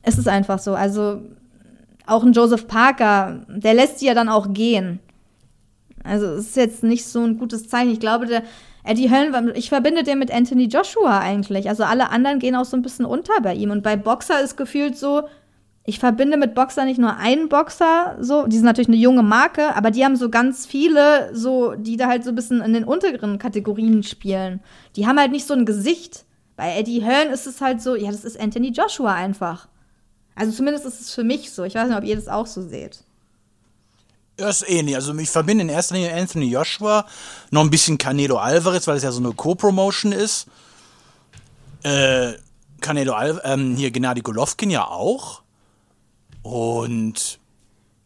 Es 0.03 0.17
ist 0.17 0.27
einfach 0.27 0.59
so. 0.59 0.75
Also 0.75 1.21
auch 2.07 2.23
ein 2.23 2.33
Joseph 2.33 2.67
Parker, 2.67 3.45
der 3.47 3.73
lässt 3.73 3.99
sie 3.99 4.07
ja 4.07 4.13
dann 4.13 4.29
auch 4.29 4.53
gehen. 4.53 4.99
Also 6.03 6.25
es 6.27 6.47
ist 6.47 6.55
jetzt 6.55 6.83
nicht 6.83 7.05
so 7.05 7.21
ein 7.23 7.37
gutes 7.37 7.67
Zeichen. 7.67 7.91
Ich 7.91 7.99
glaube, 7.99 8.25
der 8.25 8.43
Eddie 8.83 9.09
Hearn, 9.09 9.51
ich 9.55 9.69
verbinde 9.69 10.03
den 10.03 10.19
mit 10.19 10.33
Anthony 10.33 10.65
Joshua 10.65 11.19
eigentlich. 11.19 11.67
Also 11.67 11.83
alle 11.83 12.09
anderen 12.09 12.39
gehen 12.39 12.55
auch 12.55 12.65
so 12.65 12.77
ein 12.77 12.81
bisschen 12.81 13.05
unter 13.05 13.33
bei 13.41 13.53
ihm. 13.53 13.71
Und 13.71 13.83
bei 13.83 13.97
Boxer 13.97 14.41
ist 14.41 14.55
gefühlt 14.55 14.97
so, 14.97 15.23
ich 15.83 15.99
verbinde 15.99 16.37
mit 16.37 16.53
Boxer 16.53 16.85
nicht 16.85 16.99
nur 16.99 17.15
einen 17.15 17.47
Boxer, 17.47 18.17
so, 18.19 18.45
die 18.45 18.57
sind 18.57 18.65
natürlich 18.65 18.89
eine 18.89 18.97
junge 18.97 19.23
Marke, 19.23 19.73
aber 19.75 19.89
die 19.89 20.03
haben 20.03 20.17
so 20.17 20.29
ganz 20.29 20.65
viele, 20.65 21.33
so, 21.33 21.75
die 21.75 21.95
da 21.95 22.07
halt 22.07 22.25
so 22.25 22.29
ein 22.29 22.35
bisschen 22.35 22.61
in 22.61 22.73
den 22.73 22.83
unteren 22.83 23.39
Kategorien 23.39 24.03
spielen. 24.03 24.59
Die 24.97 25.07
haben 25.07 25.17
halt 25.17 25.31
nicht 25.31 25.47
so 25.47 25.53
ein 25.53 25.65
Gesicht. 25.65 26.25
Bei 26.57 26.77
Eddie 26.77 27.01
Hearn 27.01 27.29
ist 27.29 27.47
es 27.47 27.61
halt 27.61 27.81
so, 27.81 27.95
ja, 27.95 28.11
das 28.11 28.25
ist 28.25 28.39
Anthony 28.39 28.69
Joshua 28.71 29.13
einfach. 29.13 29.69
Also 30.37 30.51
zumindest 30.55 30.85
ist 30.85 31.01
es 31.01 31.13
für 31.13 31.23
mich 31.23 31.51
so. 31.51 31.63
Ich 31.63 31.75
weiß 31.75 31.89
nicht, 31.89 31.97
ob 31.97 32.03
ihr 32.03 32.15
das 32.15 32.27
auch 32.27 32.45
so 32.45 32.61
seht. 32.61 32.99
Ja, 34.39 34.49
ist 34.49 34.69
ähnlich. 34.69 34.95
Also 34.95 35.15
ich 35.17 35.29
verbinde 35.31 35.63
in 35.63 35.69
erster 35.69 35.95
Linie 35.95 36.13
Anthony 36.13 36.45
Joshua, 36.45 37.07
noch 37.49 37.61
ein 37.61 37.71
bisschen 37.71 37.97
Canelo 37.97 38.37
Alvarez, 38.37 38.85
weil 38.85 38.97
es 38.97 39.03
ja 39.03 39.11
so 39.11 39.19
eine 39.19 39.33
Co-Promotion 39.33 40.11
ist. 40.11 40.45
Äh, 41.81 42.33
Canelo 42.81 43.13
Al 43.13 43.41
ähm, 43.43 43.75
hier 43.75 43.89
Gennady 43.89 44.21
Golovkin 44.21 44.69
ja 44.69 44.85
auch. 44.87 45.41
Und 46.43 47.39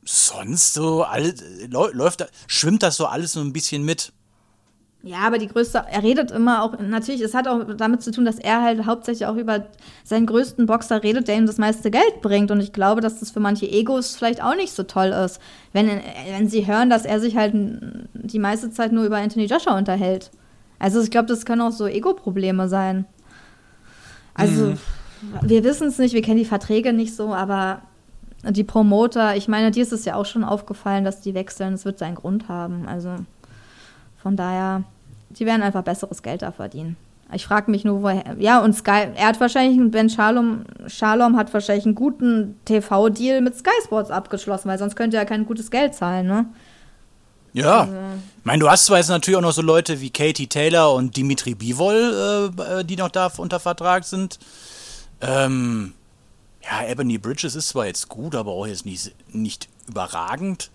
sonst 0.06 0.74
so 0.74 1.04
alles, 1.04 1.44
läuft 1.68 2.22
da, 2.22 2.28
schwimmt 2.48 2.82
das 2.82 2.96
so 2.96 3.08
alles 3.08 3.34
so 3.34 3.42
ein 3.42 3.52
bisschen 3.52 3.84
mit. 3.84 4.14
Ja, 5.04 5.20
aber 5.26 5.40
die 5.40 5.48
größte, 5.48 5.84
er 5.90 6.04
redet 6.04 6.30
immer 6.30 6.62
auch, 6.62 6.78
natürlich, 6.80 7.22
es 7.22 7.34
hat 7.34 7.48
auch 7.48 7.64
damit 7.76 8.04
zu 8.04 8.12
tun, 8.12 8.24
dass 8.24 8.38
er 8.38 8.62
halt 8.62 8.86
hauptsächlich 8.86 9.26
auch 9.26 9.36
über 9.36 9.66
seinen 10.04 10.28
größten 10.28 10.68
Boxer 10.68 11.02
redet, 11.02 11.28
der 11.28 11.38
ihm 11.38 11.48
das 11.48 11.58
meiste 11.58 11.90
Geld 11.90 12.22
bringt. 12.22 12.52
Und 12.52 12.60
ich 12.60 12.72
glaube, 12.72 13.02
dass 13.02 13.20
das 13.20 13.32
für 13.32 13.40
manche 13.40 13.66
Egos 13.66 14.16
vielleicht 14.16 14.44
auch 14.44 14.56
nicht 14.56 14.74
so 14.74 14.84
toll 14.84 15.08
ist, 15.08 15.40
wenn, 15.74 15.88
wenn 15.88 16.48
sie 16.48 16.68
hören, 16.68 16.92
dass 16.92 17.06
er 17.06 17.20
sich 17.20 17.36
halt 17.36 17.54
die 18.14 18.40
meiste 18.40 18.70
Zeit 18.70 18.92
nur 18.92 19.06
über 19.06 19.18
Anthony 19.18 19.46
Joshua 19.46 19.76
unterhält. 19.76 20.30
Also 20.78 21.02
ich 21.02 21.10
glaube, 21.10 21.28
das 21.28 21.46
können 21.46 21.62
auch 21.62 21.72
so 21.72 21.88
Ego-Probleme 21.88 22.68
sein. 22.68 23.06
Also, 24.36 24.66
mhm. 24.68 24.78
wir 25.42 25.64
wissen 25.64 25.88
es 25.88 25.98
nicht, 25.98 26.14
wir 26.14 26.22
kennen 26.22 26.38
die 26.38 26.46
Verträge 26.46 26.94
nicht 26.94 27.16
so, 27.16 27.34
aber 27.34 27.82
die 28.44 28.64
Promoter, 28.64 29.36
ich 29.36 29.48
meine, 29.48 29.72
dir 29.72 29.84
ist 29.84 29.94
es 29.94 30.06
ja 30.06 30.16
auch 30.16 30.26
schon 30.26 30.44
aufgefallen, 30.44 31.06
dass 31.06 31.22
die 31.22 31.34
wechseln. 31.34 31.74
Es 31.74 31.86
wird 31.86 32.00
seinen 32.00 32.16
Grund 32.16 32.50
haben. 32.50 32.88
Also 32.88 33.16
von 34.22 34.36
daher, 34.36 34.84
die 35.30 35.46
werden 35.46 35.62
einfach 35.62 35.84
besseres 35.84 36.22
Geld 36.22 36.42
da 36.42 36.52
verdienen. 36.52 36.98
Ich 37.34 37.46
frage 37.46 37.72
mich 37.72 37.86
nur, 37.86 38.02
woher. 38.02 38.36
Ja, 38.40 38.60
und 38.60 38.74
Sky, 38.74 39.08
er 39.16 39.28
hat 39.28 39.40
wahrscheinlich, 39.40 39.80
Ben 39.92 40.10
Shalom, 40.10 40.66
Shalom 40.88 41.38
hat 41.38 41.54
wahrscheinlich 41.54 41.86
einen 41.86 41.96
guten 41.96 42.60
TV-Deal 42.66 43.40
mit 43.42 43.58
Sky 43.58 43.70
Sports 43.86 44.12
abgeschlossen, 44.12 44.68
weil 44.68 44.78
sonst 44.78 44.96
könnte 44.96 45.16
er 45.16 45.26
kein 45.26 45.46
gutes 45.46 45.72
Geld 45.72 45.96
zahlen, 45.96 46.28
ne? 46.28 46.46
Ja. 47.54 47.82
Also. 47.82 47.94
Ich 47.94 48.46
meine, 48.46 48.60
du 48.60 48.70
hast 48.70 48.86
zwar 48.86 48.98
jetzt 48.98 49.10
natürlich 49.10 49.38
auch 49.38 49.42
noch 49.42 49.54
so 49.54 49.62
Leute 49.62 50.02
wie 50.02 50.10
Katie 50.10 50.48
Taylor 50.48 50.94
und 50.94 51.16
Dimitri 51.16 51.56
Bivol, 51.56 52.52
äh, 52.58 52.80
äh, 52.80 52.84
die 52.84 52.98
noch 52.98 53.10
da 53.10 53.32
unter 53.38 53.60
Vertrag 53.60 54.04
sind. 54.04 54.40
Ähm, 55.22 55.94
ja, 56.64 56.88
Ebony 56.88 57.18
Bridges 57.18 57.56
ist 57.56 57.70
zwar 57.70 57.86
jetzt 57.86 58.10
gut, 58.10 58.36
aber 58.36 58.52
auch 58.52 58.68
jetzt 58.68 58.86
nicht, 58.86 59.14
nicht 59.34 59.70
überragend. 59.88 60.70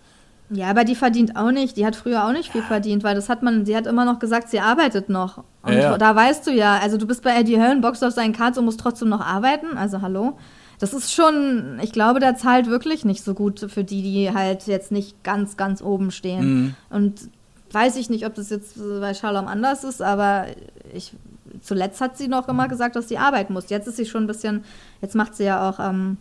Ja, 0.49 0.69
aber 0.69 0.85
die 0.85 0.95
verdient 0.95 1.35
auch 1.35 1.51
nicht. 1.51 1.75
Die 1.75 1.85
hat 1.85 1.95
früher 1.95 2.25
auch 2.25 2.31
nicht 2.31 2.51
viel 2.51 2.61
verdient, 2.61 3.03
weil 3.03 3.15
das 3.15 3.27
hat 3.27 3.43
man, 3.43 3.65
sie 3.65 3.75
hat 3.75 3.85
immer 3.85 4.05
noch 4.05 4.19
gesagt, 4.19 4.49
sie 4.49 4.59
arbeitet 4.59 5.09
noch. 5.09 5.43
Und 5.61 5.73
ja. 5.73 5.97
da 5.97 6.15
weißt 6.15 6.47
du 6.47 6.51
ja, 6.51 6.77
also 6.77 6.97
du 6.97 7.05
bist 7.05 7.21
bei 7.21 7.37
Eddie 7.37 7.57
Hearn, 7.57 7.81
boxt 7.81 8.03
auf 8.03 8.13
seinen 8.13 8.33
Cards 8.33 8.57
und 8.57 8.65
musst 8.65 8.79
trotzdem 8.79 9.09
noch 9.09 9.21
arbeiten. 9.21 9.77
Also 9.77 10.01
hallo. 10.01 10.37
Das 10.79 10.93
ist 10.93 11.11
schon, 11.11 11.79
ich 11.81 11.91
glaube, 11.91 12.19
der 12.19 12.35
zahlt 12.35 12.67
wirklich 12.67 13.03
nicht 13.03 13.23
so 13.23 13.33
gut 13.33 13.59
für 13.71 13.83
die, 13.83 14.01
die 14.01 14.31
halt 14.31 14.67
jetzt 14.67 14.91
nicht 14.91 15.23
ganz, 15.23 15.57
ganz 15.57 15.81
oben 15.81 16.11
stehen. 16.11 16.45
Mhm. 16.45 16.75
Und 16.91 17.29
weiß 17.71 17.97
ich 17.97 18.09
nicht, 18.09 18.25
ob 18.25 18.35
das 18.35 18.49
jetzt 18.49 18.77
bei 18.77 19.13
Shalom 19.13 19.47
anders 19.47 19.83
ist, 19.83 20.01
aber 20.01 20.45
ich, 20.93 21.13
zuletzt 21.61 21.99
hat 21.99 22.17
sie 22.17 22.27
noch 22.27 22.47
immer 22.47 22.67
gesagt, 22.67 22.95
dass 22.95 23.09
sie 23.09 23.17
arbeiten 23.17 23.53
muss. 23.53 23.69
Jetzt 23.69 23.87
ist 23.87 23.97
sie 23.97 24.05
schon 24.05 24.23
ein 24.23 24.27
bisschen, 24.27 24.63
jetzt 25.01 25.15
macht 25.15 25.35
sie 25.35 25.45
ja 25.45 25.67
auch, 25.67 25.79
ähm, 25.79 26.17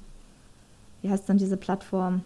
wie 1.03 1.11
heißt 1.11 1.29
dann 1.29 1.37
diese 1.37 1.57
Plattform? 1.57 2.23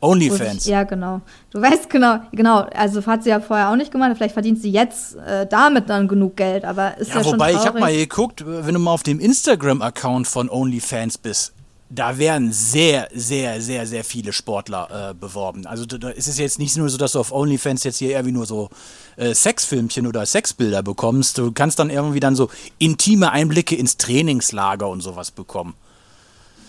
OnlyFans. 0.00 0.66
Ja, 0.66 0.84
genau. 0.84 1.20
Du 1.50 1.60
weißt 1.60 1.90
genau, 1.90 2.20
genau, 2.32 2.60
also 2.74 3.04
hat 3.06 3.24
sie 3.24 3.30
ja 3.30 3.40
vorher 3.40 3.70
auch 3.70 3.76
nicht 3.76 3.90
gemacht, 3.90 4.12
vielleicht 4.16 4.34
verdient 4.34 4.60
sie 4.60 4.70
jetzt 4.70 5.16
äh, 5.16 5.46
damit 5.46 5.88
dann 5.90 6.08
genug 6.08 6.36
Geld, 6.36 6.64
aber 6.64 6.96
ist 6.98 7.08
ja, 7.10 7.20
ja 7.20 7.24
wobei, 7.24 7.52
schon 7.52 7.60
ich 7.60 7.66
habe 7.66 7.80
mal 7.80 7.96
geguckt, 7.96 8.44
wenn 8.46 8.74
du 8.74 8.80
mal 8.80 8.92
auf 8.92 9.02
dem 9.02 9.18
Instagram-Account 9.18 10.26
von 10.26 10.48
OnlyFans 10.48 11.18
bist, 11.18 11.52
da 11.90 12.18
werden 12.18 12.52
sehr, 12.52 13.08
sehr, 13.14 13.60
sehr, 13.62 13.86
sehr 13.86 14.04
viele 14.04 14.32
Sportler 14.32 15.10
äh, 15.10 15.14
beworben. 15.14 15.66
Also 15.66 15.86
da 15.86 16.10
ist 16.10 16.28
es 16.28 16.38
jetzt 16.38 16.58
nicht 16.58 16.76
nur 16.76 16.88
so, 16.90 16.98
dass 16.98 17.12
du 17.12 17.20
auf 17.20 17.32
OnlyFans 17.32 17.84
jetzt 17.84 17.96
hier 17.96 18.10
irgendwie 18.10 18.32
nur 18.32 18.46
so 18.46 18.68
äh, 19.16 19.34
Sexfilmchen 19.34 20.06
oder 20.06 20.26
Sexbilder 20.26 20.82
bekommst. 20.82 21.38
Du 21.38 21.50
kannst 21.50 21.78
dann 21.78 21.88
irgendwie 21.88 22.20
dann 22.20 22.36
so 22.36 22.50
intime 22.78 23.32
Einblicke 23.32 23.74
ins 23.74 23.96
Trainingslager 23.96 24.88
und 24.88 25.00
sowas 25.00 25.30
bekommen. 25.30 25.74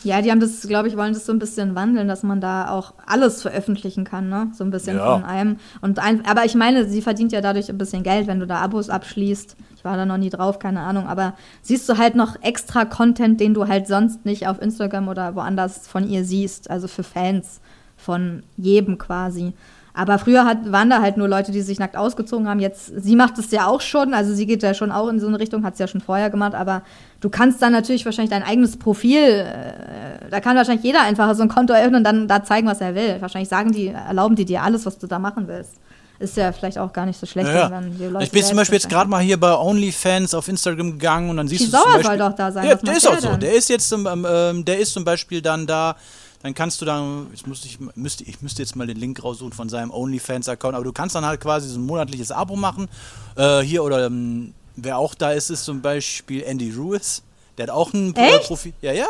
Ja, 0.04 0.22
die 0.22 0.32
haben 0.32 0.40
das, 0.40 0.62
glaube 0.62 0.88
ich, 0.88 0.96
wollen 0.96 1.14
das 1.14 1.26
so 1.26 1.34
ein 1.34 1.40
bisschen 1.40 1.76
wandeln, 1.76 2.08
dass 2.08 2.24
man 2.24 2.40
da 2.40 2.70
auch 2.70 2.94
alles 3.06 3.42
veröffentlichen 3.42 4.06
kann, 4.06 4.30
ne? 4.30 4.52
So 4.54 4.64
ein 4.64 4.72
bisschen 4.72 4.98
ja. 4.98 5.14
von 5.14 5.26
einem. 5.26 5.58
Und 5.82 6.00
ein, 6.00 6.26
aber 6.26 6.46
ich 6.46 6.56
meine, 6.56 6.88
sie 6.88 7.02
verdient 7.02 7.32
ja 7.32 7.42
dadurch 7.42 7.70
ein 7.70 7.78
bisschen 7.78 8.04
Geld, 8.04 8.28
wenn 8.28 8.40
du 8.40 8.48
da 8.48 8.60
Abos 8.60 8.90
abschließt. 8.90 9.56
Ich 9.76 9.86
war 9.86 9.98
da 9.98 10.06
noch 10.06 10.18
nie 10.18 10.30
drauf, 10.30 10.60
keine 10.60 10.82
Ahnung. 10.82 11.08
Aber 11.08 11.34
siehst 11.62 11.88
du 11.90 11.98
halt 11.98 12.16
noch 12.16 12.42
extra 12.42 12.86
Content, 12.86 13.40
den 13.40 13.54
du 13.54 13.68
halt 13.68 13.88
sonst 13.88 14.26
nicht 14.26 14.48
auf 14.48 14.62
Instagram 14.62 15.08
oder 15.08 15.36
woanders 15.36 15.88
von 15.88 16.08
ihr 16.08 16.24
siehst. 16.24 16.70
Also 16.70 16.88
für 16.88 17.04
Fans 17.04 17.62
von 17.98 18.44
jedem 18.58 18.98
quasi. 18.98 19.54
Aber 19.94 20.20
früher 20.20 20.46
hat, 20.46 20.72
waren 20.72 20.90
da 20.90 21.02
halt 21.02 21.18
nur 21.18 21.28
Leute, 21.28 21.52
die 21.52 21.62
sich 21.62 21.80
nackt 21.80 21.98
ausgezogen 21.98 22.48
haben. 22.48 22.60
Jetzt, 22.60 22.92
sie 22.96 23.16
macht 23.16 23.38
es 23.38 23.52
ja 23.52 23.68
auch 23.68 23.82
schon, 23.82 24.14
also 24.14 24.34
sie 24.34 24.46
geht 24.46 24.64
ja 24.64 24.74
schon 24.74 24.92
auch 24.92 25.08
in 25.10 25.20
so 25.20 25.28
eine 25.28 25.40
Richtung, 25.40 25.64
hat 25.64 25.74
es 25.74 25.80
ja 25.80 25.88
schon 25.88 26.02
vorher 26.02 26.30
gemacht, 26.30 26.56
aber 26.56 26.84
du 27.22 27.30
kannst 27.30 27.62
dann 27.62 27.72
natürlich 27.72 28.06
wahrscheinlich 28.06 28.30
dein 28.30 28.44
eigenes 28.44 28.78
Profil, 28.78 29.24
äh, 29.24 30.30
da 30.30 30.40
kann 30.40 30.56
wahrscheinlich 30.56 30.84
jeder 30.84 31.02
einfach 31.02 31.34
so 31.36 31.42
ein 31.42 31.50
Konto 31.50 31.74
eröffnen 31.74 31.98
und 31.98 32.04
dann 32.04 32.28
da 32.28 32.44
zeigen, 32.44 32.68
was 32.68 32.82
er 32.82 32.96
will. 32.96 33.18
Wahrscheinlich 33.20 33.50
sagen 33.50 33.72
die, 33.72 33.88
erlauben 33.88 34.36
die 34.36 34.46
dir 34.46 34.64
alles, 34.64 34.86
was 34.86 34.98
du 34.98 35.08
da 35.08 35.20
machen 35.20 35.48
willst. 35.48 35.74
Ist 36.20 36.36
ja 36.36 36.52
vielleicht 36.52 36.78
auch 36.78 36.92
gar 36.92 37.06
nicht 37.06 37.18
so 37.18 37.26
schlecht, 37.26 37.50
ja, 37.50 37.72
wenn 37.72 37.98
die 37.98 38.04
Leute. 38.04 38.26
Ich 38.26 38.32
bin 38.32 38.44
zum 38.44 38.58
Beispiel 38.58 38.76
jetzt 38.76 38.90
gerade 38.90 39.10
mal 39.10 39.22
hier 39.22 39.40
bei 39.40 39.56
OnlyFans 39.56 40.34
auf 40.34 40.50
Instagram 40.50 40.92
gegangen 40.92 41.30
und 41.30 41.38
dann 41.38 41.48
siehst 41.48 41.62
die 41.62 41.66
du. 41.68 41.72
Sauer 41.72 41.86
Beispiel, 41.86 42.04
soll 42.04 42.18
doch 42.18 42.36
da 42.36 42.52
sein. 42.52 42.68
Ja, 42.68 42.76
der 42.76 42.98
ist 42.98 43.08
auch 43.08 43.20
so. 43.20 43.38
Der 43.38 43.54
ist 43.54 43.70
jetzt, 43.70 43.90
ähm, 43.94 44.66
der 44.66 44.80
ist 44.80 44.94
zum 44.94 45.06
Beispiel 45.06 45.42
dann 45.42 45.66
da 45.66 45.96
dann 46.42 46.54
kannst 46.54 46.80
du 46.82 46.86
dann, 46.86 47.28
jetzt 47.32 47.48
müsste 47.48 47.68
ich, 47.68 47.80
müsste, 47.96 48.24
ich 48.24 48.42
müsste 48.42 48.62
jetzt 48.62 48.76
mal 48.76 48.88
den 48.88 48.98
Link 48.98 49.22
raussuchen 49.22 49.52
von 49.52 49.68
seinem 49.68 49.92
OnlyFans-Account, 49.92 50.74
aber 50.74 50.86
du 50.86 50.94
kannst 50.94 51.16
dann 51.16 51.26
halt 51.26 51.42
quasi 51.42 51.68
so 51.68 51.78
ein 51.78 51.86
monatliches 51.86 52.32
Abo 52.32 52.56
machen. 52.56 52.88
Äh, 53.36 53.60
hier 53.60 53.84
oder 53.84 54.06
ähm, 54.06 54.54
wer 54.78 54.98
auch 54.98 55.16
da 55.16 55.32
ist, 55.32 55.50
ist 55.50 55.66
zum 55.66 55.82
Beispiel 55.82 56.44
Andy 56.44 56.72
Ruiz. 56.72 57.24
Der 57.58 57.68
hat 57.68 57.72
auch 57.72 57.92
ein 57.94 58.14
Profil. 58.14 58.74
Ja, 58.82 58.94
ja. 58.94 59.10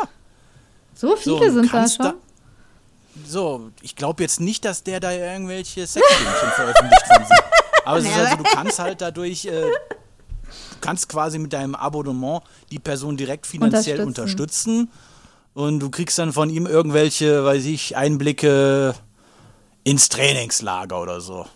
So 0.94 1.14
viele 1.14 1.52
so, 1.52 1.60
sind 1.60 1.72
da 1.72 1.88
schon. 1.88 2.04
Da, 2.04 2.14
so, 3.28 3.70
ich 3.80 3.94
glaube 3.94 4.22
jetzt 4.24 4.40
nicht, 4.40 4.64
dass 4.64 4.82
der 4.82 4.98
da 4.98 5.12
irgendwelche 5.12 5.86
Sexfilmchen 5.86 6.50
veröffentlicht 6.56 7.06
von 7.06 7.26
sich. 7.26 7.36
Aber 7.84 7.98
es 7.98 8.04
ist 8.06 8.18
also, 8.18 8.36
du 8.38 8.42
kannst 8.42 8.78
halt 8.80 9.00
dadurch, 9.00 9.44
äh, 9.44 9.50
du 9.50 10.80
kannst 10.80 11.08
quasi 11.08 11.38
mit 11.38 11.52
deinem 11.52 11.76
Abonnement 11.76 12.42
die 12.72 12.80
Person 12.80 13.16
direkt 13.16 13.46
finanziell 13.46 14.00
unterstützen. 14.00 14.80
unterstützen 14.80 15.09
und 15.54 15.80
du 15.80 15.90
kriegst 15.90 16.18
dann 16.18 16.32
von 16.32 16.50
ihm 16.50 16.66
irgendwelche, 16.66 17.44
weiß 17.44 17.66
ich, 17.66 17.96
Einblicke 17.96 18.94
ins 19.84 20.08
Trainingslager 20.08 21.00
oder 21.00 21.20
so. 21.20 21.46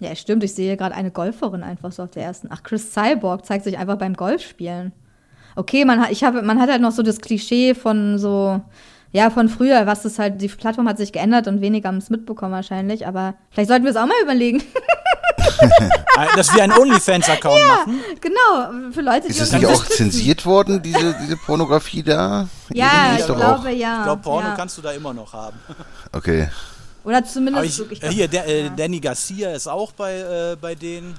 Ja, 0.00 0.16
stimmt. 0.16 0.42
Ich 0.42 0.54
sehe 0.54 0.76
gerade 0.76 0.94
eine 0.94 1.10
Golferin 1.10 1.62
einfach 1.62 1.92
so 1.92 2.02
auf 2.02 2.10
der 2.10 2.24
ersten. 2.24 2.48
Ach, 2.50 2.62
Chris 2.62 2.92
Cyborg 2.92 3.44
zeigt 3.44 3.64
sich 3.64 3.78
einfach 3.78 3.98
beim 3.98 4.14
Golfspielen. 4.14 4.92
Okay, 5.56 5.84
man 5.84 6.00
hat, 6.00 6.10
ich 6.10 6.24
habe, 6.24 6.42
man 6.42 6.60
hat 6.60 6.70
halt 6.70 6.80
noch 6.80 6.92
so 6.92 7.02
das 7.02 7.20
Klischee 7.20 7.74
von 7.74 8.18
so, 8.18 8.60
ja, 9.12 9.28
von 9.30 9.48
früher, 9.48 9.86
was 9.86 10.02
das 10.02 10.18
halt, 10.18 10.40
die 10.40 10.48
Plattform 10.48 10.88
hat 10.88 10.96
sich 10.96 11.12
geändert 11.12 11.48
und 11.48 11.60
weniger 11.60 11.88
haben 11.88 11.98
es 11.98 12.08
mitbekommen 12.08 12.52
wahrscheinlich, 12.52 13.06
aber 13.06 13.34
vielleicht 13.50 13.68
sollten 13.68 13.84
wir 13.84 13.90
es 13.90 13.96
auch 13.96 14.06
mal 14.06 14.22
überlegen. 14.22 14.62
Dass 16.36 16.54
wir 16.54 16.62
einen 16.62 16.72
OnlyFans-Account 16.72 17.58
ja, 17.58 17.66
machen. 17.66 18.00
Genau, 18.20 18.92
für 18.92 19.00
Leute, 19.00 19.26
die 19.26 19.32
Ist 19.32 19.40
das 19.40 19.52
nicht 19.52 19.66
auch 19.66 19.84
zensiert 19.86 20.44
worden, 20.46 20.82
diese, 20.82 21.16
diese 21.22 21.36
Pornografie 21.36 22.02
da? 22.02 22.48
Ja, 22.72 23.16
ich 23.18 23.24
glaube 23.24 23.46
auch. 23.46 23.64
ja. 23.68 23.98
Ich 23.98 24.04
glaube, 24.04 24.22
Porno 24.22 24.48
ja. 24.48 24.54
kannst 24.54 24.78
du 24.78 24.82
da 24.82 24.92
immer 24.92 25.12
noch 25.12 25.32
haben. 25.32 25.58
Okay. 26.12 26.48
Oder 27.04 27.24
zumindest. 27.24 27.80
Ich, 27.80 28.02
ich 28.02 28.08
hier, 28.10 28.28
der, 28.28 28.46
äh, 28.46 28.64
ja. 28.64 28.68
Danny 28.70 29.00
Garcia 29.00 29.52
ist 29.52 29.68
auch 29.68 29.92
bei, 29.92 30.18
äh, 30.18 30.56
bei 30.60 30.74
denen. 30.74 31.16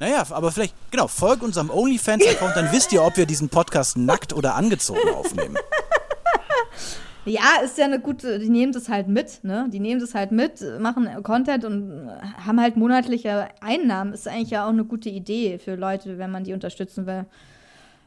Naja, 0.00 0.24
aber 0.30 0.50
vielleicht, 0.50 0.74
genau, 0.90 1.08
folgt 1.08 1.42
unserem 1.42 1.70
OnlyFans-Account, 1.70 2.56
dann 2.56 2.72
wisst 2.72 2.92
ihr, 2.92 3.02
ob 3.02 3.16
wir 3.16 3.26
diesen 3.26 3.48
Podcast 3.48 3.96
nackt 3.96 4.32
oder 4.32 4.54
angezogen 4.54 5.08
aufnehmen. 5.14 5.56
Ja, 7.26 7.60
ist 7.64 7.78
ja 7.78 7.86
eine 7.86 8.00
gute, 8.00 8.38
die 8.38 8.50
nehmen 8.50 8.72
das 8.72 8.88
halt 8.88 9.08
mit, 9.08 9.42
ne? 9.44 9.66
Die 9.72 9.80
nehmen 9.80 10.00
das 10.00 10.14
halt 10.14 10.30
mit, 10.30 10.62
machen 10.78 11.08
Content 11.22 11.64
und 11.64 12.10
haben 12.44 12.60
halt 12.60 12.76
monatliche 12.76 13.48
Einnahmen. 13.60 14.12
Ist 14.12 14.28
eigentlich 14.28 14.50
ja 14.50 14.66
auch 14.66 14.70
eine 14.70 14.84
gute 14.84 15.08
Idee 15.08 15.58
für 15.58 15.74
Leute, 15.74 16.18
wenn 16.18 16.30
man 16.30 16.44
die 16.44 16.52
unterstützen 16.52 17.06
will. 17.06 17.24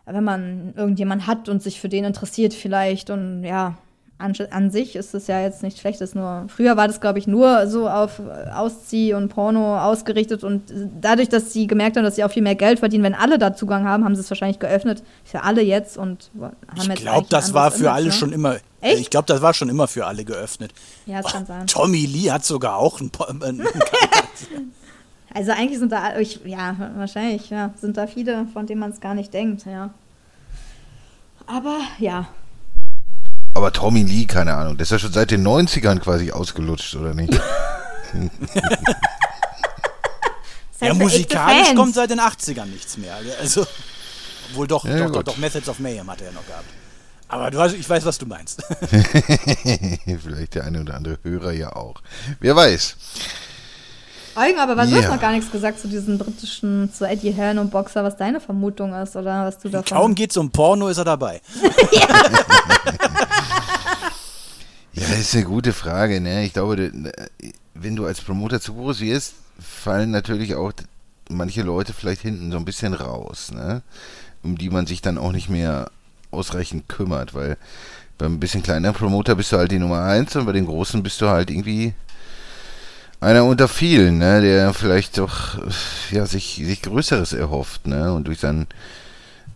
Wenn 0.05 0.23
man 0.23 0.73
irgendjemanden 0.75 1.27
hat 1.27 1.49
und 1.49 1.63
sich 1.63 1.81
für 1.81 1.89
den 1.89 2.05
interessiert 2.05 2.53
vielleicht 2.53 3.09
und 3.09 3.43
ja, 3.43 3.77
an, 4.19 4.33
an 4.49 4.71
sich 4.71 4.95
ist 4.95 5.13
es 5.13 5.27
ja 5.27 5.41
jetzt 5.41 5.61
nicht 5.61 5.77
schlecht. 5.79 6.01
Ist 6.01 6.15
nur, 6.15 6.45
früher 6.47 6.75
war 6.75 6.87
das, 6.87 6.99
glaube 6.99 7.19
ich, 7.19 7.27
nur 7.27 7.67
so 7.67 7.87
auf 7.87 8.19
Auszieh 8.51 9.13
und 9.13 9.29
Porno 9.29 9.79
ausgerichtet 9.79 10.43
und 10.43 10.63
dadurch, 10.99 11.29
dass 11.29 11.53
sie 11.53 11.67
gemerkt 11.67 11.97
haben, 11.97 12.03
dass 12.03 12.15
sie 12.15 12.23
auch 12.23 12.31
viel 12.31 12.41
mehr 12.41 12.55
Geld 12.55 12.79
verdienen, 12.79 13.03
wenn 13.03 13.13
alle 13.13 13.37
da 13.37 13.55
Zugang 13.55 13.87
haben, 13.87 14.03
haben 14.03 14.15
sie 14.15 14.21
es 14.21 14.29
wahrscheinlich 14.29 14.59
geöffnet 14.59 15.03
für 15.23 15.43
alle 15.43 15.61
jetzt 15.61 15.97
und 15.97 16.31
haben 16.39 16.55
ich 16.71 16.87
jetzt. 16.87 16.99
Ich 16.99 17.05
glaube, 17.05 17.27
das 17.29 17.53
war 17.53 17.69
für 17.69 17.77
Image, 17.85 17.93
alle 17.93 18.05
ne? 18.05 18.11
schon 18.11 18.33
immer. 18.33 18.55
Echt? 18.81 18.99
Ich 18.99 19.09
glaube, 19.09 19.27
das 19.27 19.41
war 19.41 19.53
schon 19.53 19.69
immer 19.69 19.87
für 19.87 20.05
alle 20.05 20.25
geöffnet. 20.25 20.71
Ja, 21.05 21.21
das 21.21 21.31
oh, 21.31 21.35
kann 21.35 21.45
sein. 21.45 21.67
Tommy 21.67 22.05
Lee 22.05 22.31
hat 22.31 22.43
sogar 22.43 22.77
auch 22.77 22.99
einen. 22.99 23.11
einen 23.43 23.67
also 25.33 25.51
eigentlich 25.51 25.77
sind 25.77 25.91
da, 25.91 26.17
ich, 26.17 26.41
ja, 26.43 26.75
wahrscheinlich, 26.95 27.51
ja, 27.51 27.71
sind 27.79 27.97
da 27.97 28.07
viele, 28.07 28.47
von 28.51 28.65
denen 28.65 28.79
man 28.79 28.91
es 28.91 28.99
gar 28.99 29.13
nicht 29.13 29.31
denkt, 29.33 29.65
ja. 29.65 29.91
Aber 31.45 31.77
ja, 31.99 32.27
aber 33.53 33.71
Tommy 33.73 34.03
Lee, 34.03 34.25
keine 34.25 34.53
Ahnung, 34.55 34.77
der 34.77 34.83
ist 34.83 34.91
ja 34.91 34.99
schon 34.99 35.11
seit 35.13 35.31
den 35.31 35.45
90ern 35.45 35.99
quasi 35.99 36.31
ausgelutscht, 36.31 36.95
oder 36.95 37.13
nicht? 37.13 37.33
ja, 40.79 40.93
musikalisch 40.93 41.73
kommt 41.75 41.95
seit 41.95 42.09
den 42.09 42.19
80ern 42.19 42.65
nichts 42.65 42.97
mehr. 42.97 43.17
Also. 43.39 43.65
wohl 44.53 44.67
doch, 44.67 44.85
Ja, 44.85 45.05
doch, 45.05 45.11
doch, 45.11 45.23
doch, 45.23 45.37
Methods 45.37 45.67
of 45.69 45.79
Mayhem 45.79 46.09
hat 46.09 46.21
er 46.21 46.27
ja 46.27 46.33
noch 46.33 46.45
gehabt. 46.45 46.65
Aber 47.29 47.51
du 47.51 47.59
hast, 47.59 47.73
ich 47.73 47.89
weiß, 47.89 48.05
was 48.05 48.17
du 48.17 48.25
meinst. 48.25 48.63
Vielleicht 50.23 50.55
der 50.55 50.63
eine 50.63 50.79
oder 50.81 50.95
andere 50.95 51.19
Hörer 51.23 51.51
ja 51.51 51.75
auch. 51.75 52.01
Wer 52.39 52.55
weiß. 52.55 52.95
Eugen, 54.37 54.59
aber 54.59 54.77
was 54.77 54.89
du 54.89 54.95
Ja. 54.95 55.01
hast 55.03 55.09
noch 55.11 55.19
gar 55.19 55.31
nichts 55.31 55.51
gesagt 55.51 55.79
zu 55.79 55.87
diesen 55.87 56.17
britischen, 56.17 56.91
zu 56.93 57.05
Eddie 57.07 57.31
Hearn 57.31 57.57
und 57.57 57.71
Boxer, 57.71 58.03
was 58.03 58.15
deine 58.17 58.39
Vermutung 58.39 58.93
ist 58.93 59.15
oder 59.15 59.45
was 59.45 59.57
du 59.57 59.69
davon 59.69 59.97
Kaum 59.97 60.15
geht's 60.15 60.37
um 60.37 60.51
Porno, 60.51 60.87
ist 60.87 60.97
er 60.97 61.05
dabei. 61.05 61.41
Ja, 64.93 65.03
das 65.09 65.19
ist 65.19 65.35
eine 65.35 65.43
gute 65.45 65.73
Frage. 65.73 66.19
Ne? 66.19 66.43
Ich 66.45 66.53
glaube, 66.53 66.91
wenn 67.75 67.95
du 67.95 68.05
als 68.07 68.19
Promoter 68.21 68.59
zu 68.59 68.73
groß 68.73 68.99
wirst, 69.01 69.35
fallen 69.59 70.09
natürlich 70.09 70.55
auch 70.55 70.71
manche 71.29 71.61
Leute 71.61 71.93
vielleicht 71.93 72.21
hinten 72.21 72.51
so 72.51 72.57
ein 72.57 72.65
bisschen 72.65 72.93
raus, 72.95 73.51
ne? 73.51 73.83
um 74.43 74.57
die 74.57 74.69
man 74.71 74.87
sich 74.87 75.01
dann 75.01 75.17
auch 75.19 75.31
nicht 75.33 75.49
mehr 75.49 75.91
ausreichend 76.31 76.89
kümmert, 76.89 77.33
weil 77.35 77.57
beim 78.17 78.39
bisschen 78.39 78.63
kleineren 78.63 78.95
Promoter 78.95 79.35
bist 79.35 79.51
du 79.51 79.57
halt 79.57 79.71
die 79.71 79.77
Nummer 79.77 80.01
eins 80.01 80.35
und 80.35 80.45
bei 80.47 80.51
den 80.53 80.65
großen 80.65 81.03
bist 81.03 81.21
du 81.21 81.27
halt 81.29 81.51
irgendwie 81.51 81.93
einer 83.19 83.45
unter 83.45 83.67
vielen, 83.67 84.19
ne? 84.19 84.41
der 84.41 84.73
vielleicht 84.73 85.17
doch 85.17 85.59
ja, 86.11 86.25
sich, 86.25 86.61
sich 86.63 86.81
Größeres 86.81 87.33
erhofft 87.33 87.87
ne? 87.87 88.13
und 88.13 88.27
durch 88.27 88.39
seinen 88.39 88.67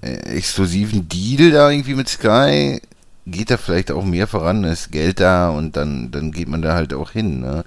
äh, 0.01 0.16
exklusiven 0.36 1.07
Deal 1.07 1.51
da 1.51 1.70
irgendwie 1.70 1.95
mit 1.95 2.09
Sky 2.09 2.82
geht 3.28 3.51
da 3.51 3.57
vielleicht 3.57 3.91
auch 3.91 4.03
mehr 4.03 4.28
voran, 4.28 4.64
ist 4.64 4.91
Geld 4.91 5.20
da 5.20 5.49
und 5.49 5.78
dann, 5.78 6.12
dann 6.12 6.32
geht 6.32 6.47
man 6.47 6.62
da 6.62 6.74
halt 6.74 6.93
auch 6.93 7.12
hin. 7.12 7.41
Ne? 7.41 7.64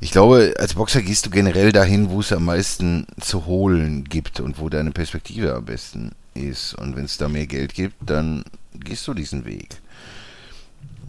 Ich 0.00 0.12
glaube, 0.12 0.54
als 0.58 0.74
Boxer 0.74 1.02
gehst 1.02 1.26
du 1.26 1.30
generell 1.30 1.72
dahin, 1.72 2.10
wo 2.10 2.20
es 2.20 2.32
am 2.32 2.44
meisten 2.44 3.06
zu 3.20 3.46
holen 3.46 4.04
gibt 4.04 4.40
und 4.40 4.58
wo 4.58 4.68
deine 4.68 4.92
Perspektive 4.92 5.54
am 5.54 5.64
besten 5.64 6.12
ist. 6.34 6.74
Und 6.74 6.96
wenn 6.96 7.04
es 7.04 7.18
da 7.18 7.28
mehr 7.28 7.46
Geld 7.46 7.74
gibt, 7.74 7.96
dann 8.00 8.44
gehst 8.72 9.06
du 9.08 9.14
diesen 9.14 9.44
Weg. 9.44 9.79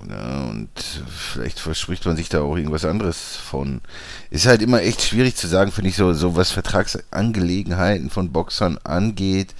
Ja, 0.09 0.49
und 0.49 0.69
vielleicht 1.09 1.59
verspricht 1.59 2.05
man 2.05 2.15
sich 2.15 2.29
da 2.29 2.41
auch 2.41 2.55
irgendwas 2.55 2.85
anderes 2.85 3.35
von. 3.35 3.81
Ist 4.29 4.47
halt 4.47 4.61
immer 4.61 4.81
echt 4.81 5.01
schwierig 5.01 5.35
zu 5.35 5.47
sagen, 5.47 5.71
finde 5.71 5.89
ich, 5.89 5.95
so, 5.95 6.13
so 6.13 6.35
was 6.35 6.51
Vertragsangelegenheiten 6.51 8.09
von 8.09 8.31
Boxern 8.31 8.77
angeht. 8.83 9.53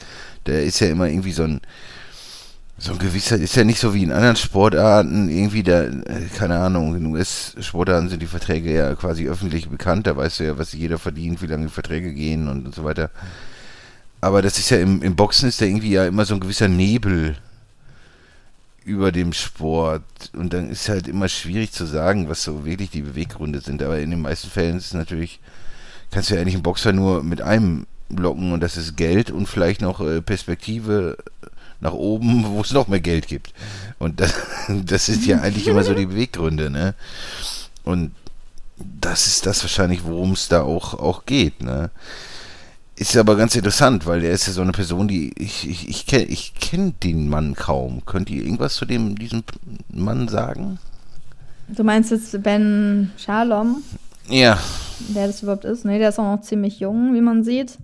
Da 0.46 0.54
ist 0.54 0.80
ja 0.80 0.88
immer 0.88 1.08
irgendwie 1.08 1.32
so 1.32 1.44
ein, 1.44 1.62
so 2.80 2.94
ein 2.94 2.98
gewisser, 2.98 3.38
ist 3.38 3.56
ja 3.56 3.64
nicht 3.64 3.80
so 3.80 3.94
wie 3.94 4.04
in 4.04 4.12
anderen 4.12 4.36
Sportarten, 4.36 5.30
irgendwie 5.30 5.62
da, 5.62 5.84
äh, 5.84 6.28
keine 6.36 6.58
Ahnung, 6.58 6.96
in 6.96 7.06
US-Sportarten 7.06 8.10
sind 8.10 8.22
die 8.22 8.28
Verträge 8.28 8.74
ja 8.74 8.96
quasi 8.96 9.28
öffentlich 9.28 9.70
bekannt, 9.70 10.08
da 10.08 10.18
weißt 10.18 10.40
du 10.40 10.46
ja, 10.46 10.58
was 10.58 10.74
jeder 10.74 10.98
verdient, 10.98 11.44
wie 11.44 11.48
lange 11.48 11.68
die 11.68 11.72
Verträge 11.72 12.12
gehen 12.14 12.48
und, 12.48 12.74
so 12.74 12.84
weiter. 12.84 13.12
Aber 14.20 14.42
das 14.42 14.58
ist 14.58 14.72
ja 14.72 14.78
im, 14.78 15.04
im 15.04 15.16
Boxen 15.16 15.50
ist 15.50 15.62
da 15.62 15.66
irgendwie 15.66 15.92
ja 15.92 16.06
immer 16.06 16.26
so 16.26 16.34
ein 16.34 16.40
gewisser 16.40 16.68
Nebel 16.68 17.36
über 18.84 19.12
dem 19.12 19.34
Sport 19.34 20.04
und 20.34 20.54
dann 20.54 20.70
ist 20.70 20.90
halt 20.90 21.08
immer 21.08 21.30
schwierig 21.30 21.72
zu 21.72 21.86
sagen, 21.86 22.30
was 22.30 22.44
so 22.44 22.66
wirklich 22.66 22.90
die 22.90 23.02
Beweggründe 23.02 23.62
sind, 23.62 23.84
aber 23.84 24.00
in 24.00 24.10
den 24.10 24.22
meisten 24.22 24.50
Fällen 24.50 24.78
ist 24.78 24.88
es 24.88 24.94
natürlich, 24.94 25.40
kannst 26.10 26.30
du 26.30 26.36
ja 26.36 26.42
eigentlich 26.42 26.56
einen 26.56 26.64
Boxer 26.64 26.94
nur 26.94 27.24
mit 27.24 27.42
einem 27.42 27.86
locken 28.10 28.52
und 28.54 28.62
das 28.62 28.78
ist 28.78 28.98
Geld 28.98 29.32
und 29.32 29.48
vielleicht 29.48 29.82
noch 29.82 30.02
äh, 30.02 30.22
Perspektive 30.22 31.18
nach 31.80 31.94
oben, 31.94 32.46
wo 32.48 32.62
es 32.62 32.72
noch 32.72 32.88
mehr 32.88 33.00
Geld 33.00 33.28
gibt. 33.28 33.54
Und 34.00 34.20
das, 34.20 34.34
das 34.68 35.10
ist 35.10 35.26
ja 35.26 35.42
eigentlich 35.42 35.68
immer 35.68 35.84
so 35.84 35.94
die 35.94 36.06
Beweggründe, 36.06 36.70
ne? 36.70 36.96
Und 37.84 38.12
das 38.78 39.28
ist 39.28 39.46
das 39.46 39.64
wahrscheinlich, 39.64 40.04
worum 40.04 40.32
es 40.34 40.48
da 40.48 40.64
auch, 40.64 40.96
auch 40.96 41.26
geht, 41.26 41.62
ne? 41.62 41.92
Ist 43.02 43.18
aber 43.18 43.36
ganz 43.36 43.56
interessant, 43.56 44.06
weil 44.06 44.24
er 44.24 44.32
ist 44.32 44.46
ja 44.46 44.54
so 44.54 44.62
eine 44.62 44.74
Person, 44.74 45.08
die 45.08 45.34
ich, 45.36 45.68
ich, 45.68 45.90
ich 45.90 46.06
kenne 46.06 46.26
ich 46.26 46.54
kenn 46.54 46.94
den 47.02 47.30
Mann 47.30 47.56
kaum. 47.56 48.04
Könnt 48.06 48.30
ihr 48.30 48.44
irgendwas 48.44 48.76
zu 48.76 48.86
dem, 48.86 49.18
diesem 49.18 49.42
Mann 49.92 50.28
sagen? 50.28 50.78
Du 51.68 51.84
meinst 51.84 52.12
jetzt 52.12 52.44
Ben 52.44 53.10
Shalom, 53.18 53.82
Ja, 54.30 54.60
wer 55.14 55.26
das 55.26 55.42
überhaupt 55.42 55.66
ist? 55.66 55.84
Nee, 55.84 55.98
der 55.98 56.10
ist 56.10 56.20
auch 56.20 56.36
noch 56.36 56.42
ziemlich 56.42 56.80
jung, 56.80 57.16
wie 57.16 57.22
man 57.22 57.44
sieht. 57.44 57.80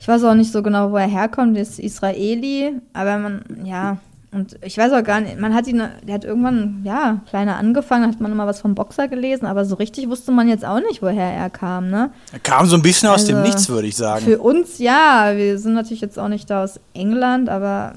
Ich 0.00 0.08
weiß 0.08 0.24
auch 0.24 0.32
nicht 0.32 0.52
so 0.52 0.62
genau, 0.62 0.90
wo 0.90 0.96
er 0.96 1.06
herkommt. 1.06 1.54
Der 1.54 1.62
ist 1.62 1.78
Israeli, 1.78 2.80
aber 2.94 3.18
man, 3.18 3.42
ja, 3.62 3.98
und 4.32 4.56
ich 4.62 4.76
weiß 4.76 4.92
auch 4.92 5.04
gar 5.04 5.20
nicht, 5.20 5.38
man 5.38 5.54
hat 5.54 5.66
ihn, 5.66 5.82
der 6.02 6.14
hat 6.14 6.24
irgendwann, 6.24 6.80
ja, 6.84 7.20
kleiner 7.28 7.56
angefangen, 7.56 8.06
hat 8.06 8.20
man 8.20 8.32
immer 8.32 8.46
was 8.46 8.60
vom 8.60 8.74
Boxer 8.74 9.08
gelesen, 9.08 9.46
aber 9.46 9.64
so 9.64 9.76
richtig 9.76 10.08
wusste 10.08 10.32
man 10.32 10.48
jetzt 10.48 10.64
auch 10.64 10.80
nicht, 10.80 11.00
woher 11.00 11.32
er 11.32 11.48
kam, 11.48 11.90
ne? 11.90 12.10
Er 12.32 12.40
kam 12.40 12.66
so 12.66 12.76
ein 12.76 12.82
bisschen 12.82 13.08
aus 13.08 13.24
dem 13.24 13.36
Also, 13.36 13.46
Nichts, 13.46 13.68
würde 13.68 13.86
ich 13.86 13.96
sagen. 13.96 14.24
Für 14.24 14.38
uns 14.38 14.78
ja, 14.78 15.32
wir 15.36 15.58
sind 15.58 15.74
natürlich 15.74 16.00
jetzt 16.00 16.18
auch 16.18 16.28
nicht 16.28 16.50
da 16.50 16.64
aus 16.64 16.80
England, 16.92 17.48
aber 17.48 17.94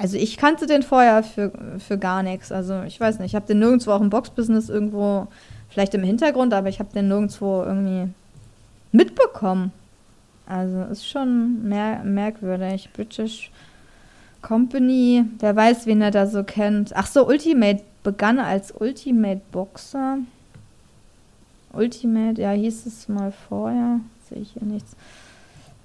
also 0.00 0.16
ich 0.16 0.38
kannte 0.38 0.66
den 0.66 0.82
vorher 0.82 1.22
für, 1.22 1.52
für 1.78 1.98
gar 1.98 2.22
nichts. 2.22 2.50
Also 2.52 2.82
ich 2.86 2.98
weiß 2.98 3.18
nicht, 3.18 3.28
ich 3.28 3.34
habe 3.34 3.46
den 3.46 3.58
nirgendwo 3.58 3.92
auch 3.92 4.00
im 4.00 4.10
Boxbusiness 4.10 4.70
irgendwo, 4.70 5.28
vielleicht 5.68 5.94
im 5.94 6.02
Hintergrund, 6.02 6.54
aber 6.54 6.68
ich 6.68 6.78
habe 6.78 6.92
den 6.94 7.08
nirgendwo 7.08 7.62
irgendwie 7.62 8.10
mitbekommen. 8.92 9.72
Also 10.46 10.82
ist 10.90 11.06
schon 11.06 11.68
mer 11.68 12.02
merkwürdig. 12.02 12.88
British 12.92 13.50
Company, 14.42 15.24
wer 15.38 15.54
weiß, 15.54 15.86
wen 15.86 16.00
er 16.02 16.10
da 16.10 16.26
so 16.26 16.42
kennt. 16.44 16.96
Ach 16.96 17.06
so, 17.06 17.26
Ultimate 17.26 17.82
begann 18.02 18.38
als 18.38 18.72
Ultimate 18.72 19.40
Boxer. 19.52 20.18
Ultimate, 21.72 22.40
ja, 22.40 22.50
hieß 22.50 22.86
es 22.86 23.08
mal 23.08 23.32
vorher. 23.32 24.00
Sehe 24.28 24.42
ich 24.42 24.52
hier 24.52 24.64
nichts. 24.64 24.96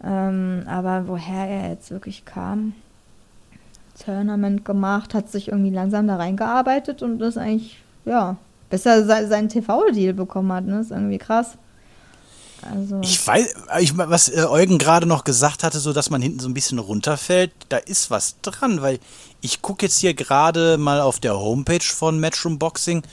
Ähm, 0.03 0.63
aber 0.67 1.07
woher 1.07 1.47
er 1.47 1.69
jetzt 1.69 1.91
wirklich 1.91 2.25
kam, 2.25 2.73
Tournament 4.03 4.65
gemacht, 4.65 5.13
hat 5.13 5.29
sich 5.29 5.47
irgendwie 5.49 5.71
langsam 5.71 6.07
da 6.07 6.17
reingearbeitet 6.17 7.01
und 7.01 7.21
ist 7.21 7.37
eigentlich, 7.37 7.81
ja, 8.05 8.37
bis 8.69 8.85
er 8.85 9.05
se 9.05 9.27
seinen 9.27 9.49
TV-Deal 9.49 10.13
bekommen 10.13 10.51
hat, 10.51 10.65
ne? 10.65 10.79
Ist 10.79 10.91
irgendwie 10.91 11.17
krass. 11.17 11.57
Also, 12.61 12.99
Ich 13.03 13.25
weiß, 13.25 13.53
ich, 13.79 13.97
was 13.97 14.29
äh, 14.29 14.45
Eugen 14.49 14.77
gerade 14.77 15.05
noch 15.05 15.23
gesagt 15.23 15.63
hatte, 15.63 15.79
so 15.79 15.93
dass 15.93 16.09
man 16.09 16.21
hinten 16.21 16.39
so 16.39 16.47
ein 16.49 16.53
bisschen 16.53 16.79
runterfällt, 16.79 17.51
da 17.69 17.77
ist 17.77 18.09
was 18.09 18.35
dran, 18.41 18.81
weil 18.81 18.99
ich 19.41 19.61
gucke 19.61 19.85
jetzt 19.85 19.99
hier 19.99 20.13
gerade 20.13 20.77
mal 20.77 20.99
auf 21.01 21.19
der 21.19 21.37
Homepage 21.37 21.83
von 21.83 22.19
Matchroom 22.19 22.57
Boxing 22.57 23.03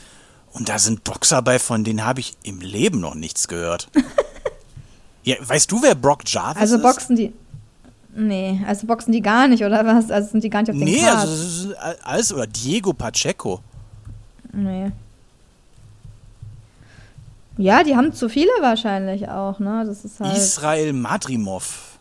und 0.53 0.69
da 0.69 0.79
sind 0.79 1.05
Boxer 1.05 1.43
bei, 1.43 1.59
von 1.59 1.85
denen 1.85 2.05
habe 2.05 2.21
ich 2.21 2.35
im 2.43 2.61
Leben 2.61 3.01
noch 3.01 3.15
nichts 3.15 3.49
gehört. 3.49 3.89
ja, 5.25 5.37
weißt 5.41 5.71
du, 5.71 5.83
wer 5.83 5.95
Brock 5.95 6.23
Jarvis 6.27 6.61
also 6.61 6.77
ist? 6.77 6.83
boxen 6.83 7.17
die. 7.17 7.33
Nee, 8.15 8.61
also 8.67 8.87
boxen 8.87 9.13
die 9.13 9.23
gar 9.23 9.49
nicht, 9.49 9.65
oder 9.65 9.85
was? 9.87 10.11
Also 10.11 10.31
sind 10.31 10.45
die 10.45 10.51
gar 10.51 10.61
nicht 10.61 10.71
auf 10.71 10.77
den 10.77 10.85
Nee, 10.85 11.01
Cards? 11.01 11.21
also 11.23 11.71
ist 11.73 11.77
alles 12.05 12.33
oder 12.33 12.47
Diego 12.47 12.93
Pacheco. 12.93 13.61
Nee. 14.53 14.93
Ja, 17.59 17.83
die 17.83 17.97
haben 17.97 18.13
zu 18.13 18.29
viele 18.29 18.51
wahrscheinlich 18.61 19.29
auch, 19.29 19.59
ne? 19.59 19.85
Das 19.87 20.05
ist 20.05 20.21
halt. 20.21 20.37
Israel 20.37 20.93
Madrimov. 20.93 21.99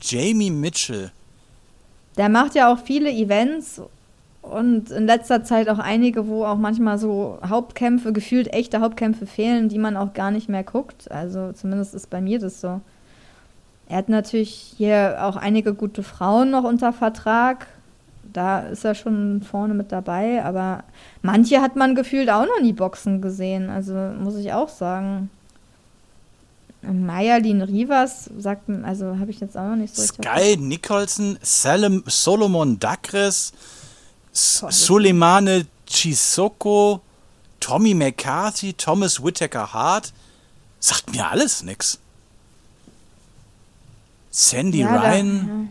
Jamie 0.00 0.50
Mitchell. 0.50 1.10
Der 2.16 2.28
macht 2.28 2.54
ja 2.54 2.72
auch 2.72 2.78
viele 2.78 3.10
Events 3.10 3.80
und 4.42 4.90
in 4.90 5.06
letzter 5.06 5.42
Zeit 5.42 5.68
auch 5.68 5.78
einige, 5.78 6.28
wo 6.28 6.44
auch 6.44 6.58
manchmal 6.58 6.98
so 6.98 7.38
Hauptkämpfe, 7.46 8.12
gefühlt 8.12 8.52
echte 8.52 8.80
Hauptkämpfe 8.80 9.26
fehlen, 9.26 9.68
die 9.68 9.78
man 9.78 9.96
auch 9.96 10.12
gar 10.12 10.30
nicht 10.30 10.48
mehr 10.48 10.62
guckt. 10.62 11.10
Also 11.10 11.52
zumindest 11.52 11.94
ist 11.94 12.10
bei 12.10 12.20
mir 12.20 12.38
das 12.38 12.60
so. 12.60 12.80
Er 13.88 13.98
hat 13.98 14.08
natürlich 14.08 14.74
hier 14.76 15.18
auch 15.20 15.36
einige 15.36 15.74
gute 15.74 16.02
Frauen 16.02 16.50
noch 16.50 16.64
unter 16.64 16.92
Vertrag. 16.92 17.66
Da 18.34 18.60
ist 18.60 18.84
er 18.84 18.94
schon 18.94 19.42
vorne 19.42 19.72
mit 19.74 19.92
dabei, 19.92 20.44
aber 20.44 20.82
manche 21.22 21.62
hat 21.62 21.76
man 21.76 21.94
gefühlt 21.94 22.28
auch 22.28 22.44
noch 22.44 22.60
nie 22.60 22.72
Boxen 22.74 23.22
gesehen. 23.22 23.70
Also 23.70 23.94
muss 23.94 24.36
ich 24.36 24.52
auch 24.52 24.68
sagen. 24.68 25.30
Mayalin 26.82 27.62
Rivas 27.62 28.28
sagt, 28.38 28.68
also 28.82 29.18
habe 29.18 29.30
ich 29.30 29.40
jetzt 29.40 29.56
auch 29.56 29.68
noch 29.70 29.76
nicht 29.76 29.96
so 29.96 30.02
Sky 30.02 30.56
Nicholson, 30.58 31.38
Salem, 31.40 32.02
Solomon 32.06 32.78
Dakres, 32.78 33.52
S- 34.34 34.58
Boah, 34.60 34.66
das- 34.66 34.84
Suleimane 34.84 35.66
Chisoko, 35.86 37.00
Tommy 37.60 37.94
McCarthy, 37.94 38.74
Thomas 38.74 39.22
Whittaker 39.24 39.72
Hart. 39.72 40.12
Sagt 40.80 41.10
mir 41.14 41.30
alles 41.30 41.62
nix. 41.62 41.98
Sandy 44.30 44.80
Ja, 44.80 44.92
da- 45.00 45.08
Ryan. 45.10 45.70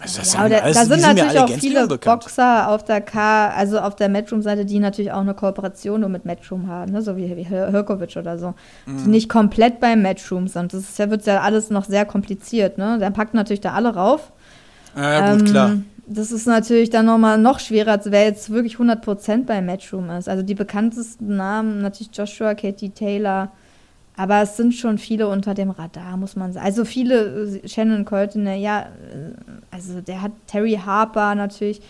Also 0.00 0.18
das 0.18 0.32
Ja, 0.32 0.40
aber 0.40 0.48
da, 0.48 0.60
da 0.60 0.72
sind 0.84 1.00
natürlich 1.02 1.38
auch 1.38 1.48
viele. 1.50 1.86
Boxer 1.86 2.68
auf 2.68 2.84
der 2.84 3.00
K, 3.00 3.48
also 3.50 3.78
auf 3.78 3.94
der 3.96 4.08
Matchroom-Seite, 4.08 4.64
die 4.64 4.80
natürlich 4.80 5.12
auch 5.12 5.20
eine 5.20 5.34
Kooperation 5.34 6.00
nur 6.00 6.08
mit 6.10 6.24
Matchroom 6.24 6.66
haben, 6.68 6.92
ne? 6.92 7.00
so 7.02 7.16
wie, 7.16 7.36
wie 7.36 7.44
Hir- 7.44 7.70
Hirkovic 7.70 8.16
oder 8.16 8.38
so. 8.38 8.54
Mhm. 8.86 9.04
Die 9.04 9.10
nicht 9.10 9.28
komplett 9.28 9.80
beim 9.80 10.02
Matchroom 10.02 10.48
sind. 10.48 10.72
Das 10.72 10.80
ist 10.80 10.98
ja, 10.98 11.10
wird 11.10 11.24
ja 11.26 11.40
alles 11.42 11.70
noch 11.70 11.84
sehr 11.84 12.04
kompliziert. 12.04 12.76
Ne? 12.78 12.98
Der 12.98 13.10
packt 13.10 13.34
natürlich 13.34 13.60
da 13.60 13.72
alle 13.72 13.94
rauf. 13.94 14.32
Ja, 14.96 15.32
gut, 15.32 15.40
Ähm, 15.42 15.46
klar. 15.46 15.76
Das 16.06 16.32
ist 16.32 16.46
natürlich 16.46 16.90
dann 16.90 17.06
nochmal 17.06 17.38
noch 17.38 17.60
schwerer, 17.60 17.92
als 17.92 18.10
wer 18.10 18.24
jetzt 18.24 18.50
wirklich 18.50 18.76
100% 18.76 19.46
beim 19.46 19.64
Matchroom 19.64 20.10
ist. 20.10 20.28
Also 20.28 20.42
die 20.42 20.54
bekanntesten 20.54 21.36
Namen, 21.36 21.80
natürlich 21.80 22.10
Joshua, 22.14 22.54
Katie 22.54 22.90
Taylor, 22.90 23.50
Aber 24.16 24.42
es 24.42 24.56
sind 24.56 24.74
schon 24.74 24.98
viele 24.98 25.28
unter 25.28 25.54
dem 25.54 25.70
Radar, 25.70 26.16
muss 26.16 26.36
man 26.36 26.52
sagen. 26.52 26.64
Also 26.64 26.84
viele, 26.84 27.60
äh, 27.62 27.68
Shannon 27.68 28.04
Curtin, 28.04 28.46
ja, 28.46 28.82
äh, 28.82 28.86
also 29.70 30.00
der 30.00 30.22
hat 30.22 30.32
Terry 30.46 30.78
Harper 30.84 31.34
natürlich. 31.34 31.80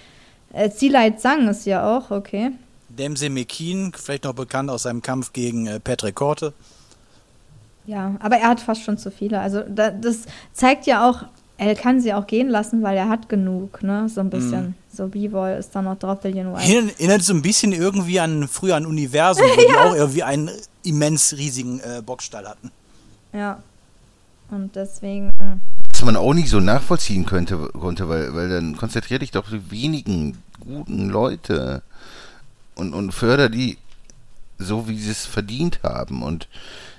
Äh, 0.52 0.70
Zilai 0.70 1.10
Zhang 1.10 1.48
ist 1.48 1.66
ja 1.66 1.96
auch, 1.96 2.10
okay. 2.10 2.52
Dempsey 2.88 3.28
McKean, 3.28 3.92
vielleicht 3.94 4.24
noch 4.24 4.34
bekannt 4.34 4.70
aus 4.70 4.84
seinem 4.84 5.02
Kampf 5.02 5.32
gegen 5.32 5.66
äh, 5.66 5.80
Patrick 5.80 6.14
Korte. 6.14 6.54
Ja, 7.86 8.14
aber 8.20 8.36
er 8.36 8.48
hat 8.48 8.60
fast 8.60 8.82
schon 8.82 8.96
zu 8.96 9.10
viele. 9.10 9.40
Also 9.40 9.62
da, 9.68 9.90
das 9.90 10.22
zeigt 10.52 10.86
ja 10.86 11.08
auch, 11.08 11.24
er 11.58 11.74
kann 11.74 12.00
sie 12.00 12.14
auch 12.14 12.26
gehen 12.26 12.48
lassen, 12.48 12.82
weil 12.82 12.96
er 12.96 13.08
hat 13.08 13.28
genug, 13.28 13.82
ne? 13.82 14.08
So 14.08 14.20
ein 14.20 14.30
bisschen. 14.30 14.68
Mm. 14.68 14.74
So 14.92 15.08
B-Boy 15.08 15.58
ist 15.58 15.74
da 15.74 15.82
noch 15.82 15.98
drauf, 15.98 16.20
Billion 16.20 16.52
White. 16.54 16.92
Erinnert 16.98 17.22
so 17.22 17.34
ein 17.34 17.42
bisschen 17.42 17.72
irgendwie 17.72 18.20
an 18.20 18.48
früher 18.48 18.76
an 18.76 18.86
Universum, 18.86 19.44
wo 19.44 19.60
ja. 19.60 19.66
die 19.68 19.74
auch 19.76 19.94
irgendwie 19.94 20.22
einen 20.22 20.50
immens 20.84 21.34
riesigen 21.36 21.80
äh, 21.80 22.02
Boxstall 22.04 22.48
hatten. 22.48 22.70
Ja. 23.32 23.62
Und 24.50 24.76
deswegen. 24.76 25.32
Was 25.90 26.02
man 26.04 26.16
auch 26.16 26.34
nicht 26.34 26.48
so 26.48 26.60
nachvollziehen 26.60 27.24
könnte, 27.24 27.56
konnte, 27.72 28.08
weil, 28.08 28.34
weil 28.34 28.48
dann 28.48 28.76
konzentriert 28.76 29.22
dich 29.22 29.30
doch 29.30 29.48
die 29.48 29.70
wenigen 29.70 30.38
guten 30.60 31.08
Leute 31.08 31.82
und, 32.74 32.92
und 32.94 33.12
förder 33.12 33.48
die 33.48 33.78
so, 34.58 34.88
wie 34.88 34.98
sie 34.98 35.10
es 35.10 35.26
verdient 35.26 35.80
haben 35.82 36.22
und 36.22 36.48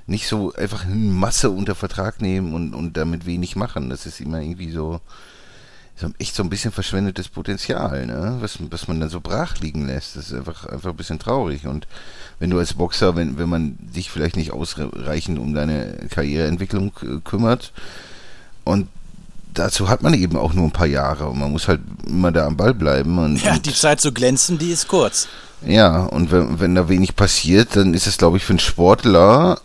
nicht 0.07 0.27
so 0.27 0.53
einfach 0.53 0.85
eine 0.85 0.95
Masse 0.95 1.49
unter 1.49 1.75
Vertrag 1.75 2.21
nehmen 2.21 2.53
und, 2.53 2.73
und 2.73 2.97
damit 2.97 3.25
wenig 3.25 3.55
machen. 3.55 3.89
Das 3.89 4.05
ist 4.05 4.19
immer 4.19 4.39
irgendwie 4.39 4.71
so, 4.71 5.01
so 5.95 6.09
echt 6.19 6.35
so 6.35 6.43
ein 6.43 6.49
bisschen 6.49 6.71
verschwendetes 6.71 7.29
Potenzial, 7.29 8.05
ne? 8.05 8.37
was, 8.41 8.57
was 8.69 8.87
man 8.87 8.99
dann 8.99 9.09
so 9.09 9.21
brach 9.21 9.59
liegen 9.59 9.87
lässt. 9.87 10.17
Das 10.17 10.27
ist 10.27 10.33
einfach, 10.33 10.65
einfach 10.65 10.89
ein 10.89 10.97
bisschen 10.97 11.19
traurig. 11.19 11.67
Und 11.67 11.87
wenn 12.39 12.49
du 12.49 12.59
als 12.59 12.73
Boxer, 12.73 13.15
wenn, 13.15 13.37
wenn 13.37 13.47
man 13.47 13.77
dich 13.79 14.09
vielleicht 14.09 14.35
nicht 14.35 14.51
ausreichend 14.51 15.39
um 15.39 15.53
deine 15.53 16.07
Karriereentwicklung 16.09 16.91
kümmert 17.23 17.71
und 18.65 18.89
dazu 19.53 19.87
hat 19.87 20.03
man 20.03 20.13
eben 20.13 20.35
auch 20.35 20.53
nur 20.53 20.65
ein 20.65 20.71
paar 20.71 20.87
Jahre 20.87 21.27
und 21.27 21.39
man 21.39 21.51
muss 21.51 21.69
halt 21.69 21.79
immer 22.05 22.33
da 22.33 22.45
am 22.45 22.57
Ball 22.57 22.73
bleiben. 22.73 23.17
Und, 23.17 23.41
ja, 23.41 23.57
die 23.57 23.73
Zeit 23.73 24.01
zu 24.01 24.11
glänzen, 24.11 24.57
die 24.57 24.71
ist 24.71 24.89
kurz. 24.89 25.29
Ja, 25.65 26.03
und 26.03 26.31
wenn, 26.31 26.59
wenn 26.59 26.75
da 26.75 26.89
wenig 26.89 27.15
passiert, 27.15 27.77
dann 27.77 27.93
ist 27.93 28.05
es, 28.05 28.17
glaube 28.17 28.35
ich, 28.35 28.43
für 28.43 28.51
einen 28.51 28.59
Sportler 28.59 29.61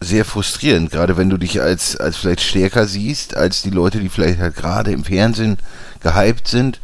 sehr 0.00 0.24
frustrierend, 0.24 0.90
gerade 0.90 1.18
wenn 1.18 1.28
du 1.28 1.36
dich 1.36 1.60
als, 1.60 1.96
als 1.96 2.16
vielleicht 2.16 2.40
stärker 2.40 2.86
siehst, 2.86 3.36
als 3.36 3.60
die 3.60 3.70
Leute, 3.70 4.00
die 4.00 4.08
vielleicht 4.08 4.40
halt 4.40 4.56
gerade 4.56 4.92
im 4.92 5.04
Fernsehen 5.04 5.58
gehypt 6.00 6.48
sind 6.48 6.80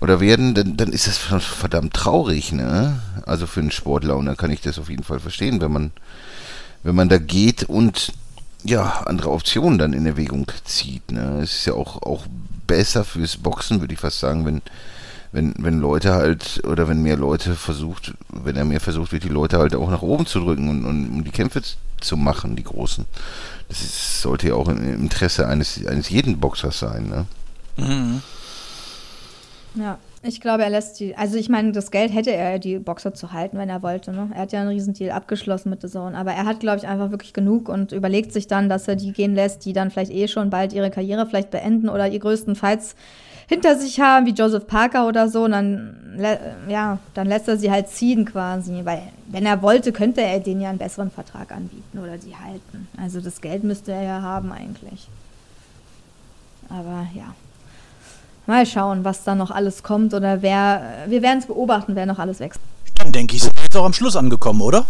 oder 0.00 0.18
werden, 0.18 0.54
dann, 0.54 0.76
dann 0.76 0.92
ist 0.92 1.06
das 1.06 1.18
verdammt 1.18 1.94
traurig, 1.94 2.52
ne? 2.52 3.00
Also 3.26 3.46
für 3.46 3.60
einen 3.60 3.70
Sportler 3.70 4.16
und 4.16 4.26
dann 4.26 4.36
kann 4.36 4.50
ich 4.50 4.60
das 4.60 4.78
auf 4.78 4.90
jeden 4.90 5.04
Fall 5.04 5.20
verstehen, 5.20 5.60
wenn 5.60 5.72
man, 5.72 5.92
wenn 6.82 6.96
man 6.96 7.08
da 7.08 7.18
geht 7.18 7.62
und 7.64 8.12
ja, 8.64 9.02
andere 9.06 9.30
Optionen 9.30 9.78
dann 9.78 9.92
in 9.92 10.04
Erwägung 10.04 10.50
zieht, 10.64 11.12
ne? 11.12 11.40
Es 11.42 11.54
ist 11.54 11.66
ja 11.66 11.74
auch, 11.74 12.02
auch 12.02 12.26
besser 12.66 13.04
fürs 13.04 13.36
Boxen, 13.36 13.80
würde 13.80 13.94
ich 13.94 14.00
fast 14.00 14.18
sagen, 14.18 14.44
wenn, 14.44 14.62
wenn, 15.30 15.54
wenn 15.58 15.78
Leute 15.78 16.14
halt, 16.14 16.60
oder 16.66 16.88
wenn 16.88 17.02
mehr 17.02 17.16
Leute 17.16 17.54
versucht, 17.54 18.14
wenn 18.30 18.56
er 18.56 18.64
mehr 18.64 18.80
versucht 18.80 19.12
wird, 19.12 19.22
die 19.22 19.28
Leute 19.28 19.58
halt 19.58 19.76
auch 19.76 19.90
nach 19.90 20.02
oben 20.02 20.26
zu 20.26 20.40
drücken 20.40 20.68
und, 20.68 20.84
und 20.84 21.08
um 21.08 21.24
die 21.24 21.30
Kämpfe 21.30 21.62
zu 22.00 22.16
machen, 22.16 22.56
die 22.56 22.64
großen. 22.64 23.04
Das 23.68 23.80
ist, 23.80 24.22
sollte 24.22 24.48
ja 24.48 24.54
auch 24.54 24.68
im 24.68 24.82
Interesse 25.02 25.46
eines, 25.46 25.84
eines 25.86 26.08
jeden 26.10 26.38
Boxers 26.38 26.78
sein, 26.78 27.08
ne? 27.08 27.26
Mhm. 27.76 28.22
Ja, 29.74 29.98
ich 30.22 30.40
glaube, 30.40 30.64
er 30.64 30.70
lässt 30.70 30.98
die, 30.98 31.16
also 31.16 31.36
ich 31.36 31.48
meine, 31.48 31.70
das 31.70 31.90
Geld 31.90 32.12
hätte 32.12 32.32
er, 32.32 32.58
die 32.58 32.78
Boxer 32.78 33.14
zu 33.14 33.32
halten, 33.32 33.58
wenn 33.58 33.68
er 33.68 33.82
wollte, 33.82 34.12
ne? 34.12 34.30
Er 34.34 34.42
hat 34.42 34.52
ja 34.52 34.60
einen 34.60 34.70
Riesendeal 34.70 35.12
abgeschlossen 35.12 35.70
mit 35.70 35.82
The 35.82 35.88
Zone, 35.88 36.16
aber 36.16 36.32
er 36.32 36.44
hat, 36.44 36.60
glaube 36.60 36.78
ich, 36.78 36.88
einfach 36.88 37.10
wirklich 37.10 37.32
genug 37.32 37.68
und 37.68 37.92
überlegt 37.92 38.32
sich 38.32 38.48
dann, 38.48 38.68
dass 38.68 38.88
er 38.88 38.96
die 38.96 39.12
gehen 39.12 39.34
lässt, 39.34 39.64
die 39.64 39.72
dann 39.72 39.90
vielleicht 39.90 40.10
eh 40.10 40.26
schon 40.26 40.50
bald 40.50 40.72
ihre 40.72 40.90
Karriere 40.90 41.26
vielleicht 41.26 41.50
beenden 41.50 41.88
oder 41.88 42.08
ihr 42.08 42.18
größten 42.18 42.56
Fights 42.56 42.96
hinter 43.46 43.78
sich 43.78 44.00
haben, 44.00 44.26
wie 44.26 44.32
Joseph 44.32 44.66
Parker 44.66 45.06
oder 45.06 45.28
so, 45.28 45.44
und 45.44 45.52
dann, 45.52 46.07
ja, 46.68 46.98
dann 47.14 47.26
lässt 47.26 47.48
er 47.48 47.56
sie 47.56 47.70
halt 47.70 47.88
ziehen 47.88 48.24
quasi, 48.24 48.80
weil 48.84 49.02
wenn 49.28 49.46
er 49.46 49.62
wollte, 49.62 49.92
könnte 49.92 50.20
er 50.20 50.40
denen 50.40 50.60
ja 50.60 50.70
einen 50.70 50.78
besseren 50.78 51.10
Vertrag 51.10 51.52
anbieten 51.52 51.98
oder 51.98 52.18
sie 52.18 52.34
halten. 52.36 52.88
Also 52.96 53.20
das 53.20 53.40
Geld 53.40 53.64
müsste 53.64 53.92
er 53.92 54.02
ja 54.02 54.22
haben 54.22 54.52
eigentlich. 54.52 55.08
Aber 56.68 57.06
ja. 57.14 57.34
Mal 58.46 58.66
schauen, 58.66 59.04
was 59.04 59.24
da 59.24 59.34
noch 59.34 59.50
alles 59.50 59.82
kommt 59.82 60.14
oder 60.14 60.42
wer, 60.42 61.04
wir 61.06 61.22
werden 61.22 61.38
es 61.38 61.46
beobachten, 61.46 61.94
wer 61.94 62.06
noch 62.06 62.18
alles 62.18 62.40
wächst. 62.40 62.60
Dann 62.96 63.12
denke 63.12 63.36
ich, 63.36 63.42
sind 63.42 63.54
wir 63.56 63.62
jetzt 63.62 63.76
auch 63.76 63.84
am 63.84 63.92
Schluss 63.92 64.16
angekommen, 64.16 64.62
oder? 64.62 64.86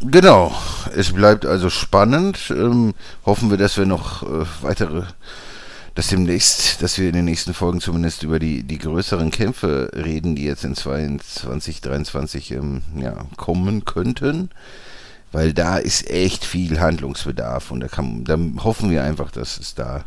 Genau. 0.00 0.50
Es 0.96 1.12
bleibt 1.12 1.46
also 1.46 1.70
spannend. 1.70 2.50
Ähm, 2.50 2.94
hoffen 3.24 3.50
wir, 3.50 3.58
dass 3.58 3.76
wir 3.76 3.86
noch 3.86 4.22
äh, 4.22 4.44
weitere 4.62 5.02
dass 5.94 6.08
demnächst, 6.08 6.82
dass 6.82 6.98
wir 6.98 7.08
in 7.08 7.14
den 7.14 7.24
nächsten 7.26 7.52
Folgen 7.52 7.80
zumindest 7.80 8.22
über 8.22 8.38
die, 8.38 8.62
die 8.62 8.78
größeren 8.78 9.30
Kämpfe 9.30 9.90
reden, 9.94 10.34
die 10.34 10.44
jetzt 10.44 10.64
in 10.64 10.74
2023 10.74 12.52
ähm, 12.52 12.82
ja, 12.96 13.26
kommen 13.36 13.84
könnten. 13.84 14.50
Weil 15.32 15.52
da 15.52 15.78
ist 15.78 16.10
echt 16.10 16.44
viel 16.44 16.80
Handlungsbedarf 16.80 17.70
und 17.70 17.80
da, 17.80 17.88
kann, 17.88 18.24
da 18.24 18.38
hoffen 18.64 18.90
wir 18.90 19.02
einfach, 19.02 19.30
dass 19.30 19.58
es 19.58 19.74
da 19.74 20.04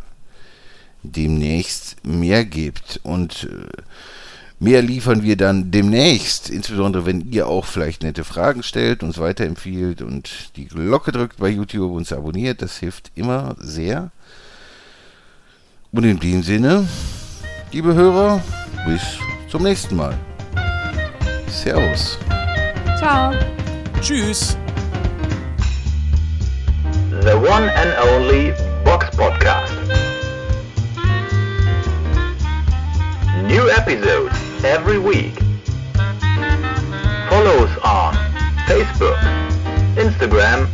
demnächst 1.02 2.04
mehr 2.06 2.46
gibt. 2.46 3.00
Und 3.04 3.50
äh, 3.52 3.82
mehr 4.60 4.82
liefern 4.82 5.24
wir 5.24 5.36
dann 5.36 5.72
demnächst, 5.72 6.50
insbesondere 6.50 7.06
wenn 7.06 7.32
ihr 7.32 7.48
auch 7.48 7.66
vielleicht 7.66 8.04
nette 8.04 8.24
Fragen 8.24 8.64
stellt, 8.64 9.04
uns 9.04 9.18
weiterempfiehlt 9.18 10.02
und 10.02 10.56
die 10.56 10.66
Glocke 10.66 11.12
drückt 11.12 11.38
bei 11.38 11.50
YouTube, 11.50 11.92
uns 11.92 12.12
abonniert. 12.12 12.62
Das 12.62 12.78
hilft 12.78 13.12
immer 13.16 13.56
sehr. 13.60 14.12
Und 15.96 16.04
in 16.04 16.20
dem 16.20 16.44
Sinne, 16.44 16.86
liebe 17.72 17.94
Hörer, 17.94 18.42
bis 18.86 19.02
zum 19.50 19.64
nächsten 19.64 19.96
Mal. 19.96 20.14
Servus. 21.48 22.20
Ciao. 23.00 23.34
Tschüss. 24.02 24.58
The 27.22 27.38
one 27.38 27.70
and 27.70 27.96
only 28.12 28.54
Box 28.84 29.06
Podcast. 29.16 29.72
New 33.48 33.70
episodes 33.70 34.36
every 34.66 35.00
week. 35.00 35.40
Follow 37.30 37.64
us 37.64 37.78
on 37.86 38.18
Facebook, 38.68 39.18
Instagram, 39.96 40.68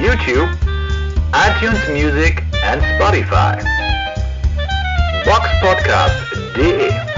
YouTube, 0.00 0.48
iTunes 1.32 1.82
Music 1.92 2.44
and 2.62 2.80
Spotify. 2.80 3.60
box 5.24 5.48
podcast 5.60 6.14
boxpodcast.de 6.56 7.11